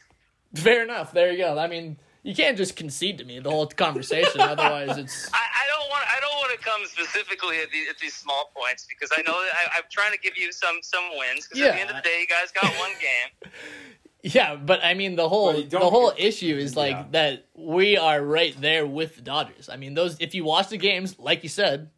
Fair 0.55 0.83
enough. 0.83 1.13
There 1.13 1.31
you 1.31 1.37
go. 1.37 1.57
I 1.57 1.67
mean, 1.67 1.97
you 2.23 2.35
can't 2.35 2.57
just 2.57 2.75
concede 2.75 3.17
to 3.19 3.23
me 3.23 3.39
the 3.39 3.49
whole 3.49 3.67
conversation. 3.67 4.41
Otherwise, 4.41 4.97
it's 4.97 5.29
I, 5.33 5.37
I 5.37 5.67
don't 5.69 5.89
want. 5.89 6.03
I 6.05 6.19
don't 6.19 6.35
want 6.35 6.51
to 6.59 6.63
come 6.65 6.81
specifically 6.85 7.57
at, 7.59 7.71
the, 7.71 7.89
at 7.89 7.97
these 7.99 8.13
small 8.13 8.51
points 8.55 8.85
because 8.87 9.09
I 9.17 9.21
know 9.21 9.31
that 9.41 9.51
I, 9.55 9.77
I'm 9.77 9.83
trying 9.89 10.11
to 10.11 10.19
give 10.19 10.37
you 10.37 10.51
some 10.51 10.79
some 10.81 11.03
wins. 11.17 11.47
Because 11.47 11.61
at 11.69 11.73
the 11.75 11.79
end 11.81 11.89
of 11.89 11.95
the 11.95 12.01
day, 12.01 12.19
you 12.19 12.27
guys 12.27 12.51
got 12.51 12.65
one 12.79 12.91
game. 12.99 13.51
yeah. 14.23 14.55
But 14.55 14.83
I 14.83 14.93
mean, 14.93 15.15
the 15.15 15.29
whole 15.29 15.53
the 15.63 15.79
whole 15.79 16.11
issue 16.17 16.57
is 16.57 16.75
like 16.75 16.91
Yeah. 16.91 17.05
that 17.11 17.45
we 17.55 17.97
are 17.97 18.21
right 18.21 18.59
there 18.59 18.85
with 18.85 19.15
the 19.15 19.21
Dodgers. 19.21 19.69
I 19.69 19.77
mean, 19.77 19.93
those 19.93 20.17
if 20.19 20.35
you 20.35 20.43
watch 20.43 20.67
the 20.67 20.77
games, 20.77 21.17
like 21.17 21.43
you 21.43 21.49
said, 21.49 21.89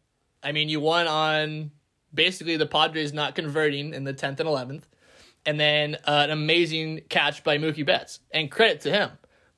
I 0.44 0.52
mean, 0.52 0.68
you 0.68 0.78
won 0.78 1.08
on 1.08 1.72
basically 2.14 2.56
the 2.56 2.66
Padres 2.66 3.12
not 3.12 3.34
converting 3.34 3.92
in 3.94 4.04
the 4.04 4.12
tenth 4.12 4.40
and 4.40 4.48
eleventh, 4.48 4.86
and 5.44 5.58
then 5.58 5.96
uh, 6.06 6.22
an 6.24 6.30
amazing 6.30 7.02
catch 7.08 7.44
by 7.44 7.58
Mookie 7.58 7.84
Betts, 7.84 8.20
and 8.30 8.50
credit 8.50 8.80
to 8.82 8.90
him. 8.90 9.10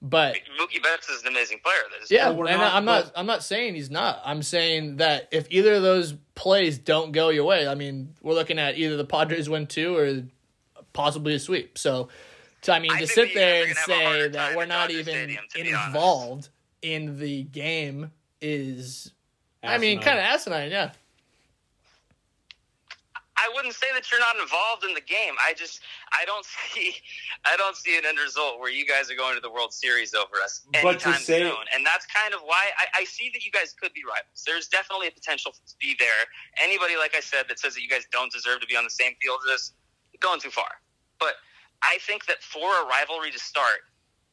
But 0.02 0.36
Mookie 0.60 0.82
Betts 0.82 1.08
is 1.08 1.22
an 1.22 1.28
amazing 1.28 1.58
player. 1.64 1.76
That 1.90 2.04
is 2.04 2.10
Yeah, 2.10 2.28
Well, 2.30 2.46
and 2.48 2.58
not- 2.60 2.74
I'm 2.74 2.84
not. 2.84 3.04
but- 3.06 3.12
I'm 3.18 3.26
not 3.26 3.42
saying 3.42 3.74
he's 3.76 3.90
not. 3.90 4.20
I'm 4.24 4.42
saying 4.42 4.96
that 4.96 5.28
if 5.32 5.46
either 5.50 5.74
of 5.74 5.82
those 5.82 6.14
plays 6.34 6.76
don't 6.78 7.12
go 7.12 7.30
your 7.30 7.44
way, 7.44 7.66
I 7.66 7.74
mean, 7.74 8.14
we're 8.20 8.34
looking 8.34 8.58
at 8.58 8.76
either 8.76 8.96
the 8.96 9.06
Padres 9.06 9.48
win 9.48 9.66
two 9.66 9.96
or 9.96 10.22
possibly 10.92 11.34
a 11.34 11.38
sweep. 11.38 11.78
So, 11.78 12.08
to, 12.62 12.72
I 12.74 12.78
mean, 12.78 12.92
I 12.92 13.00
to 13.00 13.06
sit 13.06 13.32
there 13.34 13.62
and 13.62 13.72
are 13.72 13.74
gonna 13.74 13.80
have 13.80 13.88
a 13.88 14.22
say 14.22 14.28
that 14.28 14.56
we're 14.56 14.66
not 14.66 14.88
Dodger 14.88 14.98
even 15.00 15.14
Stadium, 15.14 15.44
to 15.54 15.60
honest. 15.60 15.86
involved 15.86 16.48
in 16.82 17.18
the 17.18 17.42
game 17.44 18.10
is, 18.40 19.12
I 19.62 19.78
mean, 19.78 20.00
kind 20.00 20.18
of 20.18 20.24
asinine. 20.24 20.70
Yeah. 20.70 20.92
I 23.38 23.50
wouldn't 23.54 23.74
say 23.74 23.86
that 23.94 24.10
you're 24.10 24.20
not 24.20 24.36
involved 24.40 24.84
in 24.84 24.94
the 24.94 25.00
game. 25.00 25.34
I 25.46 25.52
just 25.52 25.80
I 26.12 26.24
don't 26.24 26.44
see 26.72 26.94
I 27.44 27.56
don't 27.56 27.76
see 27.76 27.96
an 27.98 28.04
end 28.06 28.18
result 28.18 28.58
where 28.60 28.70
you 28.70 28.86
guys 28.86 29.10
are 29.10 29.16
going 29.16 29.34
to 29.34 29.40
the 29.40 29.50
World 29.50 29.72
Series 29.72 30.14
over 30.14 30.36
us 30.42 30.62
But 30.72 30.84
anytime 31.04 31.14
say- 31.20 31.40
soon. 31.42 31.56
And 31.74 31.84
that's 31.84 32.06
kind 32.06 32.32
of 32.34 32.40
why 32.44 32.66
I, 32.78 33.02
I 33.02 33.04
see 33.04 33.30
that 33.34 33.44
you 33.44 33.50
guys 33.52 33.74
could 33.78 33.92
be 33.92 34.02
rivals. 34.08 34.42
There's 34.46 34.68
definitely 34.68 35.08
a 35.08 35.12
potential 35.12 35.52
to 35.52 35.74
be 35.80 35.94
there. 35.98 36.24
Anybody, 36.62 36.96
like 36.96 37.14
I 37.16 37.20
said, 37.20 37.44
that 37.48 37.58
says 37.58 37.74
that 37.74 37.82
you 37.82 37.88
guys 37.88 38.06
don't 38.10 38.32
deserve 38.32 38.60
to 38.60 38.66
be 38.66 38.76
on 38.76 38.84
the 38.84 38.90
same 38.90 39.12
field 39.20 39.40
as 39.48 39.54
us, 39.54 39.72
going 40.20 40.40
too 40.40 40.50
far. 40.50 40.68
But 41.20 41.34
I 41.82 41.98
think 42.06 42.24
that 42.26 42.42
for 42.42 42.64
a 42.82 42.86
rivalry 42.86 43.30
to 43.32 43.38
start, 43.38 43.84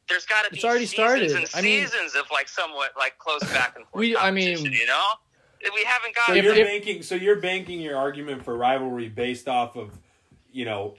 there's 0.08 0.24
got 0.26 0.44
to 0.44 0.50
be 0.50 0.56
It's 0.56 0.64
already 0.64 0.86
seasons 0.86 0.94
started. 0.94 1.30
and 1.32 1.50
I 1.54 1.60
mean- 1.60 1.86
seasons 1.86 2.14
of 2.14 2.24
like 2.32 2.48
somewhat 2.48 2.92
like 2.96 3.18
close 3.18 3.42
back 3.52 3.76
and 3.76 3.84
forth. 3.88 4.00
We- 4.00 4.16
I 4.16 4.30
mean- 4.30 4.64
you 4.64 4.86
know, 4.86 5.02
we 5.74 5.84
haven't 5.84 6.14
got. 6.14 6.26
So 6.26 6.32
you're 6.34 6.54
if- 6.54 6.66
banking. 6.66 7.02
So 7.02 7.14
you're 7.14 7.40
banking 7.40 7.80
your 7.80 7.96
argument 7.96 8.44
for 8.44 8.56
rivalry 8.56 9.08
based 9.08 9.48
off 9.48 9.76
of, 9.76 9.98
you 10.52 10.64
know, 10.64 10.94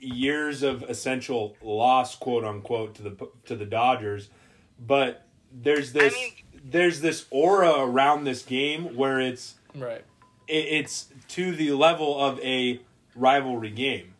years 0.00 0.62
of 0.62 0.82
essential 0.84 1.56
loss, 1.62 2.14
quote 2.16 2.44
unquote, 2.44 2.94
to 2.96 3.02
the 3.02 3.28
to 3.46 3.56
the 3.56 3.66
Dodgers, 3.66 4.30
but 4.78 5.26
there's 5.52 5.92
this 5.92 6.14
mean- 6.14 6.32
there's 6.64 7.00
this 7.00 7.26
aura 7.30 7.80
around 7.80 8.24
this 8.24 8.42
game 8.42 8.94
where 8.96 9.20
it's 9.20 9.54
Right. 9.74 10.04
it, 10.46 10.52
it's 10.66 11.06
to 11.28 11.54
the 11.54 11.72
level 11.72 12.20
of 12.20 12.38
a 12.40 12.80
rivalry 13.14 13.70
game. 13.70 14.14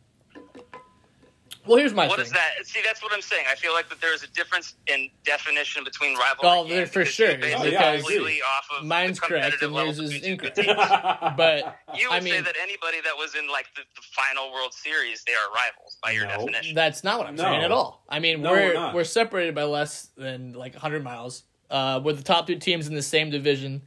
Well, 1.69 1.77
here's 1.77 1.93
my 1.93 2.07
What 2.09 2.17
thing. 2.17 2.25
is 2.25 2.33
that? 2.33 2.53
See, 2.65 2.81
that's 2.83 3.03
what 3.03 3.13
I'm 3.13 3.21
saying. 3.21 3.45
I 3.51 3.55
feel 3.55 3.75
like 3.75 3.91
that 3.91 4.01
there 4.01 4.15
is 4.15 4.23
a 4.23 4.27
difference 4.29 4.75
in 4.87 5.11
definition 5.25 5.85
between 5.85 6.17
rivalry. 6.17 6.49
Oh, 6.51 6.67
games 6.67 6.89
for 6.89 7.05
sure. 7.05 7.29
Oh, 7.33 7.65
yeah, 7.65 7.97
completely 7.97 8.41
off 8.41 8.67
of 8.79 8.87
Mine's 8.87 9.21
correct, 9.21 9.45
competitive 9.45 9.67
and 9.67 9.73
level 9.75 9.93
yours 9.95 9.99
is 9.99 10.13
between 10.15 10.33
incorrect. 10.33 10.57
But 11.37 11.77
You 11.95 12.09
would 12.09 12.17
I 12.17 12.21
say 12.21 12.41
that 12.41 12.57
anybody 12.61 13.03
that 13.05 13.15
was 13.19 13.35
in 13.35 13.49
like 13.51 13.67
the, 13.77 13.83
the 13.95 14.03
final 14.17 14.51
World 14.51 14.73
Series, 14.73 15.23
they 15.27 15.35
are 15.35 15.53
rivals 15.55 15.99
by 16.03 16.13
your 16.13 16.25
No. 16.25 16.39
definition. 16.39 16.75
That's 16.75 17.05
not 17.05 17.19
what 17.19 17.29
I'm 17.29 17.37
No. 17.37 17.43
saying 17.45 17.63
at 17.63 17.71
all. 17.71 18.03
I 18.09 18.19
mean, 18.19 18.41
No, 18.41 18.53
we're 18.53 18.75
we're 18.75 18.95
we're, 18.95 19.05
separated 19.05 19.55
by 19.55 19.65
less 19.65 20.09
than 20.17 20.55
like 20.55 20.73
100 20.73 21.05
miles. 21.05 21.43
Uh, 21.71 22.01
with 22.03 22.17
the 22.17 22.25
top 22.25 22.47
two 22.47 22.57
teams 22.57 22.89
in 22.89 22.95
the 22.95 23.03
same 23.03 23.29
division. 23.29 23.83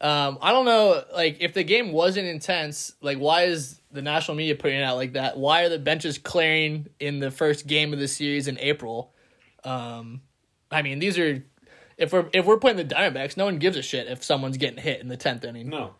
Um, 0.00 0.38
I 0.40 0.52
don't 0.52 0.64
know, 0.64 1.02
like 1.12 1.38
if 1.40 1.54
the 1.54 1.64
game 1.64 1.90
wasn't 1.90 2.28
intense, 2.28 2.92
like 3.00 3.18
why 3.18 3.44
is 3.44 3.80
the 3.96 4.02
national 4.02 4.36
media 4.36 4.54
putting 4.54 4.78
it 4.78 4.82
out 4.82 4.96
like 4.96 5.14
that? 5.14 5.36
Why 5.36 5.62
are 5.64 5.68
the 5.68 5.78
benches 5.78 6.18
clearing 6.18 6.86
in 7.00 7.18
the 7.18 7.30
first 7.30 7.66
game 7.66 7.92
of 7.92 7.98
the 7.98 8.06
series 8.06 8.46
in 8.46 8.58
April? 8.60 9.12
Um, 9.64 10.20
I 10.70 10.82
mean, 10.82 11.00
these 11.00 11.18
are 11.18 11.42
if 11.96 12.12
we're 12.12 12.28
if 12.32 12.46
we're 12.46 12.58
playing 12.58 12.76
the 12.76 12.84
Diamondbacks, 12.84 13.36
no 13.36 13.46
one 13.46 13.58
gives 13.58 13.76
a 13.76 13.82
shit 13.82 14.06
if 14.06 14.22
someone's 14.22 14.56
getting 14.58 14.78
hit 14.78 15.00
in 15.00 15.08
the 15.08 15.16
tenth 15.16 15.44
inning. 15.44 15.68
No, 15.70 15.94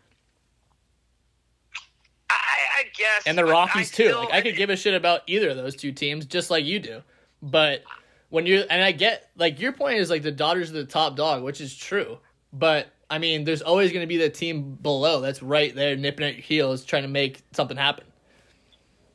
I, 2.31 2.35
I 2.79 2.83
guess. 2.97 3.23
and 3.27 3.37
the 3.37 3.45
Rockies 3.45 3.93
I 3.93 3.97
too. 3.97 4.09
feel 4.09 4.19
Like 4.21 4.33
I 4.33 4.41
could 4.43 4.57
give 4.57 4.71
a 4.71 4.77
shit 4.77 4.95
about 4.95 5.23
either 5.27 5.51
of 5.51 5.57
those 5.57 5.75
two 5.75 5.93
teams, 5.93 6.27
just 6.27 6.51
like 6.51 6.65
you 6.65 6.79
do. 6.79 7.03
But 7.43 7.83
when 8.29 8.47
you 8.47 8.65
and 8.69 8.83
I 8.83 8.93
get 8.93 9.31
like 9.37 9.61
your 9.61 9.73
point 9.73 9.99
is 9.99 10.11
like 10.11 10.23
the 10.23 10.33
Dodgers 10.33 10.71
are 10.71 10.75
the 10.75 10.85
top 10.85 11.17
dog, 11.17 11.43
which 11.43 11.61
is 11.61 11.75
true. 11.75 12.19
But 12.53 12.89
I 13.09 13.19
mean, 13.19 13.45
there's 13.45 13.63
always 13.63 13.93
going 13.93 14.03
to 14.03 14.07
be 14.09 14.17
the 14.17 14.29
team 14.31 14.77
below 14.83 15.21
that's 15.21 15.43
right 15.43 15.75
there 15.75 15.97
nipping 15.97 16.27
at 16.27 16.35
your 16.35 16.43
heels, 16.43 16.85
trying 16.85 17.03
to 17.03 17.09
make 17.09 17.43
something 17.53 17.77
happen. 17.77 18.05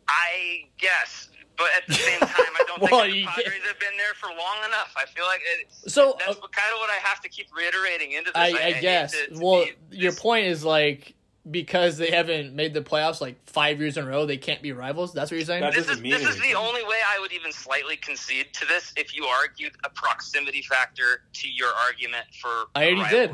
I 0.08 0.66
guess. 0.78 1.30
But 1.58 1.68
at 1.78 1.88
the 1.88 1.94
same 1.94 2.20
time, 2.20 2.30
I 2.38 2.64
don't 2.68 2.82
Well, 2.82 3.02
think 3.02 3.14
the 3.14 3.26
Padres 3.26 3.46
get- 3.54 3.68
have 3.68 3.80
been 3.80 3.98
there 3.98 4.14
for 4.16 4.28
long 4.30 4.58
enough. 4.68 4.94
I 4.98 5.06
feel 5.06 5.26
like 5.26 5.42
it, 5.60 5.68
So, 5.92 6.16
that's 6.20 6.38
uh, 6.38 6.42
kind 6.48 6.74
of 6.74 6.80
what 6.80 6.90
I 6.90 7.00
have 7.04 7.22
to 7.22 7.30
keep 7.30 7.48
reiterating 7.56 8.14
into 8.14 8.32
this. 8.32 8.36
I, 8.42 8.52
hate 8.52 8.78
I 8.78 8.82
guess. 8.82 9.12
to- 9.12 9.36
to 9.36 9.40
well, 9.46 9.66
be 9.90 9.98
your 9.98 10.14
point 10.14 10.48
is 10.48 10.64
like 10.66 11.14
because 11.50 11.98
they 11.98 12.12
haven't 12.12 12.54
made 12.56 12.74
the 12.74 12.82
playoffs 12.82 13.20
like 13.20 13.36
five 13.48 13.80
years 13.80 13.98
in 13.98 14.06
a 14.06 14.08
row, 14.08 14.26
they 14.26 14.38
can't 14.38 14.62
be 14.62 14.72
rivals. 14.72 15.12
That's 15.12 15.32
what 15.32 15.38
you're 15.38 15.46
saying. 15.46 15.62
That 15.62 15.74
This 15.74 15.90
is 15.90 16.00
mean 16.00 16.12
this 16.12 16.22
is 16.24 16.40
the 16.40 16.54
only 16.54 16.84
way 16.84 16.98
I 17.08 17.20
would 17.20 17.32
even 17.34 17.52
slightly 17.52 17.96
concede 17.98 18.54
to 18.54 18.66
this 18.68 18.94
if 18.96 19.16
you 19.16 19.26
argued 19.26 19.74
a 19.84 19.90
proximity 19.90 20.62
factor 20.62 21.24
to 21.34 21.50
your 21.50 21.70
argument 21.88 22.26
for 22.40 22.50
I 22.76 22.92
already 22.92 23.10
did. 23.10 23.32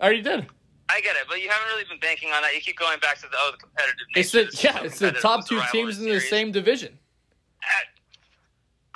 I 0.00 0.04
already 0.04 0.22
did. 0.22 0.46
I 0.90 1.00
get 1.02 1.16
it, 1.16 1.24
but 1.28 1.42
you 1.42 1.48
haven't 1.50 1.68
really 1.68 1.84
been 1.84 2.00
banking 2.00 2.30
on 2.32 2.40
that. 2.42 2.54
You 2.54 2.60
keep 2.60 2.78
going 2.78 2.98
back 3.00 3.16
to 3.16 3.22
the 3.22 3.36
oh 3.36 3.50
the 3.52 3.58
competitive. 3.58 4.06
It's 4.16 4.32
the 4.32 4.48
yeah, 4.64 4.82
it's 4.84 4.98
the 4.98 5.12
top 5.12 5.46
two 5.46 5.60
teams 5.70 5.98
in 5.98 6.04
the 6.04 6.12
series. 6.12 6.30
same 6.30 6.50
division. 6.52 6.98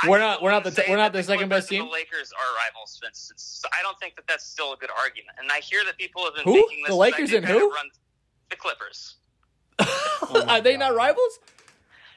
I 0.05 0.09
We're 0.09 0.19
not- 0.19 0.43
we're 0.43 0.51
not 0.51 0.65
the- 0.65 0.85
we're 0.89 0.97
not 0.97 1.13
the 1.13 1.23
second 1.23 1.49
best 1.49 1.69
team? 1.69 1.85
The 1.85 1.91
Lakers 1.91 2.33
are 2.33 2.55
rivals, 2.67 2.99
for 3.01 3.07
instance. 3.07 3.61
So 3.63 3.69
I 3.79 3.83
don't 3.83 3.99
think 4.01 4.17
that 4.17 4.27
that's 4.27 4.45
still 4.45 4.73
a 4.73 4.77
good 4.77 4.91
argument. 4.99 5.37
And 5.39 5.51
I 5.53 5.61
hear 5.61 5.85
that 5.85 5.97
people 5.97 6.25
have 6.25 6.35
been 6.35 6.45
Who? 6.45 6.55
making 6.55 6.83
this 6.83 6.89
The 6.89 6.95
Lakers 6.97 7.33
and 7.33 7.45
who? 7.45 7.71
Run, 7.71 7.87
the 8.51 8.57
Clippers. 8.57 9.17
Oh 9.79 10.45
are 10.49 10.61
they 10.61 10.73
God. 10.73 10.79
not 10.81 10.95
rivals? 10.97 11.39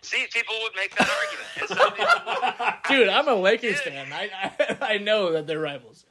See, 0.02 0.26
people 0.32 0.56
would 0.64 0.72
make 0.76 0.96
that 0.96 1.10
argument. 1.10 1.48
And 1.60 1.68
some 1.78 1.92
people 1.92 2.08
would, 2.66 2.74
Dude, 3.00 3.10
I'm 3.10 3.28
a 3.28 3.36
Lakers 3.36 3.82
fan. 3.82 4.12
I, 4.14 4.30
I 4.34 4.78
I 4.94 4.98
know 4.98 5.32
that 5.34 5.46
they're 5.46 5.60
rivals. 5.60 6.06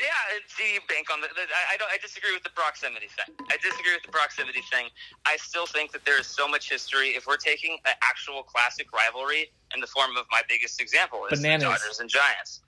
Yeah, 0.00 0.34
and 0.34 0.42
see, 0.48 0.78
bank 0.88 1.08
on 1.12 1.20
the. 1.20 1.28
the 1.28 1.42
I, 1.42 1.74
I 1.74 1.76
don't. 1.76 1.90
I 1.92 1.98
disagree 2.00 2.32
with 2.32 2.42
the 2.42 2.50
proximity 2.50 3.06
thing. 3.06 3.34
I 3.50 3.56
disagree 3.56 3.92
with 3.94 4.02
the 4.04 4.12
proximity 4.12 4.60
thing. 4.70 4.86
I 5.26 5.36
still 5.36 5.66
think 5.66 5.92
that 5.92 6.04
there 6.04 6.18
is 6.18 6.26
so 6.26 6.46
much 6.48 6.70
history. 6.70 7.08
If 7.10 7.26
we're 7.26 7.36
taking 7.36 7.78
an 7.86 7.94
actual 8.02 8.42
classic 8.42 8.86
rivalry 8.92 9.50
in 9.74 9.80
the 9.80 9.86
form 9.86 10.16
of 10.16 10.26
my 10.30 10.42
biggest 10.48 10.80
example 10.80 11.26
is 11.30 11.40
Bananas. 11.40 11.62
the 11.64 11.68
Dodgers 11.70 12.00
and 12.00 12.08
Giants. 12.10 12.60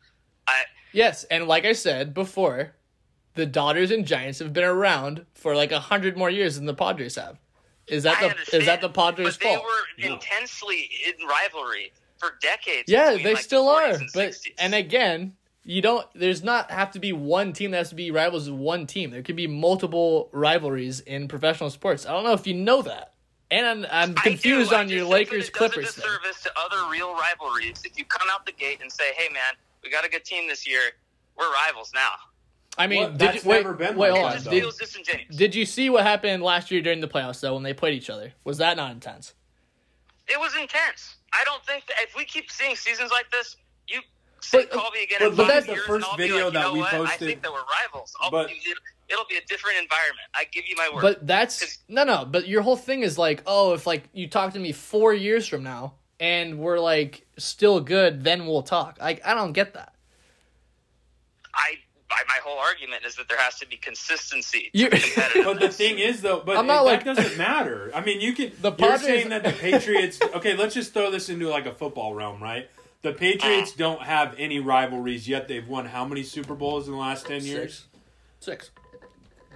I, 0.48 0.62
Yes, 0.92 1.24
and 1.24 1.46
like 1.46 1.64
I 1.64 1.72
said 1.72 2.14
before, 2.14 2.74
the 3.34 3.44
Dodgers 3.46 3.90
and 3.90 4.06
Giants 4.06 4.38
have 4.38 4.52
been 4.52 4.64
around 4.64 5.26
for 5.34 5.54
like 5.54 5.72
a 5.72 5.80
hundred 5.80 6.16
more 6.16 6.30
years 6.30 6.56
than 6.56 6.66
the 6.66 6.74
Padres 6.74 7.16
have. 7.16 7.38
Is 7.86 8.02
that 8.04 8.16
I 8.22 8.28
the 8.50 8.56
is 8.58 8.66
that 8.66 8.80
the 8.80 8.88
Padres' 8.88 9.36
but 9.36 9.40
they 9.44 9.54
fault? 9.54 9.64
were 9.64 10.08
No. 10.08 10.14
intensely 10.14 10.90
in 11.06 11.26
rivalry 11.26 11.92
for 12.18 12.34
decades. 12.40 12.90
Yeah, 12.90 13.16
they 13.16 13.34
like, 13.34 13.42
still 13.42 13.66
the 13.66 13.70
are. 13.72 13.98
But 14.14 14.30
60s. 14.30 14.52
and 14.58 14.74
again, 14.74 15.34
you 15.66 15.82
don't. 15.82 16.06
There's 16.14 16.44
not 16.44 16.70
have 16.70 16.92
to 16.92 17.00
be 17.00 17.12
one 17.12 17.52
team 17.52 17.72
that 17.72 17.78
has 17.78 17.88
to 17.88 17.96
be 17.96 18.12
rivals 18.12 18.48
with 18.48 18.58
one 18.58 18.86
team. 18.86 19.10
There 19.10 19.22
could 19.22 19.34
be 19.34 19.48
multiple 19.48 20.28
rivalries 20.32 21.00
in 21.00 21.26
professional 21.26 21.70
sports. 21.70 22.06
I 22.06 22.12
don't 22.12 22.22
know 22.22 22.32
if 22.32 22.46
you 22.46 22.54
know 22.54 22.82
that. 22.82 23.14
And 23.50 23.66
I'm, 23.66 23.86
I'm 23.90 24.14
confused 24.14 24.72
on 24.72 24.88
your 24.88 25.00
just 25.00 25.12
think 25.12 25.28
that 25.28 25.34
Lakers 25.34 25.48
it 25.48 25.52
does 25.52 25.58
Clippers 25.58 25.98
a 25.98 26.00
disservice 26.00 26.42
to 26.44 26.52
other 26.56 26.90
real 26.90 27.14
rivalries 27.14 27.82
if 27.84 27.98
you 27.98 28.04
come 28.04 28.28
out 28.30 28.46
the 28.46 28.52
gate 28.52 28.78
and 28.80 28.90
say, 28.90 29.12
"Hey, 29.16 29.28
man, 29.32 29.54
we 29.82 29.90
got 29.90 30.04
a 30.04 30.08
good 30.08 30.24
team 30.24 30.48
this 30.48 30.66
year. 30.66 30.80
We're 31.36 31.52
rivals 31.52 31.90
now." 31.94 32.10
I 32.78 32.86
mean, 32.86 33.02
Well, 33.02 33.10
did 33.10 33.18
that's 33.18 33.44
you, 33.44 33.50
wait, 33.50 33.56
never 33.58 33.74
been 33.74 33.96
wait, 33.96 34.10
like 34.10 34.20
hold 34.20 34.32
on. 34.32 34.42
Did, 34.42 35.36
did 35.36 35.54
you 35.54 35.64
see 35.64 35.90
what 35.90 36.02
happened 36.04 36.42
last 36.42 36.70
year 36.70 36.82
during 36.82 37.00
the 37.00 37.08
playoffs 37.08 37.40
though 37.40 37.54
when 37.54 37.62
they 37.62 37.74
played 37.74 37.94
each 37.94 38.10
other? 38.10 38.32
Was 38.44 38.58
that 38.58 38.76
not 38.76 38.92
intense? 38.92 39.34
It 40.28 40.38
was 40.38 40.54
intense. 40.60 41.16
I 41.32 41.42
don't 41.44 41.64
think 41.64 41.86
that 41.86 41.96
if 42.02 42.16
we 42.16 42.24
keep 42.24 42.50
seeing 42.50 42.76
seasons 42.76 43.10
like 43.10 43.30
this, 43.30 43.56
you 43.58 43.65
say 44.46 44.58
But- 44.58 44.70
call 44.70 44.90
me 44.92 45.02
again 45.04 45.18
but 45.20 45.28
in 45.28 45.34
look 45.34 45.48
five 45.48 45.56
at 45.56 45.66
the 45.66 45.76
first 45.76 45.88
and 45.90 46.04
I'll 46.04 46.16
be 46.16 46.22
video 46.24 46.36
like, 46.36 46.44
you 46.54 46.58
that 46.60 46.66
know 46.66 46.72
we 46.72 46.78
what? 46.80 46.94
I 46.94 46.96
posted. 46.98 47.28
think 47.28 47.42
that 47.42 47.52
we're 47.52 47.58
rivals. 47.82 48.14
I'll, 48.20 48.30
But- 48.30 48.50
it, 48.50 48.56
it'll 49.08 49.24
be 49.28 49.36
a 49.36 49.44
different 49.46 49.78
environment. 49.78 50.26
I 50.34 50.44
give 50.52 50.64
you 50.68 50.76
my 50.76 50.90
word. 50.92 51.02
But 51.02 51.26
that's 51.26 51.78
no, 51.88 52.04
no. 52.04 52.24
But 52.24 52.48
your 52.48 52.62
whole 52.62 52.76
thing 52.76 53.02
is 53.02 53.16
like, 53.18 53.42
oh, 53.46 53.74
if 53.74 53.86
like 53.86 54.08
you 54.12 54.28
talk 54.28 54.52
to 54.54 54.58
me 54.58 54.72
four 54.72 55.12
years 55.14 55.46
from 55.46 55.62
now 55.62 55.94
and 56.20 56.58
we're 56.58 56.78
like 56.80 57.26
still 57.38 57.80
good, 57.80 58.24
then 58.24 58.46
we'll 58.46 58.62
talk. 58.62 58.98
Like 59.00 59.24
I 59.26 59.34
don't 59.34 59.52
get 59.52 59.74
that. 59.74 59.94
I 61.54 61.76
I, 62.08 62.22
my 62.28 62.38
whole 62.44 62.58
argument 62.58 63.04
is 63.04 63.16
that 63.16 63.28
there 63.28 63.36
has 63.38 63.58
to 63.58 63.66
be 63.66 63.76
consistency. 63.76 64.70
To. 64.74 64.88
But 65.44 65.58
the 65.60 65.68
thing 65.70 65.98
is, 65.98 66.22
though, 66.22 66.40
but 66.44 66.56
I'm 66.56 66.66
not 66.66 66.82
it- 66.82 66.86
like- 66.86 67.04
that 67.04 67.16
doesn't 67.16 67.36
matter. 67.36 67.90
I 67.94 68.00
mean, 68.00 68.20
you 68.20 68.32
can. 68.32 68.52
The 68.60 68.72
you're 68.78 68.98
saying 68.98 69.30
that 69.30 69.42
the 69.42 69.50
Patriots. 69.60 70.18
Okay, 70.22 70.56
let's 70.56 70.74
just 70.74 70.94
throw 70.94 71.10
this 71.10 71.28
into 71.28 71.48
like 71.48 71.66
a 71.66 71.72
football 71.74 72.14
realm, 72.14 72.40
right? 72.42 72.70
The 73.06 73.12
Patriots 73.12 73.70
don't 73.70 74.02
have 74.02 74.34
any 74.36 74.58
rivalries 74.58 75.28
yet. 75.28 75.46
They've 75.46 75.68
won 75.68 75.86
how 75.86 76.04
many 76.04 76.24
Super 76.24 76.56
Bowls 76.56 76.88
in 76.88 76.92
the 76.92 76.98
last 76.98 77.24
ten 77.24 77.44
years? 77.44 77.84
Six. 78.40 78.68
Six. 78.68 78.70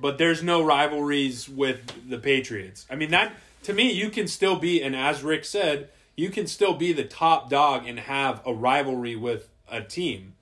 But 0.00 0.18
there's 0.18 0.40
no 0.40 0.62
rivalries 0.62 1.48
with 1.48 2.08
the 2.08 2.18
Patriots. 2.18 2.86
I 2.88 2.94
mean, 2.94 3.10
that 3.10 3.32
to 3.64 3.72
me, 3.72 3.90
you 3.90 4.08
can 4.08 4.28
still 4.28 4.54
be, 4.54 4.80
and 4.80 4.94
as 4.94 5.24
Rick 5.24 5.44
said, 5.44 5.88
you 6.14 6.30
can 6.30 6.46
still 6.46 6.74
be 6.74 6.92
the 6.92 7.02
top 7.02 7.50
dog 7.50 7.88
and 7.88 7.98
have 7.98 8.40
a 8.46 8.54
rivalry 8.54 9.16
with 9.16 9.50
a 9.68 9.80
team. 9.82 10.34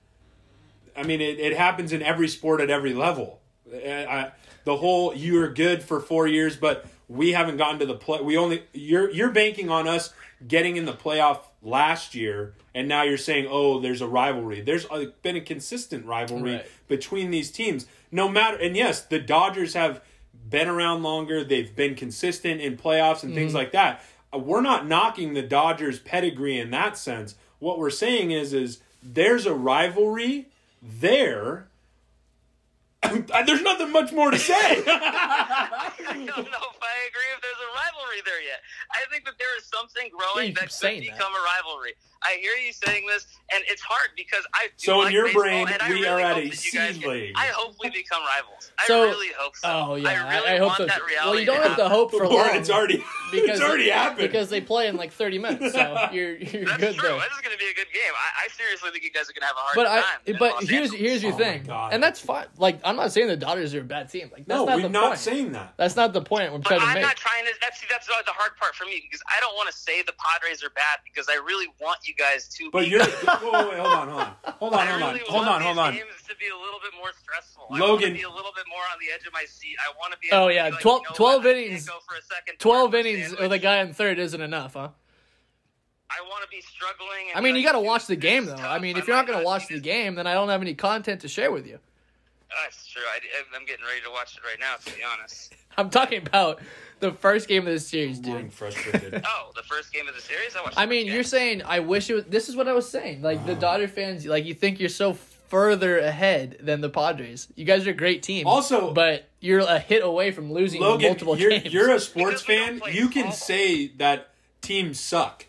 I 0.95 1.01
mean, 1.01 1.19
it, 1.19 1.39
it 1.39 1.57
happens 1.57 1.91
in 1.91 2.03
every 2.03 2.27
sport 2.27 2.61
at 2.61 2.69
every 2.69 2.93
level. 2.93 3.39
I, 3.73 4.05
I- 4.05 4.31
the 4.65 4.77
whole 4.77 5.15
you 5.15 5.41
are 5.41 5.47
good 5.47 5.81
for 5.81 5.99
four 5.99 6.27
years, 6.27 6.55
but 6.57 6.85
we 7.07 7.31
haven't 7.31 7.57
gotten 7.57 7.79
to 7.79 7.87
the 7.87 7.95
play. 7.95 8.21
We 8.21 8.37
only 8.37 8.65
you're 8.71 9.09
you're 9.09 9.31
banking 9.31 9.71
on 9.71 9.87
us 9.87 10.13
getting 10.47 10.77
in 10.77 10.85
the 10.85 10.93
playoff 10.93 11.39
last 11.61 12.15
year, 12.15 12.53
and 12.73 12.87
now 12.87 13.03
you're 13.03 13.17
saying, 13.17 13.47
oh, 13.49 13.79
there's 13.79 14.01
a 14.01 14.07
rivalry. 14.07 14.61
There's 14.61 14.85
uh, 14.89 15.05
been 15.21 15.35
a 15.35 15.41
consistent 15.41 16.05
rivalry 16.05 16.53
Right. 16.53 16.65
between 16.87 17.31
these 17.31 17.51
teams, 17.51 17.85
no 18.11 18.29
matter. 18.29 18.57
And 18.57 18.75
yes, 18.75 19.01
the 19.03 19.19
Dodgers 19.19 19.73
have 19.73 20.01
been 20.49 20.67
around 20.67 21.03
longer. 21.03 21.43
They've 21.43 21.75
been 21.75 21.95
consistent 21.95 22.61
in 22.61 22.77
playoffs 22.77 23.23
and 23.23 23.33
things 23.33 23.53
like 23.53 23.71
that. 23.73 24.01
Uh, 24.33 24.37
We're 24.39 24.61
not 24.61 24.87
knocking 24.87 25.33
the 25.33 25.41
Dodgers' 25.41 25.99
pedigree 25.99 26.59
in 26.59 26.71
that 26.71 26.97
sense. 26.97 27.35
What 27.59 27.77
we're 27.79 27.89
saying 27.89 28.31
is, 28.31 28.53
is 28.53 28.79
there's 29.03 29.45
a 29.45 29.53
rivalry 29.53 30.47
there. 30.81 31.67
There's 33.45 33.61
nothing 33.61 33.91
much 33.91 34.11
more 34.11 34.29
to 34.31 34.37
say. 34.37 34.53
I 34.85 35.91
don't 36.03 36.27
know 36.27 36.33
if 36.35 36.81
I 36.83 36.95
agree 37.07 37.29
if 37.33 37.41
there's 37.41 37.61
a 37.63 37.71
rivalry 37.73 38.21
there 38.25 38.41
yet. 38.43 38.59
I 38.91 39.05
think 39.11 39.23
that 39.25 39.35
there 39.39 39.55
is 39.57 39.65
something 39.65 40.03
Yeah, 40.11 40.19
growing 40.19 40.47
you 40.49 40.53
that 40.55 40.59
keep 40.61 40.69
could 40.69 40.71
saying 40.83 41.03
that. 41.05 41.15
become 41.17 41.31
a 41.31 41.43
rivalry. 41.43 41.93
I 42.23 42.37
hear 42.41 42.51
you 42.65 42.73
saying 42.73 43.05
this, 43.07 43.27
and 43.53 43.63
it's 43.67 43.81
hard 43.81 44.09
because 44.17 44.43
I 44.53 44.67
do 44.77 44.85
So 44.85 44.93
in 44.99 45.05
like 45.05 45.13
your 45.13 45.25
baseball, 45.25 45.41
brain, 45.43 45.67
and 45.69 45.81
I 45.81 45.89
we 45.89 45.95
really 45.95 46.07
are 46.07 46.19
at 46.19 46.35
hope 46.35 46.43
a 46.45 46.49
that 46.49 46.65
you 46.65 46.71
guys 46.71 46.93
seed 46.95 47.03
get- 47.03 47.37
I 47.37 47.45
hope 47.53 47.75
we 47.81 47.89
become 47.89 48.21
rivals. 48.23 48.71
I 48.77 48.91
really 48.91 49.29
hope 49.37 49.55
so. 49.55 49.67
Oh 49.69 49.95
yeah, 49.95 50.09
I 50.09 50.35
really 50.35 50.49
I, 50.49 50.57
hope 50.57 50.67
want 50.67 50.77
so. 50.77 50.85
that 50.87 51.05
reality. 51.05 51.29
Well, 51.29 51.39
you 51.39 51.45
don't 51.45 51.63
have 51.63 51.77
to 51.77 51.89
hope 51.89 52.11
for 52.11 52.23
Or 52.29 52.29
long. 52.33 52.55
it's 52.55 52.69
already 52.69 52.97
because 53.31 53.59
it's 53.59 53.61
already 53.61 53.89
happened. 53.89 54.19
because 54.19 54.49
they 54.49 54.61
play 54.61 54.87
in 54.87 54.97
like 54.97 55.11
30 55.13 55.39
minutes, 55.39 55.73
so 55.73 55.79
you're 56.11 56.35
you're 56.37 56.65
That's 56.65 56.77
good 56.77 56.95
true. 56.95 57.09
there. 57.09 57.19
This 57.19 57.31
is 57.33 57.41
going 57.41 57.55
to 57.55 57.59
be 57.59 57.69
a 57.71 57.75
good 57.75 57.91
game. 57.93 58.11
I, 58.13 58.45
I 58.45 58.47
seriously 58.49 58.91
think 58.91 59.03
you 59.03 59.11
guys 59.11 59.29
are 59.29 59.33
going 59.33 59.41
to 59.41 59.47
have 59.47 59.55
a 59.55 59.59
hard 59.59 59.75
But 59.75 59.83
time. 59.85 60.03
I 60.03 60.29
in 60.29 60.37
but 60.37 60.63
here's 60.63 60.91
Angeles. 60.91 60.99
here's 61.01 61.23
your 61.23 61.33
Oh 61.33 61.37
thing, 61.37 61.63
God. 61.67 61.93
and 61.93 62.03
that's 62.03 62.19
fine. 62.19 62.47
Like 62.57 62.79
I'm 62.83 62.95
not 62.97 63.11
saying 63.13 63.27
the 63.27 63.37
Dodgers 63.37 63.73
are 63.73 63.79
a 63.79 63.83
bad 63.83 64.09
team. 64.09 64.29
Like 64.33 64.45
that's 64.45 64.57
no, 64.59 64.65
not 64.65 64.75
we're 64.75 64.81
the 64.83 64.89
not 64.89 65.07
point. 65.15 65.19
saying 65.19 65.51
that. 65.53 65.73
That's 65.77 65.95
not 65.95 66.11
the 66.13 66.21
point 66.21 66.51
we're 66.51 66.59
trying 66.59 66.81
to 66.81 66.85
make. 66.87 66.95
I'm 66.97 67.01
not 67.01 67.15
trying 67.15 67.45
to. 67.45 67.51
That's 67.61 67.79
that's 67.89 68.07
the 68.07 68.13
hard 68.35 68.57
part 68.57 68.75
for 68.75 68.85
me 68.85 68.99
because 69.01 69.21
I 69.27 69.39
don't 69.39 69.55
want 69.55 69.69
to 69.71 69.75
say 69.75 70.01
the 70.01 70.13
Padres 70.19 70.63
are 70.63 70.69
bad 70.71 70.99
because 71.05 71.27
I 71.29 71.35
really 71.35 71.67
want 71.79 71.99
you 72.07 72.08
guys 72.17 72.47
too. 72.47 72.69
But 72.71 72.87
you're. 72.87 72.99
good. 72.99 73.09
whoa, 73.11 73.69
wait, 73.69 73.77
hold 73.79 73.93
on, 73.93 74.07
hold 74.09 74.21
on, 74.21 74.33
hold 74.59 74.73
on, 74.73 74.87
hold 74.87 75.01
on, 75.01 75.13
really 75.13 75.25
hold 75.27 75.47
on, 75.47 75.61
hold 75.61 75.77
on. 75.77 75.93
Games 75.93 76.05
to 76.27 76.35
be 76.35 76.45
a 76.47 76.55
little 76.57 76.79
bit 76.81 76.91
more 76.97 77.11
stressful. 77.21 77.65
I 77.69 77.71
want 77.71 77.81
Logan- 77.83 78.09
to 78.09 78.13
be 78.15 78.23
a 78.23 78.29
little 78.29 78.51
bit 78.55 78.65
more 78.69 78.81
on 78.91 78.97
the 78.99 79.13
edge 79.13 79.25
of 79.27 79.33
my 79.33 79.45
seat. 79.47 79.75
I 79.79 79.91
want 79.97 80.13
to 80.13 80.19
be. 80.19 80.29
Oh, 80.31 80.37
able 80.37 80.47
to 80.49 80.53
yeah, 80.55 80.65
be 80.69 80.71
like, 80.73 80.81
12 80.81 81.01
you 81.01 81.09
know 81.09 81.15
12 81.15 81.43
what? 81.43 81.49
I 81.49 81.53
can't 81.53 81.65
innings- 81.67 81.85
Go 81.87 81.99
for 82.07 82.15
a 82.15 82.21
second 82.23 82.59
12 82.59 82.95
innings 82.95 83.37
with 83.39 83.51
a 83.51 83.59
guy 83.59 83.77
in 83.79 83.93
third 83.93 84.19
isn't 84.19 84.41
enough, 84.41 84.73
huh? 84.73 84.89
I 86.11 86.21
want 86.27 86.43
to 86.43 86.49
be 86.49 86.61
struggling. 86.61 87.29
And 87.29 87.37
I 87.37 87.41
mean, 87.41 87.53
be 87.53 87.59
you 87.59 87.65
got 87.65 87.73
to 87.73 87.79
watch 87.79 88.07
the 88.07 88.15
game 88.15 88.45
though. 88.45 88.55
tough. 88.55 88.65
I 88.65 88.79
mean, 88.79 88.95
I 88.95 88.99
if 88.99 89.07
you're 89.07 89.15
not 89.15 89.27
going 89.27 89.39
to 89.39 89.45
watch 89.45 89.67
the 89.67 89.79
game, 89.79 90.15
then 90.15 90.25
I 90.25 90.33
don't 90.33 90.49
have 90.49 90.61
any 90.61 90.73
content 90.73 91.21
to 91.21 91.27
share 91.27 91.51
with 91.51 91.67
you. 91.67 91.79
That's 92.63 92.87
true. 92.87 93.03
I, 93.03 93.19
I'm 93.55 93.65
getting 93.65 93.85
ready 93.85 94.01
to 94.01 94.09
watch 94.11 94.35
it 94.37 94.43
right 94.43 94.59
now. 94.59 94.75
To 94.83 94.95
be 94.97 95.01
honest. 95.03 95.53
I'm 95.77 95.89
talking 95.89 96.25
about 96.25 96.59
the 96.99 97.11
first 97.11 97.47
game 97.47 97.67
of 97.67 97.73
the 97.73 97.79
series, 97.79 98.17
I'm 98.17 98.23
dude. 98.23 98.33
getting 98.33 98.49
frustrated. 98.49 99.23
Oh, 99.25 99.51
the 99.55 99.63
first 99.63 99.93
game 99.93 100.07
of 100.07 100.15
the 100.15 100.21
series. 100.21 100.55
I 100.55 100.61
watched. 100.61 100.77
I 100.77 100.85
mean, 100.85 101.07
you're 101.07 101.23
saying 101.23 101.61
I 101.63 101.79
wish 101.79 102.09
it 102.09 102.15
was. 102.15 102.23
This 102.25 102.49
is 102.49 102.55
what 102.55 102.67
I 102.67 102.73
was 102.73 102.89
saying. 102.89 103.21
Like 103.21 103.45
the 103.45 103.55
Dodger 103.55 103.87
fans, 103.87 104.25
like 104.25 104.45
you 104.45 104.53
think 104.53 104.79
you're 104.79 104.89
so 104.89 105.13
further 105.13 105.97
ahead 105.99 106.57
than 106.61 106.81
the 106.81 106.89
Padres. 106.89 107.47
You 107.55 107.65
guys 107.65 107.87
are 107.87 107.91
a 107.91 107.93
great 107.93 108.21
team. 108.23 108.45
Also- 108.47 108.93
but 108.93 109.27
you're 109.39 109.59
a 109.59 109.79
hit 109.79 110.03
away 110.03 110.31
from 110.31 110.51
losing 110.51 110.81
Logan, 110.81 111.07
multiple 111.07 111.37
you're, 111.37 111.49
games. 111.51 111.73
you're 111.73 111.91
a 111.91 111.99
sports 111.99 112.43
Because 112.43 112.47
we 112.47 112.55
don't 112.57 112.79
fan. 112.85 112.93
You 112.95 113.09
can 113.09 113.23
ball. 113.23 113.31
say 113.31 113.87
that 113.97 114.29
teams 114.61 114.99
suck. 114.99 115.45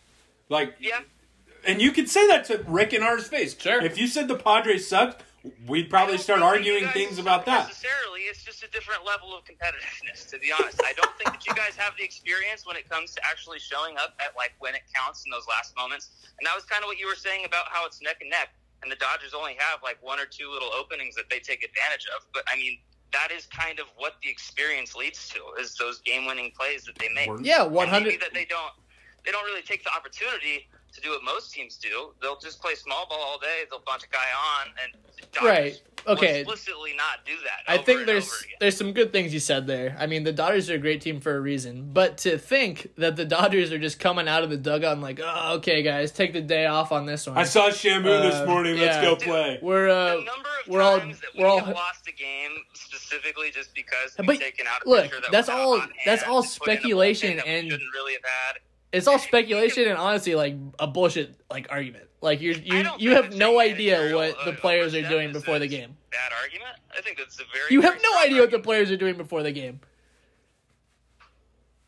Like, 0.48 0.74
Yeah. 0.80 1.00
and 1.66 1.82
you 1.82 1.90
can 1.92 2.06
say 2.06 2.26
that 2.28 2.44
to 2.46 2.64
Rick 2.66 2.92
in 2.92 3.02
ours 3.02 3.26
face. 3.26 3.56
Sure. 3.58 3.82
If 3.82 3.98
you 3.98 4.06
said 4.06 4.28
the 4.28 4.36
Padres 4.36 4.86
sucked, 4.88 5.22
we'd 5.66 5.88
probably 5.88 6.18
start 6.18 6.42
arguing 6.42 6.88
things 6.88 7.18
about 7.18 7.46
that. 7.46 7.68
Necessarily, 7.68 8.20
it's 8.28 8.44
just 8.44 8.62
a 8.62 8.70
different 8.70 9.04
level 9.04 9.34
of 9.36 9.44
competitiveness. 9.44 10.28
To 10.30 10.38
be 10.38 10.52
honest, 10.52 10.80
I 10.84 10.92
don't 10.94 11.14
think 11.16 11.30
that 11.32 11.46
you 11.46 11.54
guys 11.54 11.76
have 11.76 11.94
the 11.98 12.04
experience 12.04 12.66
when 12.66 12.76
it 12.76 12.88
comes 12.88 13.14
to 13.14 13.20
actually 13.24 13.58
showing 13.58 13.96
up 13.96 14.14
at 14.20 14.36
like 14.36 14.52
when 14.58 14.74
it 14.74 14.82
counts 14.94 15.24
in 15.24 15.30
those 15.30 15.46
last 15.48 15.76
moments. 15.76 16.10
And 16.38 16.46
that 16.46 16.54
was 16.54 16.64
kind 16.64 16.82
of 16.82 16.88
what 16.88 16.98
you 16.98 17.06
were 17.06 17.18
saying 17.18 17.44
about 17.44 17.66
how 17.68 17.86
it's 17.86 18.00
neck 18.02 18.18
and 18.20 18.30
neck, 18.30 18.50
and 18.82 18.90
the 18.90 18.96
Dodgers 18.96 19.34
only 19.34 19.56
have 19.58 19.82
like 19.82 19.98
one 20.00 20.20
or 20.20 20.26
two 20.26 20.50
little 20.50 20.70
openings 20.72 21.14
that 21.16 21.28
they 21.30 21.38
take 21.38 21.64
advantage 21.64 22.06
of. 22.16 22.26
But 22.32 22.44
I 22.46 22.56
mean. 22.56 22.78
That 23.12 23.32
is 23.36 23.46
kind 23.46 23.80
of 23.80 23.86
what 23.96 24.14
the 24.22 24.30
experience 24.30 24.94
leads 24.94 25.28
to 25.30 25.40
is 25.60 25.74
those 25.74 25.98
game-winning 26.02 26.52
plays 26.56 26.84
that 26.84 26.94
they 26.94 27.08
make. 27.08 27.28
Yeah, 27.42 27.64
100. 27.64 28.04
Maybe 28.04 28.16
that 28.18 28.32
they 28.32 28.44
don't 28.44 28.70
they 29.24 29.32
don't 29.32 29.44
really 29.44 29.62
take 29.62 29.82
the 29.82 29.90
opportunity 29.90 30.68
to 30.92 31.00
do 31.00 31.10
what 31.10 31.22
most 31.24 31.52
teams 31.52 31.76
do. 31.76 32.12
They'll 32.20 32.38
just 32.38 32.60
play 32.60 32.74
small 32.74 33.06
ball 33.08 33.18
all 33.20 33.38
day. 33.38 33.62
They'll 33.70 33.80
bunch 33.86 34.04
a 34.04 34.08
guy 34.08 34.18
on 34.60 34.68
and 34.82 34.92
Dodgers 35.32 35.48
Right. 35.48 35.82
will 36.06 36.12
Okay. 36.14 36.40
explicitly 36.40 36.94
not 36.96 37.24
do 37.26 37.34
that. 37.44 37.60
I 37.68 37.76
think 37.78 38.00
and 38.00 38.08
there's 38.08 38.26
over 38.26 38.36
again. 38.44 38.56
there's 38.60 38.76
some 38.76 38.92
good 38.92 39.12
things 39.12 39.32
you 39.34 39.38
said 39.40 39.66
there. 39.66 39.96
I 40.00 40.06
mean, 40.06 40.24
the 40.24 40.32
Dodgers 40.32 40.68
are 40.70 40.74
a 40.74 40.78
great 40.78 41.00
team 41.02 41.20
for 41.20 41.36
a 41.36 41.40
reason, 41.40 41.92
but 41.92 42.18
to 42.18 42.38
think 42.38 42.90
that 42.96 43.16
the 43.16 43.24
Dodgers 43.24 43.70
are 43.70 43.78
just 43.78 44.00
coming 44.00 44.26
out 44.26 44.42
of 44.42 44.50
the 44.50 44.56
dugout 44.56 44.92
and 44.94 45.02
like, 45.02 45.20
oh, 45.22 45.54
okay, 45.56 45.82
guys, 45.82 46.10
take 46.10 46.32
the 46.32 46.40
day 46.40 46.66
off 46.66 46.90
on 46.90 47.06
this 47.06 47.26
one. 47.26 47.36
I 47.38 47.44
saw 47.44 47.68
Shamu 47.68 48.22
this 48.22 48.34
Uh, 48.36 48.46
morning. 48.46 48.78
Let's 48.78 48.96
yeah. 48.96 49.02
go 49.02 49.14
play. 49.16 49.58
We're 49.62 49.86
the 49.88 49.94
uh, 49.94 50.14
number 50.14 50.48
of 50.64 50.68
we're 50.68 50.82
all- 50.82 50.98
that 51.00 51.14
we're 51.36 51.46
all- 51.46 51.60
have 51.60 51.74
lost 51.74 52.08
a 52.08 52.12
game 52.12 52.64
specifically 52.72 53.50
just 53.50 53.74
because 53.74 54.14
But, 54.16 54.26
we've 54.26 54.40
taken 54.40 54.66
out 54.66 54.84
a 54.84 54.88
look, 54.88 55.10
that 55.10 55.30
that's 55.30 55.48
all- 55.48 55.82
that's 56.06 56.22
all 56.24 56.42
and 56.42 56.48
put 56.58 56.68
in 56.68 56.74
a 56.74 56.80
bullpen 56.80 56.80
speculation 56.80 57.40
and- 57.40 57.70
shouldn't 57.70 57.92
really 57.94 58.14
have 58.14 58.24
had. 58.24 58.60
It's 58.92 59.06
all 59.06 59.18
speculation 59.18 59.88
and 59.88 59.96
honestly 59.96 60.34
like 60.34 60.56
a 60.78 60.86
bullshit 60.86 61.34
like 61.50 61.68
argument. 61.70 62.04
Like 62.20 62.40
you're 62.40 62.54
you 62.54 62.86
you 62.98 63.10
have 63.12 63.34
no 63.34 63.60
idea 63.60 64.14
what 64.14 64.36
the 64.44 64.52
uh, 64.52 64.56
players 64.56 64.94
are 64.94 65.08
doing 65.08 65.32
before 65.32 65.58
the 65.58 65.68
game. 65.68 65.96
Bad 66.10 66.32
argument. 66.42 66.76
I 66.96 67.00
think 67.00 67.18
that's 67.18 67.40
a 67.40 67.44
very. 67.52 67.72
You 67.72 67.80
have 67.82 67.98
no 68.02 68.18
idea 68.20 68.40
what 68.40 68.50
the 68.50 68.58
players 68.58 68.90
are 68.90 68.96
doing 68.96 69.16
before 69.16 69.42
the 69.42 69.52
game. 69.52 69.80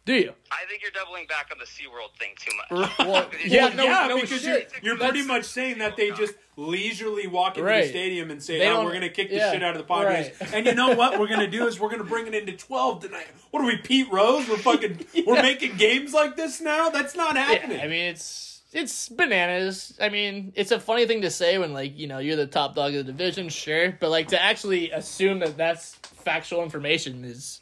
Do 0.04 0.14
you? 0.14 0.32
I 0.50 0.64
think 0.68 0.82
you're 0.82 0.90
doubling 0.90 1.26
back 1.28 1.50
on 1.52 1.58
the 1.58 1.64
SeaWorld 1.64 2.18
thing 2.18 2.30
too 2.36 2.50
much. 2.56 2.98
Well, 2.98 3.30
Yeah, 3.44 3.68
yeah, 3.68 3.74
no, 3.74 3.84
yeah, 3.84 4.06
no 4.08 4.20
because 4.20 4.42
shit. 4.42 4.72
you're, 4.82 4.96
you're 4.96 4.98
pretty 4.98 5.24
much 5.24 5.44
saying 5.44 5.78
that 5.78 5.92
oh, 5.92 5.96
they 5.96 6.10
just 6.10 6.34
leisurely 6.56 7.28
walk 7.28 7.56
into 7.56 7.68
Right. 7.68 7.82
the 7.84 7.88
stadium 7.90 8.30
and 8.32 8.42
say, 8.42 8.58
They 8.58 8.68
"Oh, 8.68 8.82
we're 8.82 8.90
going 8.90 9.02
to 9.02 9.10
kick 9.10 9.30
the 9.30 9.38
shit 9.38 9.62
out 9.62 9.76
of 9.76 9.78
the 9.78 9.84
Padres." 9.84 10.30
right. 10.40 10.54
And 10.54 10.66
you 10.66 10.74
know 10.74 10.94
what? 10.96 11.20
We're 11.20 11.28
going 11.28 11.40
to 11.40 11.46
do 11.50 11.66
is 11.68 11.78
we're 11.78 11.88
going 11.88 12.02
to 12.02 12.08
bring 12.08 12.26
it 12.26 12.34
into 12.34 12.52
twelve 12.56 13.00
tonight. 13.00 13.28
What 13.52 13.62
are 13.62 13.66
we, 13.66 13.76
Pete 13.76 14.10
Rose? 14.10 14.48
We're 14.48 14.56
fucking, 14.56 15.06
we're 15.26 15.40
making 15.42 15.76
games 15.76 16.12
like 16.12 16.36
this 16.36 16.60
now. 16.60 16.90
That's 16.90 17.14
not 17.14 17.36
happening. 17.36 17.78
Yeah, 17.78 17.84
I 17.84 17.88
mean 17.88 18.06
it's 18.06 18.62
it's 18.72 19.08
bananas. 19.08 19.96
I 20.00 20.08
mean, 20.08 20.52
it's 20.56 20.72
a 20.72 20.80
funny 20.80 21.06
thing 21.06 21.22
to 21.22 21.30
say 21.30 21.58
when 21.58 21.72
like 21.72 21.96
you 21.96 22.08
know 22.08 22.18
you're 22.18 22.36
the 22.36 22.46
top 22.48 22.74
dog 22.74 22.94
of 22.94 23.06
the 23.06 23.12
division, 23.12 23.48
sure, 23.50 23.96
but 24.00 24.10
like 24.10 24.28
to 24.28 24.42
actually 24.42 24.90
assume 24.90 25.38
that 25.40 25.56
that's 25.56 25.94
factual 25.94 26.62
information 26.64 27.24
is 27.24 27.60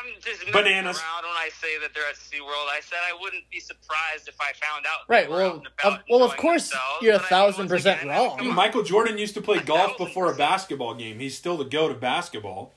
I'm 0.00 0.20
just 0.22 0.52
Bananas. 0.52 0.96
around 0.98 1.22
when 1.24 1.36
I 1.36 1.50
say 1.60 1.78
that 1.80 1.90
they're 1.94 2.08
at 2.08 2.16
SeaWorld. 2.16 2.68
I 2.70 2.80
said 2.82 2.98
I 3.06 3.16
wouldn't 3.20 3.44
be 3.50 3.60
surprised 3.60 4.28
if 4.28 4.36
I 4.40 4.52
found 4.64 4.86
out. 4.86 5.08
right. 5.08 5.28
Well, 5.30 5.62
out 5.84 5.92
of, 5.94 5.98
well, 6.08 6.22
of 6.22 6.36
course 6.36 6.72
you're 7.02 7.14
a 7.14 7.18
but 7.18 7.20
I 7.20 7.24
mean, 7.24 7.28
thousand 7.28 7.68
percent 7.68 8.02
again, 8.02 8.16
wrong. 8.16 8.38
Dude. 8.38 8.54
Michael 8.54 8.82
Jordan 8.82 9.18
used 9.18 9.34
to 9.34 9.42
play 9.42 9.58
A 9.58 9.62
golf 9.62 9.92
thousand 9.92 10.06
before 10.06 10.32
a 10.32 10.36
basketball 10.36 10.94
game. 10.94 11.18
He's 11.18 11.36
still 11.36 11.56
the 11.56 11.64
goat 11.64 11.90
of 11.90 12.00
basketball. 12.00 12.72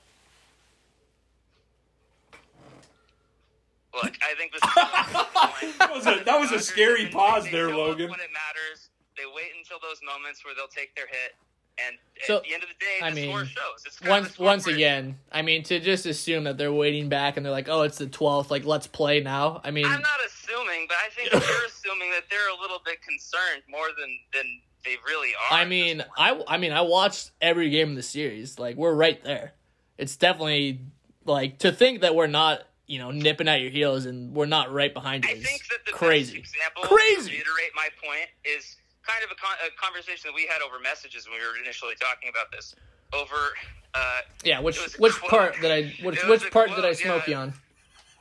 Look, 3.94 4.16
I 4.22 4.34
think 4.36 4.52
this. 4.52 4.60
That 5.78 5.92
was 5.94 6.06
a- 6.06 6.24
that 6.24 6.38
was 6.40 6.52
a 6.52 6.58
scary 6.58 7.06
pause 7.06 7.44
there, 7.50 7.68
Logan. 7.74 8.10
When 8.10 8.20
it 8.20 8.30
matters, 8.32 8.90
they 9.16 9.22
wait 9.34 9.52
until 9.56 9.78
those 9.80 10.00
moments 10.04 10.44
where 10.44 10.54
they'll 10.54 10.66
take 10.68 10.94
their 10.96 11.06
hit, 11.06 11.34
and 11.78 11.96
So, 12.26 12.36
at 12.36 12.44
the 12.44 12.54
end 12.54 12.62
of 12.62 12.68
the 12.68 12.74
day, 12.74 12.96
the 13.00 13.06
I 13.06 13.10
mean, 13.10 13.46
shows. 13.46 13.84
It's 13.86 14.00
once 14.02 14.38
once 14.38 14.66
again, 14.66 15.18
I 15.32 15.42
mean 15.42 15.62
to 15.64 15.80
just 15.80 16.06
assume 16.06 16.44
that 16.44 16.56
they're 16.58 16.72
waiting 16.72 17.08
back 17.08 17.36
and 17.36 17.44
they're 17.44 17.52
like, 17.52 17.68
oh, 17.68 17.82
it's 17.82 17.98
the 17.98 18.06
twelfth, 18.06 18.50
like 18.50 18.64
let's 18.64 18.86
play 18.86 19.20
now. 19.20 19.60
I 19.64 19.70
mean, 19.70 19.86
I'm 19.86 20.00
not 20.00 20.20
assuming, 20.26 20.86
but 20.88 20.96
I 21.04 21.08
think 21.10 21.32
you're 21.32 21.66
assuming 21.66 22.10
that 22.10 22.24
they're 22.30 22.50
a 22.56 22.60
little 22.60 22.80
bit 22.84 23.02
concerned 23.02 23.62
more 23.68 23.86
than 23.98 24.18
than 24.32 24.60
they 24.84 24.96
really 25.06 25.30
are. 25.50 25.58
I 25.58 25.64
mean. 25.64 26.04
I 26.16 26.42
I 26.46 26.58
mean, 26.58 26.72
I 26.72 26.82
watched 26.82 27.30
every 27.40 27.70
game 27.70 27.90
in 27.90 27.94
the 27.94 28.02
series. 28.02 28.58
Like 28.58 28.76
we're 28.76 28.94
right 28.94 29.22
there. 29.24 29.54
It's 29.98 30.16
definitely 30.16 30.80
like 31.24 31.58
to 31.60 31.72
think 31.72 32.02
that 32.02 32.14
we're 32.14 32.26
not, 32.26 32.62
you 32.86 32.98
know, 32.98 33.10
nipping 33.10 33.48
at 33.48 33.60
your 33.62 33.70
heels 33.70 34.04
and 34.06 34.34
we're 34.34 34.46
not 34.46 34.72
right 34.72 34.92
behind 34.92 35.24
you. 35.24 35.30
I 35.30 35.34
is 35.34 35.44
think 35.46 35.66
that 35.68 35.78
the 35.86 35.92
crazy. 35.92 36.38
example 36.38 36.82
Crazy. 36.82 37.30
to 37.30 37.36
reiterate 37.36 37.70
my 37.74 37.88
point 38.04 38.28
is 38.44 38.76
kind 39.06 39.22
of 39.24 39.30
a, 39.30 39.36
con- 39.36 39.60
a 39.64 39.70
conversation 39.80 40.28
that 40.30 40.34
we 40.34 40.46
had 40.46 40.60
over 40.62 40.78
messages 40.80 41.28
when 41.28 41.38
we 41.38 41.44
were 41.46 41.56
initially 41.62 41.94
talking 42.00 42.28
about 42.28 42.50
this. 42.52 42.74
over. 43.12 43.54
Uh, 43.94 44.20
Yeah, 44.42 44.58
which 44.60 44.78
which 44.98 45.14
quote. 45.20 45.30
part 45.30 45.60
did 45.60 45.70
I 45.70 45.94
which 46.02 46.18
which 46.26 46.50
part 46.50 46.70
did 46.74 46.84
I 46.84 46.92
smoke 46.94 47.28
yeah. 47.28 47.30
you 47.30 47.36
on? 47.46 47.54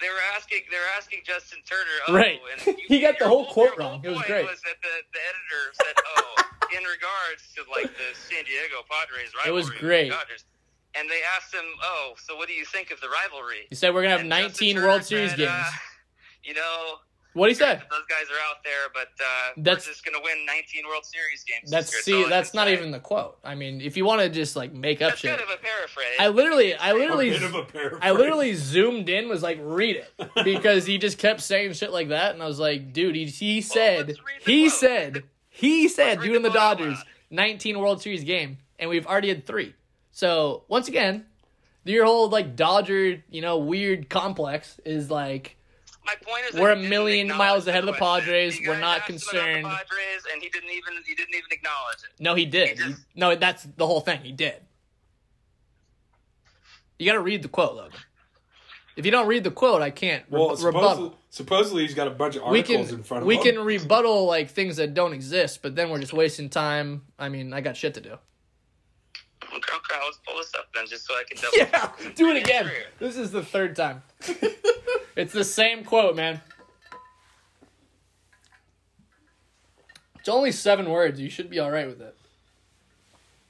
they 0.01 0.09
were 0.09 0.25
asking. 0.36 0.59
They 0.69 0.77
were 0.77 0.91
asking 0.97 1.21
Justin 1.25 1.59
Turner. 1.65 1.97
Oh, 2.07 2.13
Right. 2.13 2.39
and 2.51 2.75
He 2.88 2.99
got 2.99 3.17
the 3.17 3.25
your 3.25 3.29
whole 3.29 3.45
quote 3.47 3.77
wrong. 3.77 4.01
It 4.03 4.09
was 4.09 4.21
great. 4.23 4.45
Was 4.45 4.61
that 4.67 4.75
the, 4.84 4.93
the 5.13 5.21
editor 5.31 5.63
said, 5.81 5.95
"Oh, 6.17 6.36
in 6.77 6.84
regards 6.84 7.41
to 7.55 7.63
like 7.71 7.89
the 7.97 8.09
San 8.13 8.43
Diego 8.45 8.84
Padres 8.89 9.31
rivalry." 9.34 9.49
It 9.49 9.53
was 9.55 9.69
great. 9.71 10.09
Dodgers. 10.11 10.43
And 10.95 11.09
they 11.09 11.21
asked 11.36 11.53
him, 11.53 11.65
"Oh, 11.81 12.13
so 12.21 12.36
what 12.36 12.47
do 12.47 12.53
you 12.53 12.65
think 12.65 12.91
of 12.91 12.99
the 13.01 13.07
rivalry?" 13.09 13.65
He 13.69 13.75
said 13.75 13.93
we're 13.95 14.01
gonna 14.03 14.11
have 14.11 14.19
And 14.21 14.29
19 14.29 14.49
Justin 14.51 14.75
Turner 14.75 14.88
World 14.88 15.03
Series 15.05 15.29
said, 15.31 15.38
games. 15.39 15.49
uh, 15.49 15.71
you 16.43 16.53
know, 16.53 16.97
what 17.34 17.49
he 17.49 17.55
say? 17.55 17.65
those 17.89 18.05
guys 18.09 18.25
are 18.31 18.49
out 18.49 18.63
there, 18.63 18.89
but 18.93 19.07
uh, 19.19 19.53
That's- 19.57 19.86
we're 19.86 19.91
just 19.93 20.05
going 20.05 20.15
to 20.15 20.21
win 20.23 20.45
19 20.45 20.86
World 20.88 21.05
Series 21.05 21.43
games. 21.43 21.69
That's 21.71 21.91
this 21.91 22.03
see, 22.05 22.11
year. 22.11 22.19
all 22.21 22.25
I 22.27 22.29
that's 22.29 22.53
not 22.53 22.67
say. 22.67 22.73
even 22.73 22.91
the 22.91 22.99
quote. 22.99 23.38
I 23.43 23.55
mean, 23.55 23.81
if 23.81 23.97
you 23.97 24.05
want 24.05 24.21
to 24.21 24.29
just 24.29 24.55
like 24.55 24.73
make 24.73 25.01
up 25.01 25.11
That's 25.11 25.21
shit, 25.21 25.31
kind 25.31 25.41
of 25.41 25.49
a 25.49 25.57
paraphrase. 25.61 26.15
I 26.19 26.27
literally, 26.29 26.75
I 26.75 26.93
literally, 26.93 27.31
bit 27.31 27.43
of 27.43 27.55
a 27.55 27.63
paraphrase. 27.63 27.99
I 28.03 28.11
literally 28.11 28.53
zoomed 28.53 29.09
in, 29.09 29.29
was 29.29 29.41
like, 29.43 29.59
read 29.61 29.95
it 29.97 30.13
because 30.43 30.86
he 30.86 30.97
just 30.97 31.17
kept 31.17 31.41
saying 31.41 31.73
shit 31.73 31.91
like 31.91 32.09
that, 32.09 32.34
and 32.34 32.43
I 32.43 32.47
was 32.47 32.59
like, 32.59 32.93
dude, 32.93 33.15
he 33.15 33.25
he 33.25 33.61
said, 33.61 34.07
let's 34.07 34.19
read 34.19 34.41
the 34.45 34.51
he 34.51 34.67
quote. 34.69 34.79
said, 34.79 35.23
he 35.49 35.88
said, 35.88 36.19
read 36.19 36.27
you 36.29 36.36
and 36.36 36.45
the 36.45 36.49
the 36.49 36.55
Dodgers, 36.55 37.03
19 37.31 37.79
World 37.79 38.01
Series 38.01 38.23
game, 38.23 38.57
and 38.79 38.89
we've 38.89 39.07
already 39.07 39.29
had 39.29 39.45
three. 39.45 39.73
So 40.11 40.63
once 40.67 40.88
again, 40.88 41.25
your 41.86 42.05
whole 42.05 42.29
like 42.29 42.55
Dodger, 42.55 43.23
you 43.29 43.41
know, 43.41 43.57
weird 43.57 44.09
complex 44.09 44.79
is 44.86 45.09
like. 45.09 45.57
My 46.06 46.16
point 46.22 46.43
is, 46.54 46.60
We're 46.60 46.72
a 46.72 46.76
million 46.76 47.28
miles 47.30 47.66
ahead 47.68 47.82
of 47.82 47.88
the. 47.88 47.93
Padres. 47.93 48.60
We're 48.66 48.78
not 48.80 49.01
asked 49.01 49.10
him 49.10 49.16
about 49.16 49.32
concerned. 49.32 49.66
The 49.66 49.70
Padres, 49.70 50.24
and 50.34 50.41
he 50.43 50.49
didn't 50.49 50.70
even 50.72 50.93
he 51.06 51.16
didn't 51.16 51.34
even 51.36 51.51
acknowledge 51.51 51.97
it. 52.04 52.22
No, 52.22 52.36
he 52.36 52.45
did. 52.45 52.70
He 52.70 52.76
just- 52.76 52.99
He- 53.14 53.20
no, 53.20 53.36
that's 53.36 53.64
the 53.64 53.88
whole 53.88 54.01
thing. 54.01 54.20
He 54.22 54.32
did. 54.32 54.56
You 56.99 57.06
got 57.06 57.14
to 57.14 57.22
read 57.22 57.41
the 57.41 57.47
quote, 57.49 57.76
Logan. 57.76 57.99
If 58.95 59.06
you 59.06 59.12
don't 59.12 59.28
read 59.28 59.43
the 59.43 59.51
quote, 59.51 59.82
I 59.82 59.89
can't 59.89 60.24
re- 60.30 60.39
Well, 60.39 60.56
rebuttal. 60.56 61.18
supposedly, 61.32 61.82
he's 61.82 61.95
got 61.95 62.08
a 62.08 62.12
bunch 62.12 62.36
of 62.36 62.43
We 62.43 62.60
articles 62.60 62.89
can 62.89 62.97
in 62.99 63.04
front 63.04 63.24
of 63.24 63.28
we 63.28 63.36
him. 63.36 63.41
We 63.41 63.51
can 63.51 63.60
rebuttal 63.66 64.26
like 64.26 64.51
things 64.51 64.76
that 64.78 64.93
don't 64.93 65.14
exist, 65.14 65.62
but 65.64 65.76
then 65.76 65.89
we're 65.89 65.99
just 65.99 66.14
wasting 66.14 66.49
time. 66.49 67.04
I 67.18 67.30
mean, 67.30 67.54
I 67.54 67.62
got 67.62 67.76
shit 67.76 67.95
to 67.95 68.01
do. 68.01 68.18
Okay, 69.56 69.76
okay, 69.76 69.99
let's 70.04 70.20
pull 70.26 70.38
this 70.38 70.51
up 70.56 70.68
then, 70.74 70.86
just 70.88 71.06
so 71.06 71.14
I 71.14 71.24
can 71.30 71.38
double. 71.41 71.58
Yeah, 71.58 72.12
do 72.16 72.30
it 72.30 72.38
again. 72.43 72.66
Career. 72.66 72.86
This 72.99 73.18
is 73.18 73.32
the 73.32 73.43
third 73.43 73.76
time. 73.76 74.01
it's 75.16 75.34
the 75.34 75.43
same 75.43 75.84
quote, 75.84 76.16
man. 76.16 76.41
It's 80.20 80.30
only 80.30 80.51
seven 80.51 80.89
words. 80.89 81.20
You 81.20 81.30
should 81.30 81.49
be 81.49 81.60
all 81.60 81.70
right 81.70 81.86
with 81.86 82.01
it. 82.01 82.16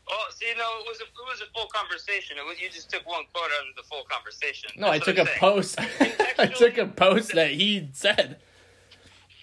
Well, 0.09 0.19
see, 0.35 0.47
no, 0.57 0.63
it 0.79 0.87
was 0.87 0.99
a 0.99 1.03
it 1.03 1.27
was 1.29 1.41
a 1.41 1.51
full 1.57 1.67
conversation. 1.73 2.37
It 2.37 2.45
was 2.45 2.59
you 2.59 2.69
just 2.69 2.89
took 2.89 3.07
one 3.07 3.23
quote 3.33 3.45
out 3.45 3.69
of 3.69 3.75
the 3.77 3.83
full 3.83 4.03
conversation. 4.09 4.71
No, 4.75 4.89
I 4.89 4.99
took 4.99 5.17
what 5.17 5.27
a 5.27 5.45
I'm 5.45 5.63
saying. 5.63 5.87
post. 6.17 6.35
I 6.39 6.47
took 6.47 6.77
a 6.77 6.87
post 6.87 7.33
that 7.35 7.51
he 7.51 7.89
said. 7.93 8.37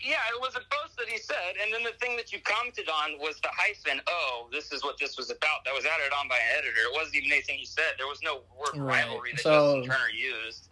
Yeah, 0.02 0.16
it 0.34 0.40
was 0.40 0.54
a 0.56 0.60
post 0.70 0.96
that 0.98 1.08
he 1.08 1.18
said, 1.18 1.54
and 1.62 1.72
then 1.72 1.82
the 1.82 1.92
thing 2.00 2.16
that 2.16 2.32
you 2.32 2.38
commented 2.42 2.88
on 2.88 3.18
was 3.18 3.38
the 3.42 3.48
hyphen. 3.52 4.00
Oh, 4.08 4.48
this 4.52 4.72
is 4.72 4.82
what 4.82 4.98
this 4.98 5.16
was 5.18 5.30
about. 5.30 5.64
That 5.66 5.74
was 5.74 5.84
added 5.84 6.12
on 6.18 6.26
by 6.28 6.36
an 6.36 6.56
editor. 6.58 6.80
It 6.90 6.94
wasn't 6.94 7.16
even 7.16 7.32
anything 7.32 7.58
he 7.58 7.66
said. 7.66 7.92
There 7.98 8.06
was 8.06 8.20
no 8.22 8.40
word 8.58 8.80
Right. 8.80 9.04
rivalry 9.04 9.32
that 9.32 9.40
So- 9.42 9.76
Justin 9.82 9.94
Turner 9.96 10.10
used. 10.10 10.66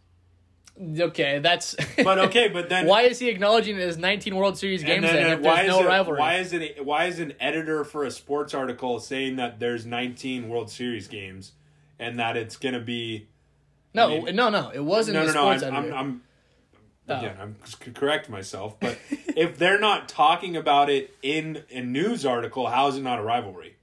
Okay, 1.01 1.41
that's. 1.41 1.75
But 2.05 2.19
okay, 2.21 2.49
but 2.49 2.69
then 2.69 2.87
why 2.87 3.03
is 3.03 3.19
he 3.19 3.29
acknowledging 3.29 3.77
his 3.77 3.99
19 3.99 4.37
World 4.37 4.57
Series 4.57 4.83
games 4.85 5.05
and 5.05 5.05
then, 5.05 5.15
then, 5.17 5.27
uh, 5.31 5.35
if 5.35 5.41
why 5.41 5.57
there's 5.57 5.69
is 5.75 5.81
no 5.81 5.81
it, 5.81 5.89
rivalry? 5.89 6.19
Why 6.21 6.35
is 6.37 6.53
it? 6.53 6.85
Why 6.85 7.05
is 7.07 7.19
an 7.19 7.33
editor 7.41 7.83
for 7.85 8.05
a 8.05 8.11
sports 8.13 8.55
article 8.55 9.01
saying 9.01 9.37
that 9.37 9.59
there's 9.59 9.85
19 9.85 10.49
World 10.49 10.71
Series 10.71 11.09
games 11.09 11.53
and 11.99 12.19
that 12.21 12.37
it's 12.37 12.57
gonna 12.57 12.79
be 12.81 13.27
no, 13.93 14.07
I 14.07 14.21
mean- 14.21 14.37
no, 14.37 14.51
no. 14.51 14.71
It 14.73 14.85
wasn't 14.85 15.17
no, 15.17 15.27
the 15.27 15.33
no, 15.33 15.43
no. 15.43 15.49
I'm, 15.51 15.59
sports 15.59 15.75
I'm, 15.97 16.23
editor. 17.11 17.29
I'm 17.41 17.57
Oh. 17.61 17.65
again. 17.65 17.87
I'm 17.87 17.93
correct 17.95 18.29
myself, 18.29 18.79
but 18.81 18.99
if 19.11 19.59
they're 19.59 19.81
not 19.81 20.09
talking 20.09 20.57
about 20.57 20.91
it 20.91 21.15
in 21.23 21.65
a 21.71 21.81
news 21.81 22.25
article, 22.27 22.67
how 22.67 22.89
is 22.89 22.97
it 22.97 23.03
not 23.03 23.19
a 23.19 23.23
rivalry? 23.23 23.77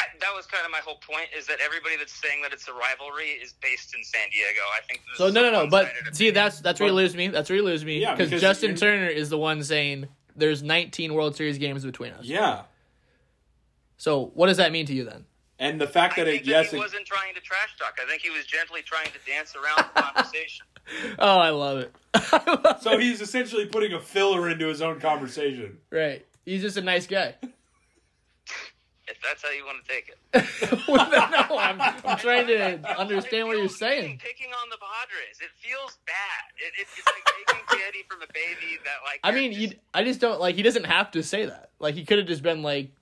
I, 0.00 0.04
that 0.20 0.34
was 0.34 0.46
kind 0.46 0.64
of 0.64 0.70
my 0.70 0.78
whole 0.78 0.96
point. 1.06 1.28
Is 1.36 1.46
that 1.46 1.58
everybody 1.62 1.96
that's 1.96 2.12
saying 2.12 2.42
that 2.42 2.52
it's 2.52 2.66
a 2.68 2.72
rivalry 2.72 3.30
is 3.42 3.52
based 3.60 3.94
in 3.94 4.02
San 4.02 4.28
Diego? 4.30 4.60
I 4.74 4.80
think. 4.88 5.02
So 5.16 5.28
no, 5.30 5.42
no, 5.42 5.50
no. 5.50 5.68
But 5.70 5.86
one-sided 5.86 6.16
see, 6.16 6.30
that's 6.30 6.60
that's 6.60 6.80
where 6.80 6.88
you 6.88 6.92
But- 6.92 6.96
lose 6.96 7.14
me. 7.16 7.28
That's 7.28 7.48
where 7.50 7.56
you 7.56 7.64
lose 7.64 7.84
me. 7.84 8.00
Yeah, 8.00 8.12
because 8.14 8.28
because 8.30 8.40
Justin 8.40 8.74
Turner 8.76 9.08
is 9.08 9.28
the 9.28 9.38
one 9.38 9.62
saying 9.62 10.08
there's 10.36 10.62
19 10.62 11.12
World 11.12 11.36
Series 11.36 11.58
games 11.58 11.84
between 11.84 12.12
us. 12.12 12.24
Yeah, 12.24 12.62
So 13.98 14.26
what 14.34 14.46
does 14.46 14.56
that 14.56 14.72
mean 14.72 14.86
to 14.86 14.94
you 14.94 15.04
then? 15.04 15.26
and 15.58 15.78
the 15.78 15.86
fact 15.86 16.14
I 16.18 16.24
that 16.24 16.30
think 16.30 16.42
it 16.42 16.46
that 16.46 16.50
yes, 16.50 16.70
he 16.70 16.78
it, 16.78 16.80
wasn't 16.80 17.04
trying 17.04 17.34
to 17.34 17.40
trash 17.42 17.76
talk. 17.78 17.98
I 18.02 18.08
think 18.08 18.22
he 18.22 18.30
was 18.30 18.46
gently 18.46 18.80
trying 18.80 19.08
to 19.08 19.18
dance 19.30 19.54
around 19.54 19.90
the 19.94 20.00
conversation. 20.00 20.64
Oh, 21.18 21.38
I 21.38 21.50
love 21.50 21.78
it. 21.78 21.94
I 22.14 22.60
love 22.64 22.82
so 22.82 22.92
it. 22.92 23.00
he's 23.00 23.20
essentially 23.20 23.66
putting 23.66 23.92
a 23.92 24.00
filler 24.00 24.48
into 24.48 24.66
his 24.66 24.82
own 24.82 25.00
conversation. 25.00 25.78
right. 25.90 26.24
He's 26.46 26.62
just 26.62 26.76
a 26.76 26.82
nice 26.82 27.06
guy. 27.06 27.34
If 29.06 29.20
that's 29.22 29.42
how 29.42 29.50
you 29.50 29.64
want 29.66 29.84
to 29.84 29.92
take 29.92 30.08
it. 30.08 30.88
no, 30.88 31.58
I'm, 31.58 31.80
I'm 32.04 32.16
trying 32.18 32.46
to 32.46 32.98
understand 32.98 33.48
what 33.48 33.58
you're 33.58 33.68
saying. 33.68 34.20
Picking 34.22 34.52
on 34.52 34.68
the 34.70 34.76
Padres, 34.78 35.38
it 35.40 35.50
feels 35.58 35.98
bad. 36.06 36.14
It, 36.56 36.80
it, 36.80 36.86
it's 36.96 37.06
like 37.06 37.34
making 37.48 37.66
candy 37.80 38.04
from 38.08 38.22
a 38.22 38.26
baby 38.32 38.78
that 38.84 38.96
like. 39.04 39.20
I 39.24 39.32
mean, 39.32 39.52
just- 39.52 39.74
I 39.92 40.04
just 40.04 40.20
don't 40.20 40.40
like. 40.40 40.54
He 40.54 40.62
doesn't 40.62 40.84
have 40.86 41.10
to 41.12 41.22
say 41.24 41.44
that. 41.46 41.70
Like 41.80 41.96
he 41.96 42.04
could 42.04 42.18
have 42.18 42.26
just 42.28 42.42
been 42.42 42.62
like, 42.62 42.92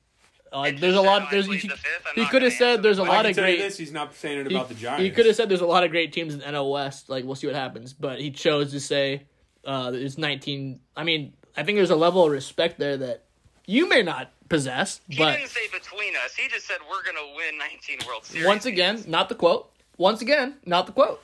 like 0.52 0.80
there's 0.80 0.94
a 0.96 1.00
lot. 1.00 1.22
said, 1.22 1.32
There's 1.32 1.46
he, 1.46 1.50
plead 1.58 1.70
the 1.70 1.76
fifth, 1.76 2.06
I'm 2.16 2.22
he 2.24 2.28
could 2.30 2.42
have 2.42 2.52
said 2.52 2.82
there's 2.82 2.98
a 2.98 3.02
lot 3.02 3.26
of 3.26 3.34
can 3.34 3.42
tell 3.44 3.50
you 3.50 3.56
great. 3.56 3.64
this: 3.64 3.76
he's 3.78 3.92
not 3.92 4.14
saying 4.14 4.38
it 4.40 4.46
He, 4.48 4.54
about 4.54 4.68
the 4.68 4.74
Giants. 4.74 5.02
he 5.02 5.10
could 5.10 5.26
have 5.26 5.36
said 5.36 5.48
there's 5.48 5.60
a 5.60 5.66
lot 5.66 5.84
of 5.84 5.90
great 5.90 6.12
teams 6.12 6.34
in 6.34 6.40
NL 6.40 6.70
West. 6.72 7.08
Like 7.08 7.24
we'll 7.24 7.34
see 7.34 7.46
what 7.46 7.56
happens, 7.56 7.92
but 7.92 8.20
he 8.20 8.30
chose 8.30 8.70
to 8.72 8.80
say 8.80 9.22
uh, 9.64 9.90
there's 9.90 10.18
19. 10.18 10.80
I 10.96 11.04
mean, 11.04 11.32
I 11.56 11.62
think 11.64 11.76
there's 11.76 11.90
a 11.90 11.96
level 11.96 12.24
of 12.24 12.30
respect 12.32 12.78
there 12.78 12.96
that 12.96 13.24
you 13.66 13.88
may 13.88 14.02
not 14.02 14.32
possess, 14.48 15.00
He 15.08 15.18
but 15.18 15.36
didn't 15.36 15.50
say 15.50 15.68
between 15.72 16.14
us. 16.24 16.34
He 16.34 16.48
just 16.48 16.66
said 16.66 16.78
we're 16.90 17.02
gonna 17.04 17.34
win 17.36 17.58
19 17.58 17.98
World 18.06 18.24
Series. 18.24 18.46
once 18.46 18.64
again, 18.66 19.04
not 19.06 19.28
the 19.28 19.34
quote. 19.34 19.70
Once 19.98 20.22
again, 20.22 20.56
not 20.64 20.86
the 20.86 20.92
quote. 20.92 21.22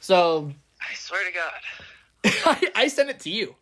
So 0.00 0.52
I 0.80 0.94
swear 0.94 1.24
to 1.24 1.32
God. 1.32 1.52
I, 2.74 2.82
I 2.84 2.88
sent 2.88 3.08
it 3.10 3.20
to 3.20 3.30
you. 3.30 3.54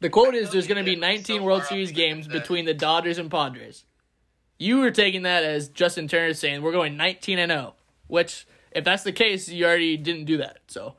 The 0.00 0.08
quote 0.10 0.34
is 0.34 0.50
there's 0.50 0.66
going 0.66 0.78
to 0.78 0.84
be 0.84 0.96
19 0.96 1.38
far 1.38 1.46
World 1.46 1.64
Series 1.64 1.92
games 1.92 2.26
deep 2.26 2.32
between 2.32 2.64
the 2.64 2.72
Dodgers 2.74 3.18
and 3.18 3.30
Padres. 3.30 3.84
You 4.60 4.80
were 4.80 4.90
taking 4.90 5.22
that 5.22 5.42
as 5.42 5.70
Justin 5.70 6.06
Turner 6.06 6.34
saying 6.34 6.60
we're 6.60 6.70
going 6.70 6.94
19 6.98 7.38
and 7.38 7.50
0, 7.50 7.74
which 8.08 8.46
if 8.72 8.84
that's 8.84 9.02
the 9.04 9.10
case, 9.12 9.48
you 9.48 9.64
already 9.64 9.96
didn't 9.96 10.26
do 10.26 10.36
that. 10.36 10.58
So 10.68 10.96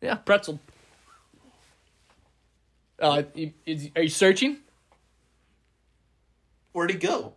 yeah, 0.00 0.14
pretzel. 0.14 0.58
Uh, 2.98 3.24
is, 3.66 3.90
are 3.94 4.02
you 4.02 4.08
searching? 4.08 4.56
Where'd 6.72 6.90
he 6.90 6.96
go? 6.96 7.34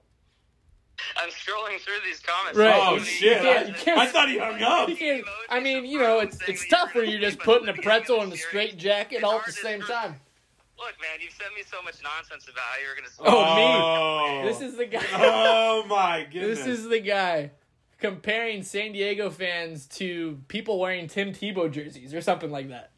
I'm 1.17 1.29
scrolling 1.29 1.79
through 1.81 1.95
these 2.05 2.21
comments. 2.21 2.57
Right. 2.57 2.73
Oh 2.81 2.93
You 2.93 2.99
shit! 3.01 3.41
can't- 3.41 3.67
you 3.67 3.73
I, 3.73 3.77
can't- 3.77 3.99
I 3.99 4.05
thought 4.07 4.29
he 4.29 4.37
hung 4.37 4.61
up. 4.61 4.87
You 4.89 5.23
I 5.49 5.59
mean, 5.59 5.85
you 5.85 5.99
know, 5.99 6.19
it's 6.19 6.37
it's 6.47 6.65
tough 6.69 6.95
when 6.95 7.09
you're 7.09 7.19
just 7.19 7.39
putting 7.39 7.67
a 7.67 7.73
pretzel 7.73 8.21
in 8.21 8.31
a 8.31 8.37
straight 8.37 8.77
jacket 8.77 9.21
all 9.23 9.39
at 9.39 9.45
the 9.45 9.51
same 9.51 9.81
time. 9.81 10.15
Look, 10.81 10.99
man, 10.99 11.19
you've 11.21 11.33
sent 11.33 11.53
me 11.53 11.61
so 11.69 11.81
much 11.83 11.95
nonsense 12.03 12.45
about 12.45 12.63
how 12.63 12.79
you're 12.83 12.95
gonna. 12.95 13.07
Oh, 13.19 13.55
me. 13.55 14.43
Oh. 14.43 14.47
This 14.47 14.61
is 14.61 14.77
the 14.77 14.85
guy. 14.85 15.05
Oh 15.13 15.85
my 15.87 16.27
goodness! 16.31 16.59
This 16.63 16.79
is 16.79 16.89
the 16.89 16.99
guy 16.99 17.51
comparing 17.99 18.63
San 18.63 18.91
Diego 18.93 19.29
fans 19.29 19.85
to 19.85 20.39
people 20.47 20.79
wearing 20.79 21.07
Tim 21.07 21.33
Tebow 21.33 21.71
jerseys 21.71 22.13
or 22.15 22.21
something 22.21 22.49
like 22.49 22.69
that. 22.69 22.91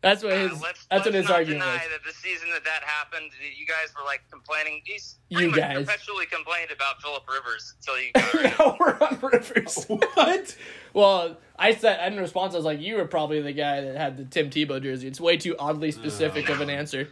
That's 0.00 0.22
what 0.22 0.32
his. 0.32 0.52
Uh, 0.52 0.58
let's, 0.62 0.86
that's 0.86 1.04
what 1.04 1.12
let's 1.12 1.16
his 1.16 1.24
not 1.28 1.34
argument 1.34 1.64
deny 1.64 1.72
was. 1.74 1.82
that 1.90 2.04
the 2.06 2.12
season 2.14 2.48
that 2.52 2.64
that 2.64 2.82
happened, 2.84 3.30
you 3.58 3.66
guys 3.66 3.92
were 3.98 4.04
like 4.06 4.22
complaining. 4.30 4.80
You, 4.86 4.96
You 5.28 5.50
much 5.50 5.58
guys. 5.58 5.86
perpetually 5.86 6.26
complained 6.26 6.70
about 6.70 7.02
Philip 7.02 7.24
Rivers 7.28 7.74
until 7.78 8.00
you 8.00 8.12
got 8.14 8.34
rid 8.34 8.46
of. 8.60 8.76
We're 8.78 8.98
on 9.06 9.18
Rivers. 9.32 9.84
what? 10.14 10.56
Well, 10.94 11.36
I 11.58 11.74
said 11.74 12.12
in 12.12 12.18
response, 12.18 12.54
I 12.54 12.58
was 12.58 12.64
like, 12.64 12.80
"You 12.80 12.96
were 12.96 13.06
probably 13.06 13.42
the 13.42 13.52
guy 13.52 13.80
that 13.80 13.96
had 13.96 14.16
the 14.16 14.24
Tim 14.24 14.50
Tebow 14.50 14.80
jersey." 14.80 15.08
It's 15.08 15.20
way 15.20 15.36
too 15.36 15.56
oddly 15.58 15.90
specific 15.90 16.48
of 16.48 16.60
an 16.60 16.70
answer. 16.70 17.08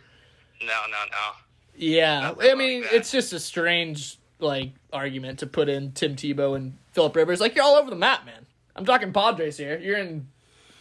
No, 0.60 0.82
no, 0.90 0.98
no. 1.10 1.32
Yeah, 1.74 2.20
Nothing 2.20 2.50
I 2.50 2.54
mean, 2.54 2.82
like 2.82 2.92
it's 2.92 3.10
just 3.10 3.32
a 3.32 3.40
strange 3.40 4.18
like 4.38 4.72
argument 4.92 5.38
to 5.40 5.46
put 5.46 5.68
in 5.68 5.92
Tim 5.92 6.16
Tebow 6.16 6.56
and 6.56 6.76
Philip 6.92 7.16
Rivers. 7.16 7.40
Like 7.40 7.54
you're 7.54 7.64
all 7.64 7.76
over 7.76 7.90
the 7.90 7.96
map, 7.96 8.24
man. 8.24 8.46
I'm 8.74 8.84
talking 8.84 9.12
Padres 9.12 9.56
here. 9.56 9.78
You're 9.78 9.98
in 9.98 10.26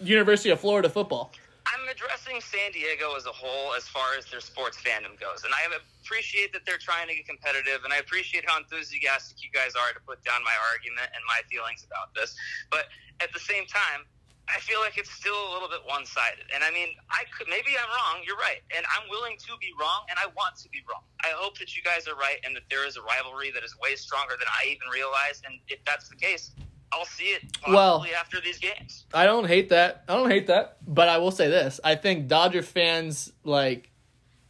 University 0.01 0.49
of 0.49 0.59
Florida 0.59 0.89
football. 0.89 1.31
I'm 1.65 1.87
addressing 1.89 2.39
San 2.41 2.71
Diego 2.71 3.15
as 3.17 3.25
a 3.25 3.33
whole 3.33 3.73
as 3.73 3.87
far 3.87 4.13
as 4.17 4.25
their 4.29 4.39
sports 4.39 4.77
fandom 4.77 5.19
goes. 5.19 5.43
And 5.43 5.53
I 5.53 5.65
appreciate 6.03 6.53
that 6.53 6.61
they're 6.65 6.77
trying 6.77 7.07
to 7.07 7.15
get 7.15 7.25
competitive, 7.27 7.83
and 7.83 7.91
I 7.91 7.97
appreciate 7.97 8.45
how 8.47 8.57
enthusiastic 8.59 9.41
you 9.41 9.49
guys 9.49 9.73
are 9.73 9.91
to 9.93 9.99
put 10.05 10.23
down 10.23 10.43
my 10.43 10.53
argument 10.71 11.09
and 11.15 11.23
my 11.25 11.41
feelings 11.49 11.83
about 11.83 12.13
this. 12.13 12.35
But 12.69 12.85
at 13.19 13.33
the 13.33 13.39
same 13.39 13.65
time, 13.65 14.05
I 14.47 14.59
feel 14.59 14.79
like 14.79 14.97
it's 14.97 15.09
still 15.11 15.33
a 15.35 15.49
little 15.53 15.67
bit 15.67 15.79
one 15.85 16.05
sided. 16.05 16.45
And 16.53 16.63
I 16.63 16.69
mean, 16.71 16.89
I 17.09 17.23
could 17.35 17.47
maybe 17.49 17.71
I'm 17.81 17.89
wrong. 17.89 18.23
You're 18.25 18.37
right, 18.37 18.61
and 18.75 18.85
I'm 18.95 19.09
willing 19.09 19.37
to 19.39 19.53
be 19.59 19.71
wrong, 19.79 20.05
and 20.09 20.19
I 20.21 20.27
want 20.37 20.55
to 20.61 20.69
be 20.69 20.79
wrong. 20.89 21.01
I 21.23 21.29
hope 21.35 21.57
that 21.59 21.75
you 21.75 21.81
guys 21.81 22.07
are 22.07 22.15
right, 22.15 22.37
and 22.45 22.55
that 22.55 22.63
there 22.69 22.85
is 22.85 22.95
a 22.97 23.01
rivalry 23.01 23.51
that 23.51 23.63
is 23.63 23.75
way 23.81 23.95
stronger 23.95 24.35
than 24.37 24.47
I 24.47 24.67
even 24.67 24.87
realized. 24.93 25.45
And 25.45 25.59
if 25.67 25.79
that's 25.85 26.09
the 26.09 26.15
case, 26.15 26.51
I'll 26.91 27.05
see 27.05 27.33
it 27.33 27.41
Well- 27.67 28.05
after 28.17 28.39
these 28.39 28.59
games. 28.59 29.05
I 29.13 29.25
don't 29.25 29.47
hate 29.47 29.69
that. 29.69 30.03
I 30.07 30.15
don't 30.15 30.29
hate 30.29 30.47
that. 30.47 30.77
But 30.85 31.09
I 31.09 31.17
will 31.17 31.31
say 31.31 31.47
this: 31.49 31.79
I 31.83 31.95
think 31.95 32.27
Dodger 32.27 32.61
fans 32.61 33.33
like, 33.43 33.89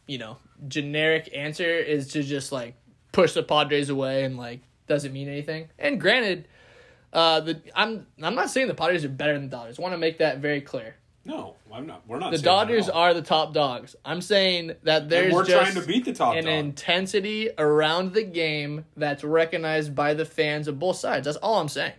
you 0.08 0.18
know, 0.18 0.38
generic 0.68 1.30
answer 1.34 1.70
is 1.78 2.10
to 2.10 2.24
just 2.24 2.52
like 2.52 2.76
push 3.12 3.34
the 3.34 3.44
Padres 3.44 3.90
away 3.90 4.26
and 4.26 4.38
like 4.38 4.60
doesn't 4.88 5.14
mean 5.14 5.30
anything. 5.30 5.70
And 5.80 6.00
granted, 6.00 6.48
uh, 7.16 7.40
the 7.40 7.62
I'm 7.74 8.06
I'm 8.22 8.36
not 8.36 8.50
saying 8.50 8.68
the 8.68 8.76
Padres 8.76 9.06
are 9.06 9.10
better 9.10 9.34
than 9.34 9.50
the 9.50 9.56
Dodgers. 9.56 9.80
I 9.80 9.82
want 9.82 9.94
to 9.94 9.98
make 9.98 10.20
that 10.20 10.40
very 10.40 10.62
clear. 10.62 10.96
No, 11.28 11.56
I'm 11.74 11.88
not. 11.88 12.04
We're 12.08 12.20
not. 12.20 12.32
The 12.32 12.38
saying 12.38 12.44
that 12.44 12.52
at 12.52 12.68
Dodgers 12.68 12.90
all. 12.90 13.02
are 13.02 13.14
the 13.16 13.22
top 13.24 13.54
dogs. 13.54 13.96
I'm 14.06 14.22
saying 14.22 14.74
that 14.84 15.10
there's 15.10 15.28
And 15.28 15.34
we're 15.34 15.46
just 15.46 15.72
trying 15.74 15.82
to 15.82 15.88
beat 15.88 16.06
the 16.06 16.14
top 16.14 16.36
an 16.36 16.44
dog. 16.44 16.54
intensity 16.54 17.50
around 17.58 18.14
the 18.14 18.22
game 18.24 18.86
that's 18.96 19.24
recognized 19.24 19.96
by 19.96 20.14
the 20.14 20.26
fans 20.26 20.68
of 20.68 20.78
both 20.78 20.98
sides. 20.98 21.26
That's 21.26 21.38
all 21.38 21.60
I'm 21.60 21.68
saying. 21.70 21.94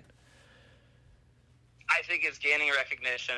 I 1.88 2.02
think 2.06 2.22
it's 2.24 2.38
gaining 2.38 2.70
recognition. 2.76 3.36